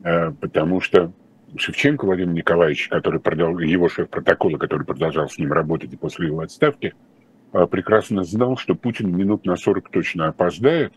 э, 0.03 0.31
потому 0.33 0.81
что 0.81 1.13
Шевченко 1.57 2.07
Владимир 2.07 2.33
Николаевич, 2.33 2.89
который 2.89 3.21
продал, 3.21 3.59
его 3.59 3.89
шеф 3.91 4.09
протокола, 4.09 4.57
который 4.57 4.87
продолжал 4.87 5.29
с 5.29 5.37
ним 5.37 5.53
работать 5.53 5.93
и 5.93 5.97
после 5.97 6.29
его 6.29 6.41
отставки, 6.41 6.95
э, 6.95 7.10
прекрасно 7.53 8.25
знал, 8.25 8.57
что 8.57 8.75
Путин 8.75 9.17
минут 9.17 9.45
на 9.45 9.57
40 9.57 9.91
точно 9.91 10.29
опоздает, 10.29 10.93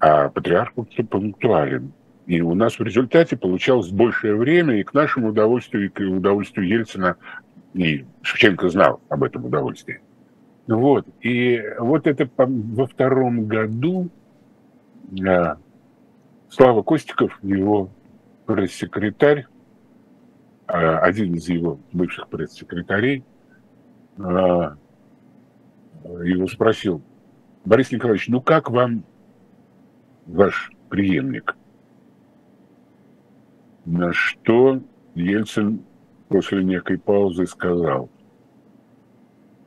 а 0.00 0.28
патриарх 0.28 0.72
пунктуален. 0.74 1.92
И 2.26 2.40
у 2.40 2.54
нас 2.54 2.78
в 2.78 2.82
результате 2.82 3.36
получалось 3.36 3.90
большее 3.90 4.34
время, 4.34 4.80
и 4.80 4.82
к 4.82 4.94
нашему 4.94 5.28
удовольствию, 5.28 5.86
и 5.86 5.88
к 5.88 6.00
удовольствию 6.00 6.66
Ельцина, 6.66 7.16
и 7.72 8.04
Шевченко 8.22 8.68
знал 8.68 9.00
об 9.08 9.22
этом 9.22 9.44
удовольствии. 9.44 10.00
Вот. 10.66 11.06
И 11.20 11.62
вот 11.78 12.06
это 12.06 12.28
во 12.36 12.86
втором 12.86 13.46
году 13.46 14.08
а, 15.24 15.56
Слава 16.48 16.82
Костиков, 16.82 17.38
его 17.42 17.90
пресс-секретарь, 18.46 19.46
а, 20.66 20.98
один 20.98 21.34
из 21.34 21.48
его 21.48 21.78
бывших 21.92 22.28
пресс-секретарей, 22.28 23.24
а, 24.18 24.76
его 26.04 26.46
спросил, 26.46 27.02
Борис 27.64 27.90
Николаевич, 27.90 28.28
ну 28.28 28.40
как 28.40 28.70
вам 28.70 29.04
ваш 30.26 30.70
преемник? 30.88 31.56
На 33.84 34.12
что 34.12 34.80
Ельцин 35.14 35.84
после 36.28 36.64
некой 36.64 36.98
паузы 36.98 37.46
сказал, 37.46 38.10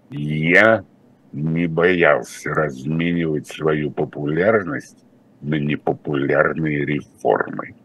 я 0.10 0.84
не 1.32 1.68
боялся 1.68 2.50
разменивать 2.50 3.48
свою 3.48 3.92
популярность 3.92 5.06
на 5.42 5.56
непопулярные 5.56 6.86
реформы. 6.86 7.76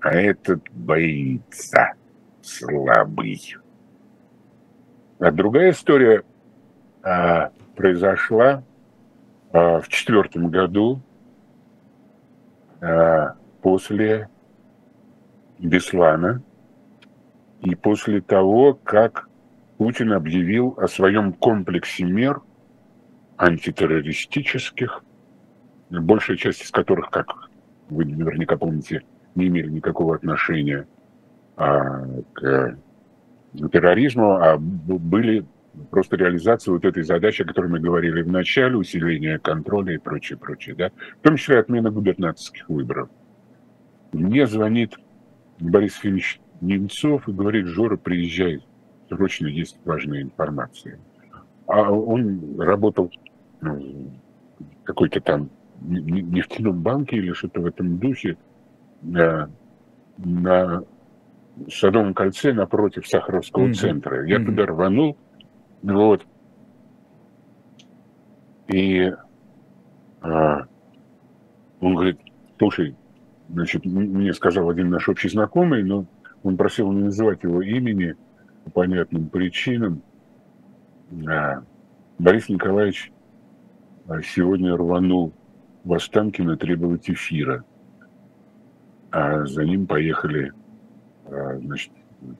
А 0.00 0.14
этот 0.14 0.62
боится 0.72 1.92
слабый. 2.42 3.56
А 5.18 5.30
другая 5.30 5.72
история 5.72 6.22
а, 7.02 7.52
произошла 7.80 8.62
а, 9.52 9.80
в 9.80 9.88
четвертом 9.88 10.50
году 10.50 11.00
а, 12.82 13.36
после 13.62 14.28
Беслана 15.58 16.42
и 17.62 17.74
после 17.74 18.20
того, 18.20 18.74
как 18.74 19.30
Путин 19.78 20.12
объявил 20.12 20.74
о 20.76 20.88
своем 20.88 21.32
комплексе 21.32 22.04
мер 22.04 22.42
антитеррористических, 23.38 25.02
большая 25.88 26.36
часть 26.36 26.62
из 26.62 26.70
которых, 26.70 27.08
как 27.08 27.48
вы 27.88 28.04
наверняка 28.04 28.58
помните, 28.58 29.04
не 29.34 29.46
имели 29.46 29.70
никакого 29.70 30.16
отношения 30.16 30.86
а, 31.56 32.04
к 32.34 32.76
терроризму, 33.72 34.32
а 34.34 34.58
были 34.58 35.46
просто 35.90 36.16
реализация 36.16 36.72
вот 36.72 36.84
этой 36.84 37.02
задачи, 37.02 37.42
о 37.42 37.44
которой 37.46 37.68
мы 37.68 37.80
говорили 37.80 38.22
в 38.22 38.28
начале, 38.28 38.76
усиление 38.76 39.38
контроля 39.38 39.94
и 39.94 39.98
прочее, 39.98 40.38
прочее, 40.38 40.74
да, 40.74 40.90
в 41.18 41.22
том 41.22 41.36
числе 41.36 41.58
отмена 41.58 41.90
губернаторских 41.90 42.68
выборов. 42.68 43.08
Мне 44.12 44.46
звонит 44.46 44.96
Борис 45.60 46.00
Ильич 46.02 46.40
Немцов 46.60 47.28
и 47.28 47.32
говорит, 47.32 47.66
Жора, 47.66 47.96
приезжай, 47.96 48.64
срочно 49.08 49.46
есть 49.46 49.78
важная 49.84 50.22
информация. 50.22 50.98
А 51.66 51.90
он 51.90 52.60
работал 52.60 53.12
ну, 53.60 54.10
какой-то 54.84 55.20
там 55.20 55.50
нефтяном 55.82 56.82
банке 56.82 57.16
или 57.16 57.32
что-то 57.32 57.60
в 57.60 57.66
этом 57.66 57.98
духе 57.98 58.36
на, 59.02 59.50
на 60.18 60.84
Садовом 61.68 62.14
кольце 62.14 62.52
напротив 62.52 63.06
Сахаровского 63.06 63.68
mm-hmm. 63.68 63.74
центра. 63.74 64.26
Я 64.26 64.36
mm-hmm. 64.36 64.44
туда 64.46 64.66
рванул, 64.66 65.16
вот. 65.82 66.26
И 68.68 69.12
а, 70.20 70.66
он 71.80 71.94
говорит, 71.94 72.20
слушай, 72.58 72.94
значит, 73.48 73.84
мне 73.84 74.32
сказал 74.32 74.68
один 74.70 74.90
наш 74.90 75.08
общий 75.08 75.28
знакомый, 75.28 75.82
но 75.82 76.06
он 76.42 76.56
просил 76.56 76.92
не 76.92 77.04
называть 77.04 77.42
его 77.42 77.62
имени 77.62 78.16
по 78.64 78.70
понятным 78.70 79.28
причинам. 79.28 80.02
А, 81.28 81.62
Борис 82.18 82.48
Николаевич 82.48 83.12
а, 84.06 84.22
сегодня 84.22 84.76
рванул 84.76 85.32
в 85.84 85.94
Останкино 85.94 86.56
требовать 86.56 87.08
эфира. 87.10 87.64
А 89.10 89.44
за 89.46 89.64
ним 89.64 89.86
поехали, 89.86 90.52
а, 91.24 91.58
значит, 91.58 91.92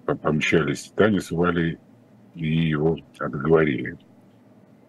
помчались 0.05 0.93
Таня 0.95 1.21
с 1.21 1.31
Валей 1.31 1.79
и 2.35 2.69
его 2.69 2.97
отговорили. 3.19 3.97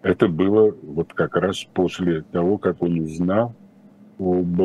Это 0.02 0.28
было 0.28 0.76
вот 0.82 1.14
как 1.14 1.36
раз 1.36 1.64
после 1.74 2.22
того, 2.22 2.58
как 2.58 2.82
он 2.82 3.00
узнал 3.00 3.54
об 4.18 4.62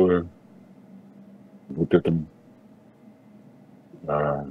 вот 1.69 1.93
этом 1.93 2.27
а, 4.07 4.45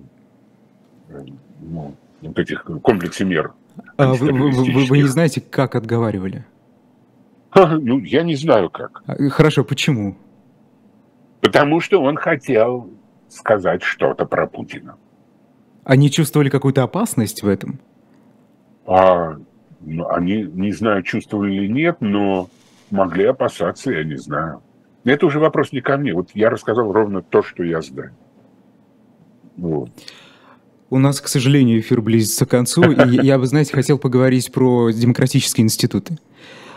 ну, 1.60 1.94
вот 2.20 2.38
этих 2.38 2.64
комплексе 2.82 3.24
мер. 3.24 3.52
А 3.96 4.12
вы, 4.12 4.32
вы, 4.32 4.50
вы, 4.50 4.84
вы 4.86 4.98
не 4.98 5.08
знаете, 5.08 5.40
как 5.40 5.74
отговаривали? 5.74 6.44
Ну, 7.54 7.98
я 8.00 8.22
не 8.22 8.34
знаю 8.34 8.68
как. 8.70 9.02
А, 9.06 9.16
хорошо, 9.30 9.64
почему? 9.64 10.16
Потому 11.40 11.80
что 11.80 12.02
он 12.02 12.16
хотел 12.16 12.90
сказать 13.28 13.82
что-то 13.82 14.26
про 14.26 14.46
Путина. 14.46 14.96
Они 15.84 16.10
чувствовали 16.10 16.50
какую-то 16.50 16.82
опасность 16.82 17.42
в 17.42 17.48
этом? 17.48 17.80
А, 18.86 19.36
ну, 19.80 20.08
они, 20.08 20.42
не 20.42 20.72
знаю, 20.72 21.02
чувствовали 21.02 21.54
или 21.54 21.66
нет, 21.66 21.98
но 22.00 22.48
могли 22.90 23.24
опасаться, 23.24 23.90
я 23.90 24.04
не 24.04 24.16
знаю. 24.16 24.62
Это 25.04 25.26
уже 25.26 25.38
вопрос 25.38 25.72
не 25.72 25.80
ко 25.80 25.96
мне. 25.96 26.12
Вот 26.14 26.30
я 26.34 26.50
рассказал 26.50 26.92
ровно 26.92 27.22
то, 27.22 27.42
что 27.42 27.62
я 27.62 27.80
знаю. 27.80 28.12
Вот. 29.56 29.90
У 30.88 30.98
нас, 30.98 31.20
к 31.20 31.28
сожалению, 31.28 31.80
эфир 31.80 32.00
близится 32.00 32.46
к 32.46 32.50
концу, 32.50 32.90
и 32.90 33.24
я 33.24 33.38
бы, 33.38 33.46
знаете, 33.46 33.72
хотел 33.72 33.98
поговорить 33.98 34.52
про 34.52 34.90
демократические 34.90 35.64
институты. 35.64 36.18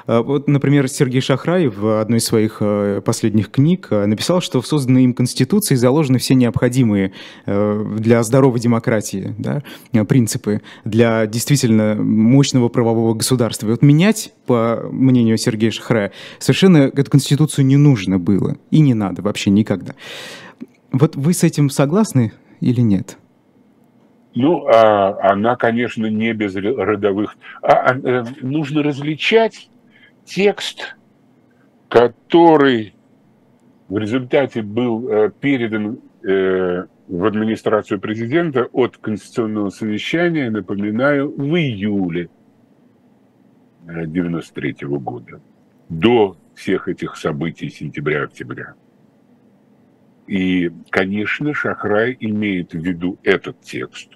А, 0.10 0.24
вот, 0.24 0.48
например, 0.48 0.88
Сергей 0.88 1.22
Шахраев 1.22 1.78
в 1.78 2.02
одной 2.02 2.18
из 2.18 2.26
своих 2.26 2.58
э, 2.62 3.00
последних 3.06 3.52
книг 3.52 3.90
э, 3.92 4.08
написал, 4.08 4.42
что 4.42 4.60
в 4.60 4.66
созданной 4.66 5.04
им 5.04 5.14
Конституции 5.14 5.76
заложены 5.76 6.18
все 6.18 6.34
необходимые 6.34 7.14
э, 7.46 7.86
для 8.00 8.24
здоровой 8.24 8.60
демократии 8.60 9.36
да, 9.38 9.62
принципы, 10.06 10.62
для 10.84 11.28
действительно 11.28 11.94
мощного 11.94 12.70
правового 12.70 13.14
государства. 13.14 13.68
И 13.68 13.70
вот 13.70 13.84
менять, 13.84 14.34
по 14.48 14.82
мнению 14.92 15.38
Сергея 15.38 15.70
Шахрая, 15.70 16.12
совершенно 16.40 16.78
эту 16.78 17.12
Конституцию 17.12 17.68
не 17.68 17.78
нужно 17.78 18.18
было 18.18 18.58
и 18.72 18.80
не 18.80 18.96
надо 18.96 19.22
вообще 19.22 19.52
никогда. 19.52 19.94
Вот 20.92 21.18
вы 21.18 21.36
с 21.36 21.44
этим 21.44 21.70
согласны 21.70 22.34
или 22.62 22.82
нет? 22.82 23.20
Ну, 24.34 24.66
а, 24.66 25.32
она, 25.32 25.56
конечно, 25.56 26.08
не 26.08 26.34
без 26.34 26.56
родовых. 26.56 27.38
А, 27.62 27.92
а, 27.92 28.26
нужно 28.42 28.82
различать 28.82 29.70
текст, 30.30 30.96
который 31.90 32.94
в 33.88 33.98
результате 33.98 34.62
был 34.62 35.10
э, 35.10 35.32
передан 35.32 36.00
э, 36.24 36.86
в 37.08 37.26
администрацию 37.26 38.00
президента 38.00 38.66
от 38.72 38.98
Конституционного 38.98 39.70
совещания, 39.72 40.52
напоминаю, 40.52 41.32
в 41.36 41.56
июле 41.56 42.30
93 43.88 44.76
э, 44.82 44.86
года, 44.86 45.42
до 45.90 46.38
всех 46.54 46.88
этих 46.88 47.16
событий 47.16 47.70
сентября-октября. 47.70 48.76
И, 50.28 50.72
конечно, 50.92 51.56
Шахрай 51.56 52.16
имеет 52.20 52.74
в 52.74 52.78
виду 52.78 53.18
этот 53.24 53.62
текст. 53.62 54.12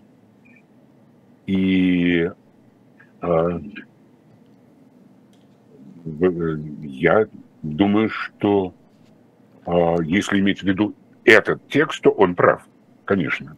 И 1.48 2.30
э, 3.22 3.60
я 6.06 7.28
думаю, 7.62 8.10
что 8.10 8.74
э, 9.66 9.96
если 10.06 10.40
иметь 10.40 10.60
в 10.60 10.64
виду 10.64 10.94
этот 11.26 11.68
текст, 11.68 12.02
то 12.02 12.12
он 12.12 12.36
прав, 12.36 12.64
конечно. 13.06 13.56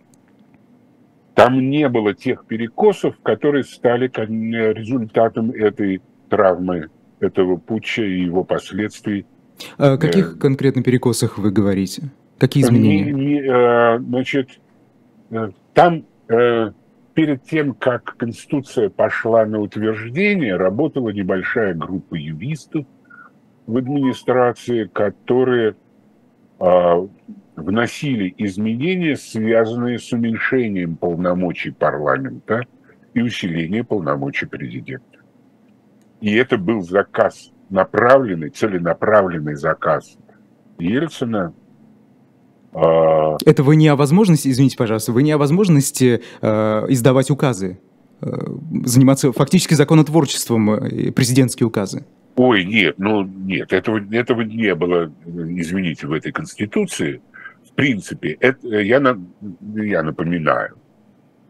Там 1.33 1.69
не 1.69 1.89
было 1.89 2.13
тех 2.13 2.45
перекосов, 2.45 3.17
которые 3.21 3.63
стали 3.65 4.07
результатом 4.07 5.51
этой 5.51 6.01
травмы, 6.29 6.89
этого 7.19 7.57
путча 7.57 8.03
и 8.03 8.21
его 8.23 8.43
последствий. 8.43 9.25
О 9.77 9.97
каких 9.97 10.35
э, 10.35 10.39
конкретно 10.39 10.83
перекосах 10.83 11.37
вы 11.37 11.51
говорите? 11.51 12.11
Какие 12.37 12.63
изменения? 12.63 13.11
Не, 13.11 13.25
не, 13.25 13.41
э, 13.41 13.99
значит, 13.99 14.59
э, 15.31 15.49
там 15.73 16.05
перед 17.16 17.43
тем, 17.43 17.74
как 17.74 18.18
Конституция 18.18 18.89
пошла 18.89 19.45
на 19.45 19.59
утверждение, 19.59 20.57
работала 20.57 21.09
небольшая 21.09 21.74
группа 21.74 22.16
юристов 22.16 22.86
в 23.66 23.78
администрации, 23.78 24.84
которые 24.86 25.76
вносили 27.55 28.34
изменения, 28.38 29.16
связанные 29.16 29.97
с 29.97 30.11
уменьшением 30.11 30.97
полномочий 30.97 31.72
парламента 31.72 32.61
и 33.13 33.22
усилением 33.22 33.86
полномочий 33.86 34.45
президента. 34.45 35.20
И 36.20 36.36
это 36.36 36.57
был 36.57 36.82
заказ, 36.82 37.51
направленный, 37.70 38.49
целенаправленный 38.49 39.55
заказ 39.55 40.18
Ельцина. 40.78 41.53
А, 42.76 43.38
это 43.45 43.63
вы 43.63 43.76
не 43.76 43.88
о 43.88 43.95
возможности, 43.95 44.49
извините, 44.49 44.78
пожалуйста, 44.78 45.11
вы 45.11 45.23
не 45.23 45.32
о 45.32 45.38
возможности 45.38 46.21
э, 46.41 46.86
издавать 46.89 47.32
указы, 47.32 47.80
э, 48.21 48.28
заниматься 48.84 49.32
фактически 49.32 49.73
законотворчеством, 49.76 50.71
э, 50.71 51.11
президентские 51.11 51.67
указы? 51.67 52.05
Ой, 52.36 52.65
нет, 52.65 52.95
ну 52.97 53.23
нет, 53.23 53.71
этого, 53.71 54.01
этого 54.11 54.41
не 54.41 54.76
было, 54.76 55.09
извините, 55.26 56.07
в 56.07 56.11
этой 56.11 56.34
Конституции. 56.34 57.21
Принципе, 57.76 58.38
это, 58.39 58.69
я, 58.69 59.01
я 59.76 60.03
напоминаю, 60.03 60.76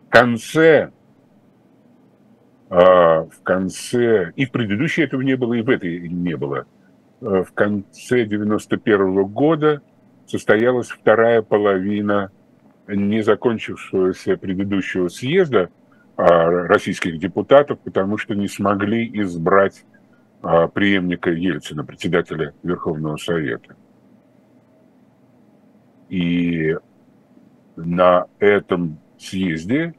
в 0.08 0.10
конце, 0.10 0.90
э, 2.72 2.76
в 2.76 3.44
конце, 3.44 4.32
и 4.36 4.46
в 4.46 4.52
предыдущей 4.52 5.04
этого 5.04 5.22
не 5.22 5.38
было, 5.38 5.54
и 5.54 5.62
в 5.62 5.70
этой 5.70 6.10
не 6.10 6.36
было, 6.36 6.66
э, 7.22 7.44
в 7.48 7.54
конце 7.54 8.26
91 8.26 9.14
-го 9.14 9.26
года 9.26 9.84
состоялась 10.26 10.90
вторая 10.90 11.42
половина 11.42 12.32
не 12.88 13.22
закончившегося 13.22 14.38
предыдущего 14.38 15.08
съезда 15.08 15.70
э, 16.18 16.24
российских 16.24 17.20
депутатов, 17.20 17.80
потому 17.80 18.18
что 18.18 18.36
не 18.36 18.48
смогли 18.48 19.10
избрать 19.22 19.86
э, 20.44 20.68
преемника 20.74 21.32
Ельцина, 21.32 21.84
председателя 21.84 22.54
Верховного 22.64 23.18
Совета. 23.18 23.76
И 26.10 26.76
на 27.76 28.28
этом 28.40 29.00
съезде, 29.18 29.96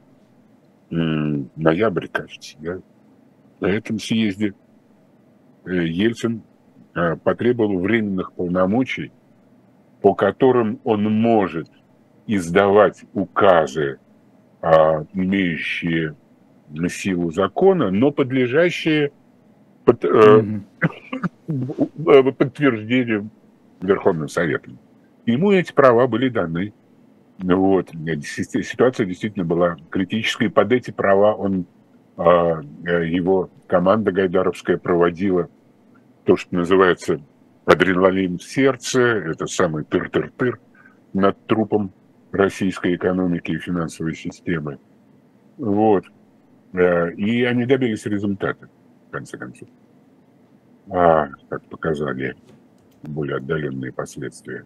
ноябрь, 0.89 2.07
кажется, 2.07 2.55
да, 2.59 2.79
на 3.59 3.67
этом 3.67 3.99
съезде 3.99 4.53
э, 5.65 5.71
Ельцин 5.71 6.43
э, 6.95 7.15
потребовал 7.17 7.79
временных 7.79 8.33
полномочий, 8.33 9.11
по 10.01 10.13
которым 10.13 10.79
он 10.83 11.03
может 11.03 11.67
издавать 12.27 13.03
указы, 13.13 13.99
а, 14.61 15.05
имеющие 15.13 16.15
силу 16.89 17.31
закона, 17.31 17.89
но 17.91 18.11
подлежащие 18.11 19.11
под, 19.85 20.03
mm-hmm. 20.03 20.61
подтверждению 22.37 23.29
Верховным 23.81 24.27
Советом. 24.27 24.77
Ему 25.25 25.51
эти 25.51 25.71
права 25.71 26.07
были 26.07 26.29
даны. 26.29 26.73
Вот. 27.39 27.89
Ситуация 28.23 29.05
действительно 29.05 29.45
была 29.45 29.77
критической. 29.89 30.49
Под 30.49 30.71
эти 30.71 30.91
права 30.91 31.33
он, 31.33 31.65
а, 32.17 32.61
его 32.83 33.49
команда 33.67 34.11
Гайдаровская 34.11 34.77
проводила 34.77 35.49
то, 36.25 36.35
что 36.35 36.55
называется 36.55 37.21
адреналин 37.67 38.37
в 38.37 38.43
сердце, 38.43 39.01
это 39.01 39.45
самый 39.45 39.83
тыр-тыр-тыр 39.83 40.57
над 41.13 41.37
трупом 41.47 41.93
российской 42.31 42.95
экономики 42.95 43.51
и 43.51 43.59
финансовой 43.59 44.15
системы. 44.15 44.79
Вот. 45.57 46.05
Э, 46.71 47.11
и 47.11 47.43
они 47.43 47.65
добились 47.65 48.05
результата, 48.05 48.69
в 49.09 49.11
конце 49.11 49.37
концов. 49.37 49.67
А, 50.89 51.27
как 51.49 51.63
показали 51.65 52.37
более 53.03 53.37
отдаленные 53.37 53.91
последствия. 53.91 54.65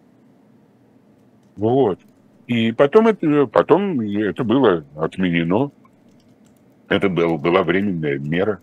Вот. 1.56 1.98
И 2.46 2.70
потом 2.70 3.08
это, 3.08 3.46
потом 3.46 4.00
это 4.00 4.44
было 4.44 4.84
отменено. 4.94 5.72
Это 6.88 7.08
был, 7.08 7.36
была 7.36 7.64
временная 7.64 8.18
мера. 8.20 8.60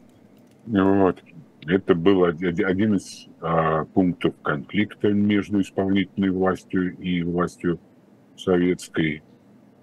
Вот. 0.66 1.22
Это 1.70 1.94
был 1.94 2.24
один 2.24 2.96
из 2.96 3.28
а, 3.42 3.86
пунктов 3.86 4.34
конфликта 4.42 5.10
между 5.10 5.62
исполнительной 5.62 6.32
властью 6.32 6.98
и 6.98 7.22
властью 7.22 7.80
советской, 8.36 9.22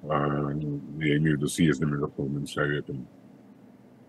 а, 0.03 0.51
я 0.99 1.17
имею 1.19 1.37
в 1.37 1.39
виду 1.39 1.47
съездом 1.47 1.95
и 1.95 1.99
Верховным 1.99 2.47
Советом. 2.49 3.07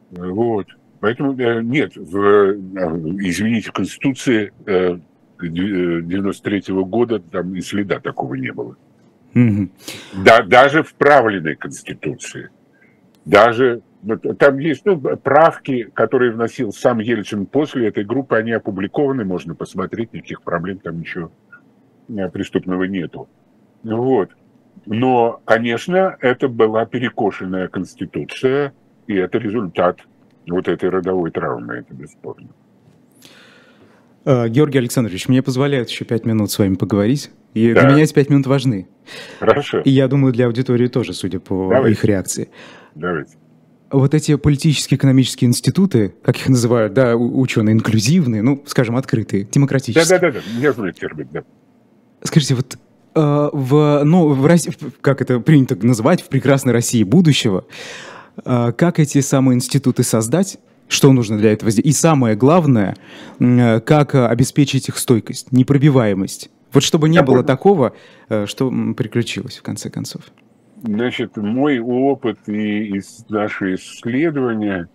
Вот. 0.09 0.65
Поэтому 0.99 1.37
э, 1.39 1.61
нет, 1.61 1.95
в, 1.95 2.17
э, 2.17 2.55
извините, 3.19 3.69
в 3.69 3.73
Конституции 3.73 4.51
93 5.39 6.57
э, 6.57 6.61
-го 6.71 6.83
года 6.83 7.19
там 7.19 7.55
и 7.55 7.61
следа 7.61 7.99
такого 7.99 8.33
не 8.33 8.51
было. 8.51 8.75
Да, 10.13 10.41
даже 10.41 10.81
в 10.81 10.95
правленной 10.95 11.55
Конституции, 11.55 12.49
даже 13.25 13.81
там 14.15 14.59
есть 14.59 14.85
ну, 14.85 14.97
правки, 14.99 15.83
которые 15.93 16.31
вносил 16.31 16.71
сам 16.71 16.99
Ельцин 16.99 17.45
после 17.45 17.87
этой 17.87 18.05
группы, 18.05 18.35
они 18.35 18.51
опубликованы, 18.51 19.25
можно 19.25 19.55
посмотреть, 19.55 20.13
никаких 20.13 20.41
проблем 20.41 20.79
там 20.79 20.99
ничего 20.99 21.31
э, 22.09 22.29
преступного 22.29 22.83
нету. 22.83 23.27
Вот. 23.83 24.29
Но, 24.85 25.41
конечно, 25.45 26.17
это 26.21 26.47
была 26.47 26.85
перекошенная 26.85 27.67
конституция, 27.67 28.73
и 29.07 29.15
это 29.15 29.37
результат 29.37 29.99
вот 30.47 30.67
этой 30.67 30.89
родовой 30.89 31.31
травмы, 31.31 31.75
это 31.75 31.93
бесспорно. 31.93 32.49
Э, 34.25 34.47
Георгий 34.47 34.77
Александрович, 34.79 35.27
мне 35.27 35.41
позволяют 35.41 35.89
еще 35.89 36.05
пять 36.05 36.25
минут 36.25 36.51
с 36.51 36.59
вами 36.59 36.75
поговорить. 36.75 37.31
И 37.53 37.73
да. 37.73 37.81
для 37.81 37.91
меня 37.91 38.03
эти 38.03 38.13
пять 38.13 38.29
минут 38.29 38.45
важны. 38.45 38.87
Хорошо. 39.39 39.79
И 39.79 39.89
я 39.89 40.07
думаю, 40.07 40.33
для 40.33 40.45
аудитории 40.45 40.87
тоже, 40.87 41.13
судя 41.13 41.39
по 41.39 41.69
Давайте. 41.69 41.91
их 41.91 42.05
реакции. 42.05 42.49
Давайте. 42.93 43.37
Вот 43.91 44.13
эти 44.13 44.35
политические 44.35 44.97
экономические 44.97 45.47
институты, 45.47 46.13
как 46.23 46.35
их 46.37 46.49
называют, 46.49 46.93
да, 46.93 47.15
ученые, 47.15 47.73
инклюзивные, 47.73 48.41
ну, 48.41 48.61
скажем, 48.65 48.97
открытые, 48.97 49.45
демократические. 49.45 50.05
Да-да-да, 50.05 50.39
я 50.59 50.73
знаю 50.73 50.93
термин, 50.93 51.27
да. 51.31 51.43
Скажите, 52.23 52.55
вот 52.55 52.77
э, 53.15 53.49
в, 53.53 54.01
ну, 54.03 54.27
в 54.33 54.45
России, 54.45 54.73
как 55.01 55.21
это 55.21 55.39
принято 55.39 55.75
называть, 55.75 56.21
в 56.21 56.27
прекрасной 56.27 56.73
России 56.73 57.03
будущего, 57.03 57.65
э, 58.43 58.73
как 58.73 58.99
эти 58.99 59.21
самые 59.21 59.55
институты 59.55 60.03
создать, 60.03 60.57
что 60.89 61.11
нужно 61.13 61.37
для 61.37 61.53
этого 61.53 61.71
сделать? 61.71 61.87
И 61.87 61.93
самое 61.93 62.35
главное, 62.35 62.97
э, 63.39 63.79
как 63.79 64.15
обеспечить 64.15 64.89
их 64.89 64.97
стойкость, 64.97 65.51
непробиваемость. 65.51 66.49
Вот 66.73 66.83
чтобы 66.83 67.07
не 67.07 67.15
Я 67.15 67.23
было 67.23 67.35
понял. 67.35 67.47
такого, 67.47 67.93
э, 68.29 68.45
что 68.47 68.69
приключилось 68.95 69.57
в 69.57 69.63
конце 69.63 69.89
концов. 69.89 70.23
Значит, 70.83 71.37
мой 71.37 71.79
опыт 71.79 72.47
и 72.47 72.97
из 72.97 73.25
наши 73.29 73.75
исследования, 73.75 74.89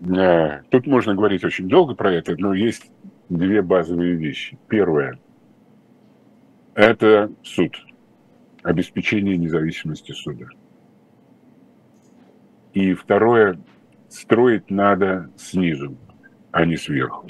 э, 0.00 0.62
тут 0.70 0.86
можно 0.86 1.14
говорить 1.14 1.44
очень 1.44 1.68
долго 1.68 1.94
про 1.94 2.12
это, 2.12 2.36
но 2.38 2.54
есть 2.54 2.90
две 3.28 3.60
базовые 3.62 4.14
вещи. 4.14 4.56
Первое– 4.68 5.18
это 6.74 7.32
суд, 7.42 7.74
обеспечение 8.62 9.36
независимости 9.36 10.12
суда. 10.12 10.46
И 12.72 12.94
второе 12.94 13.58
строить 14.08 14.70
надо 14.70 15.30
снизу, 15.36 15.96
а 16.52 16.64
не 16.64 16.76
сверху. 16.76 17.28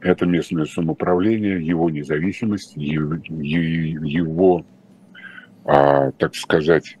Это 0.00 0.26
местное 0.26 0.64
самоуправление, 0.64 1.64
его 1.64 1.90
независимость, 1.90 2.76
его, 2.76 4.64
так 5.68 6.34
сказать, 6.34 6.96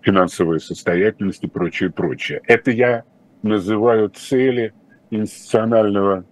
финансовая 0.00 0.58
состоятельность 0.58 1.44
и 1.44 1.48
прочее, 1.48 1.90
прочее. 1.90 2.40
Это 2.46 2.70
я 2.70 3.04
называю 3.42 4.08
цели 4.08 4.72
институционального 5.10 6.24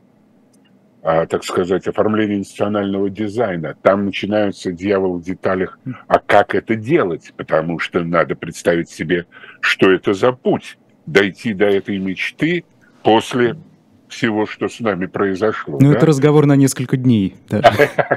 а, 1.09 1.24
так 1.26 1.45
сказать, 1.45 1.87
оформления 1.87 2.39
институционального 2.39 3.09
дизайна. 3.09 3.76
Там 3.80 4.07
начинаются 4.07 4.72
дьявол 4.72 5.18
в 5.18 5.22
деталях, 5.22 5.78
а 6.09 6.18
как 6.18 6.57
это 6.57 6.74
делать? 6.74 7.32
Потому 7.37 7.78
что 7.78 8.03
надо 8.03 8.34
представить 8.34 8.91
себе, 8.91 9.26
что 9.61 9.93
это 9.93 10.14
за 10.14 10.32
путь, 10.32 10.78
дойти 11.07 11.55
до 11.55 11.66
этой 11.66 11.99
мечты 11.99 12.64
после 13.05 13.57
всего, 14.09 14.47
что 14.47 14.68
с 14.68 14.80
нами 14.80 15.07
произошло. 15.07 15.78
Ну, 15.80 15.93
да? 15.93 15.97
это 15.97 16.07
разговор 16.07 16.47
на 16.47 16.57
несколько 16.57 16.97
дней. 16.97 17.37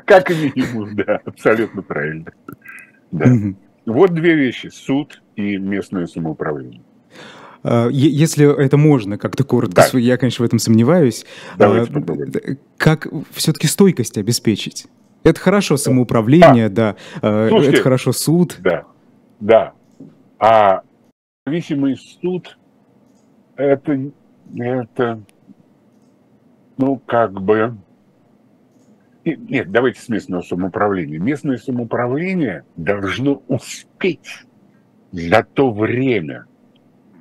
Как 0.06 0.32
минимум, 0.32 0.96
да, 0.96 1.20
абсолютно 1.26 1.84
правильно. 1.84 2.26
Вот 3.12 4.14
две 4.14 4.36
вещи, 4.36 4.68
суд 4.68 5.22
и 5.36 5.58
местное 5.58 6.06
самоуправление. 6.06 6.82
А, 7.64 7.88
если 7.90 8.64
это 8.64 8.78
можно, 8.78 9.18
как-то 9.18 9.44
коротко, 9.44 9.84
да. 9.92 10.00
я, 10.00 10.18
конечно, 10.18 10.44
в 10.44 10.46
этом 10.46 10.60
сомневаюсь. 10.60 11.26
Давайте 11.58 11.92
а, 11.94 12.56
Как 12.78 13.08
все-таки 13.32 13.68
стойкость 13.68 14.18
обеспечить? 14.18 14.88
Это 15.24 15.40
хорошо 15.40 15.76
самоуправление, 15.78 16.70
да. 16.70 16.96
да. 17.22 17.50
Слушайте, 17.50 17.78
это 17.78 17.84
хорошо 17.84 18.14
суд. 18.14 18.58
Да, 18.60 18.84
да. 19.40 19.74
А 20.38 20.84
независимый 21.46 21.98
суд 21.98 22.58
это, 23.56 24.00
это 24.56 25.22
ну, 26.78 27.02
как 27.06 27.42
бы... 27.42 27.76
Нет, 29.38 29.72
давайте 29.72 30.02
с 30.02 30.10
местного 30.10 30.42
самоуправления. 30.42 31.20
Местное 31.20 31.58
самоуправление 31.58 32.66
должно 32.76 33.44
успеть 33.48 34.46
за 35.12 35.44
то 35.44 35.72
время, 35.72 36.46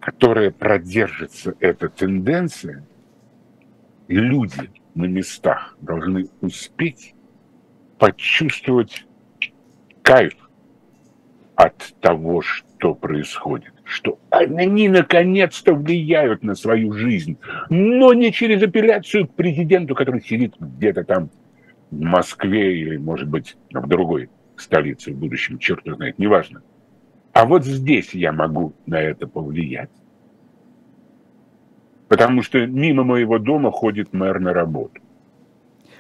которое 0.01 0.51
продержится 0.51 1.55
эта 1.61 1.89
тенденция, 1.89 2.85
люди 4.09 4.71
на 4.95 5.05
местах 5.05 5.77
должны 5.81 6.29
успеть 6.41 7.15
почувствовать 7.99 9.07
кайф 10.03 10.35
от 11.57 11.95
того, 12.01 12.43
что 12.43 12.95
происходит 12.95 13.73
что 13.89 14.19
они 14.31 14.89
наконец-то 14.89 15.73
влияют 15.75 16.43
на 16.43 16.55
свою 16.55 16.93
жизнь, 16.93 17.39
но 17.71 18.13
не 18.13 18.33
через 18.33 18.63
апелляцию 18.63 19.27
к 19.27 19.35
президенту, 19.35 19.95
который 19.95 20.21
сидит 20.21 20.55
где-то 20.61 21.05
там 21.05 21.31
Москве 21.91 22.81
или, 22.81 22.97
может 22.97 23.29
быть, 23.29 23.57
в 23.73 23.87
другой 23.87 24.31
столице 24.57 25.13
в 25.13 25.17
будущем, 25.17 25.59
черт 25.59 25.83
знает, 25.85 26.19
неважно. 26.19 26.63
А 27.33 27.47
вот 27.47 27.65
здесь 27.65 28.15
я 28.15 28.33
могу 28.33 28.75
на 28.87 29.01
это 29.01 29.27
повлиять. 29.27 29.91
Потому 32.09 32.43
что 32.43 32.67
мимо 32.67 33.05
моего 33.05 33.39
дома 33.39 33.71
ходит 33.71 34.13
мэр 34.13 34.41
на 34.41 34.53
работу. 34.53 35.01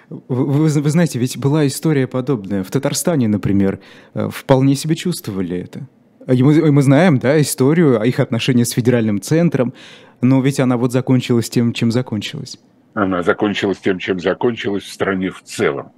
Вы, 0.09 0.47
вы, 0.47 0.69
вы 0.69 0.91
знаете, 0.91 1.19
ведь 1.19 1.37
была 1.39 1.67
история 1.67 2.07
подобная. 2.07 2.65
В 2.65 2.71
Татарстане, 2.71 3.29
например, 3.29 3.79
э, 4.15 4.29
вполне 4.33 4.75
себе 4.75 4.97
чувствовали 4.97 5.59
это. 5.59 5.87
Мы, 6.27 6.73
мы 6.73 6.83
знаем, 6.83 7.19
да, 7.19 7.41
историю, 7.41 8.03
их 8.03 8.19
отношения 8.19 8.65
с 8.65 8.71
федеральным 8.71 9.21
центром, 9.21 9.75
но 10.21 10.41
ведь 10.41 10.61
она 10.61 10.77
вот 10.77 10.93
закончилась 10.93 11.49
тем, 11.51 11.73
чем 11.73 11.91
закончилась. 11.91 12.59
Она 13.01 13.23
закончилась 13.23 13.79
тем, 13.79 14.01
чем 14.01 14.19
закончилась 14.19 14.83
в 14.83 14.93
стране 14.93 15.31
в 15.31 15.41
целом. 15.43 15.93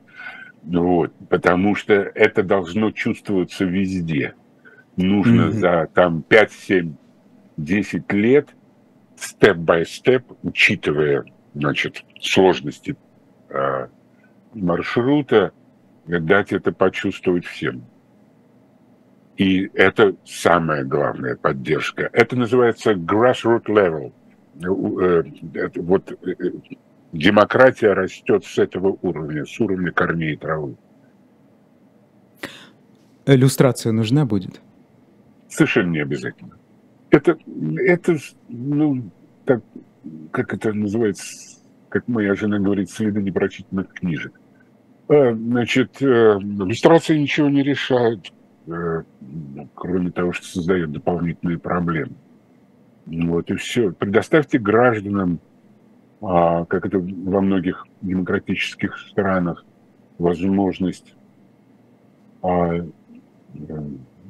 Вот, 0.62 1.14
потому 1.30 1.74
что 1.74 1.94
это 1.94 2.42
должно 2.42 2.90
чувствоваться 2.90 3.64
везде. 3.64 4.34
Нужно 4.96 5.44
mm-hmm. 5.44 5.50
за 5.52 5.88
там 5.94 6.22
5, 6.22 6.52
7, 6.52 6.94
10 7.56 8.12
лет 8.12 8.50
степ-бай-степ, 9.16 10.24
учитывая 10.42 11.24
значит, 11.54 12.04
сложности 12.20 12.94
э, 13.48 13.86
маршрута, 14.52 15.52
дать 16.06 16.52
это 16.52 16.70
почувствовать 16.70 17.46
всем. 17.46 17.86
И 19.38 19.70
это 19.72 20.16
самая 20.26 20.84
главная 20.84 21.36
поддержка. 21.36 22.10
Это 22.12 22.36
называется 22.36 22.92
grassroots 22.92 23.68
level. 23.68 24.12
Э, 24.62 25.70
вот 25.76 26.12
э, 26.12 26.34
демократия 27.12 27.92
растет 27.92 28.44
с 28.44 28.58
этого 28.58 28.96
уровня, 29.02 29.44
с 29.44 29.60
уровня 29.60 29.92
корней 29.92 30.36
травы. 30.36 30.76
Иллюстрация 33.26 33.92
нужна 33.92 34.24
будет? 34.26 34.60
Совершенно 35.48 35.90
не 35.90 36.00
обязательно. 36.00 36.56
Это, 37.10 37.36
это 37.78 38.16
ну, 38.48 39.10
так, 39.44 39.62
как 40.30 40.54
это 40.54 40.72
называется, 40.72 41.60
как 41.88 42.06
моя 42.08 42.34
жена 42.34 42.58
говорит, 42.58 42.90
следы 42.90 43.20
непрочитанных 43.22 43.92
книжек. 43.92 44.40
Значит, 45.08 46.00
иллюстрация 46.00 47.18
ничего 47.18 47.48
не 47.48 47.64
решает 47.64 48.32
Э, 48.66 49.02
кроме 49.74 50.10
того, 50.10 50.32
что 50.32 50.46
создает 50.46 50.92
дополнительные 50.92 51.58
проблемы. 51.58 52.12
Вот 53.06 53.50
и 53.50 53.56
все. 53.56 53.90
Предоставьте 53.90 54.58
гражданам, 54.58 55.40
как 56.20 56.84
это 56.86 56.98
во 56.98 57.40
многих 57.40 57.86
демократических 58.02 58.98
странах, 58.98 59.64
возможность 60.18 61.14
а, 62.42 62.76
э, 62.76 62.84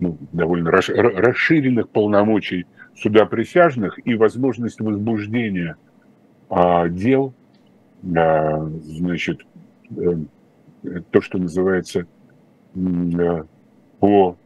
ну, 0.01 0.19
довольно 0.33 0.71
расширенных 0.71 1.91
полномочий 1.91 2.67
суда 2.97 3.27
присяжных 3.27 3.99
и 4.05 4.15
возможность 4.15 4.81
возбуждения 4.81 5.77
а, 6.49 6.89
дел, 6.89 7.35
значит, 8.03 9.43
э, 9.97 10.17
то, 11.11 11.21
что 11.21 11.39
называется 11.39 12.07
по 14.01 14.37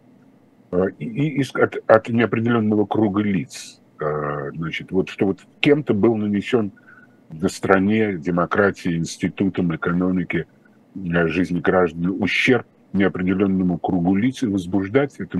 э, 0.72 0.86
и, 0.98 1.42
от, 1.54 1.76
от 1.86 2.08
неопределенного 2.08 2.84
круга 2.86 3.22
лиц. 3.22 3.80
Значит, 3.96 4.90
вот 4.90 5.08
что 5.08 5.26
вот 5.26 5.38
кем-то 5.60 5.94
был 5.94 6.16
нанесен 6.16 6.72
на 7.30 7.48
стране, 7.48 8.16
демократии, 8.16 8.96
институтам, 8.96 9.74
экономике, 9.74 10.46
жизни 10.94 11.60
граждан 11.60 12.22
ущерб 12.22 12.66
неопределенному 12.92 13.78
кругу 13.78 14.14
лиц 14.14 14.42
и 14.44 14.46
возбуждать 14.46 15.16
это, 15.18 15.38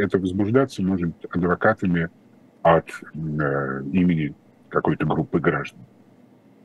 это 0.00 0.18
возбуждаться 0.18 0.82
может 0.82 1.14
адвокатами 1.30 2.08
от 2.62 2.88
э, 2.88 3.82
имени 3.92 4.34
какой-то 4.70 5.04
группы 5.04 5.38
граждан. 5.38 5.80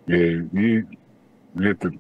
И, 0.07 0.13
и 0.53 0.85
это 1.59 1.91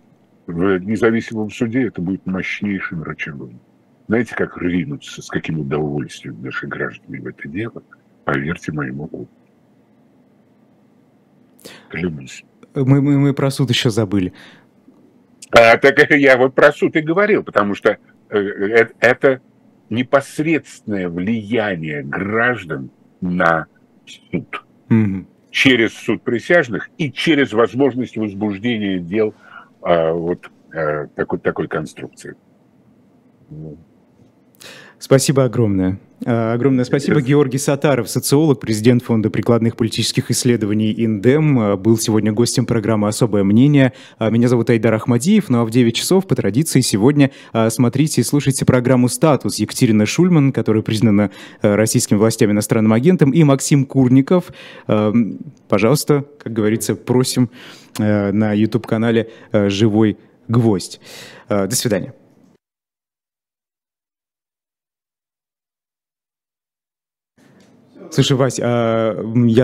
в 0.47 0.77
независимом 0.79 1.49
суде 1.49 1.87
это 1.87 2.01
будет 2.01 2.25
мощнейшим 2.25 3.03
рычагом. 3.03 3.59
Знаете, 4.07 4.33
как 4.35 4.57
ринуться, 4.57 5.21
с 5.21 5.27
каким 5.27 5.59
удовольствием 5.59 6.41
наши 6.41 6.67
граждане 6.67 7.19
в 7.19 7.27
это 7.27 7.47
дело, 7.47 7.83
поверьте 8.23 8.71
моему 8.71 9.03
опыту. 9.03 9.29
Клянусь. 11.89 12.43
Мы, 12.73 13.01
мы, 13.01 13.19
мы 13.19 13.33
про 13.33 13.51
суд 13.51 13.69
еще 13.69 13.89
забыли. 13.89 14.33
А, 15.51 15.77
так 15.77 15.97
я 16.11 16.37
вот 16.37 16.55
про 16.55 16.71
суд 16.71 16.95
и 16.95 17.01
говорил, 17.01 17.43
потому 17.43 17.75
что 17.75 17.97
э, 18.29 18.37
э, 18.37 18.87
это 18.99 19.41
непосредственное 19.89 21.09
влияние 21.09 22.03
граждан 22.03 22.89
на 23.19 23.67
суд. 24.05 24.63
Угу. 24.89 25.25
Через 25.51 25.93
суд 25.93 26.23
присяжных 26.23 26.89
и 26.97 27.11
через 27.11 27.51
возможность 27.51 28.15
возбуждения 28.15 28.99
дел 28.99 29.35
а, 29.81 30.13
вот 30.13 30.49
а, 30.73 31.07
такой, 31.07 31.39
такой 31.39 31.67
конструкции. 31.67 32.35
Спасибо 34.97 35.43
огромное. 35.43 35.99
А, 36.23 36.53
огромное 36.53 36.85
спасибо. 36.85 37.21
Георгий 37.21 37.57
Сатаров, 37.57 38.09
социолог, 38.09 38.59
президент 38.59 39.03
Фонда 39.03 39.29
прикладных 39.29 39.75
политических 39.75 40.29
исследований 40.29 40.91
«Индем», 40.91 41.59
а, 41.59 41.77
был 41.77 41.97
сегодня 41.97 42.31
гостем 42.31 42.65
программы 42.65 43.07
«Особое 43.07 43.43
мнение». 43.43 43.93
А, 44.19 44.29
меня 44.29 44.47
зовут 44.47 44.69
Айдар 44.69 44.93
Ахмадиев, 44.93 45.49
ну 45.49 45.61
а 45.61 45.65
в 45.65 45.71
9 45.71 45.95
часов 45.95 46.27
по 46.27 46.35
традиции 46.35 46.81
сегодня 46.81 47.31
смотрите 47.69 48.21
и 48.21 48.23
слушайте 48.23 48.65
программу 48.65 49.09
«Статус» 49.09 49.57
Екатерина 49.57 50.05
Шульман, 50.05 50.51
которая 50.51 50.83
признана 50.83 51.31
российскими 51.61 52.17
властями 52.17 52.51
иностранным 52.51 52.93
агентом, 52.93 53.31
и 53.31 53.43
Максим 53.43 53.85
Курников. 53.85 54.51
Пожалуйста, 55.67 56.25
как 56.41 56.53
говорится, 56.53 56.95
просим 56.95 57.49
на 57.97 58.53
YouTube-канале 58.53 59.29
«Живой 59.51 60.17
гвоздь». 60.47 60.99
До 61.49 61.75
свидания. 61.75 62.13
Слушай, 68.11 68.35
Вась, 68.35 68.59
а 68.61 69.15
я 69.23 69.55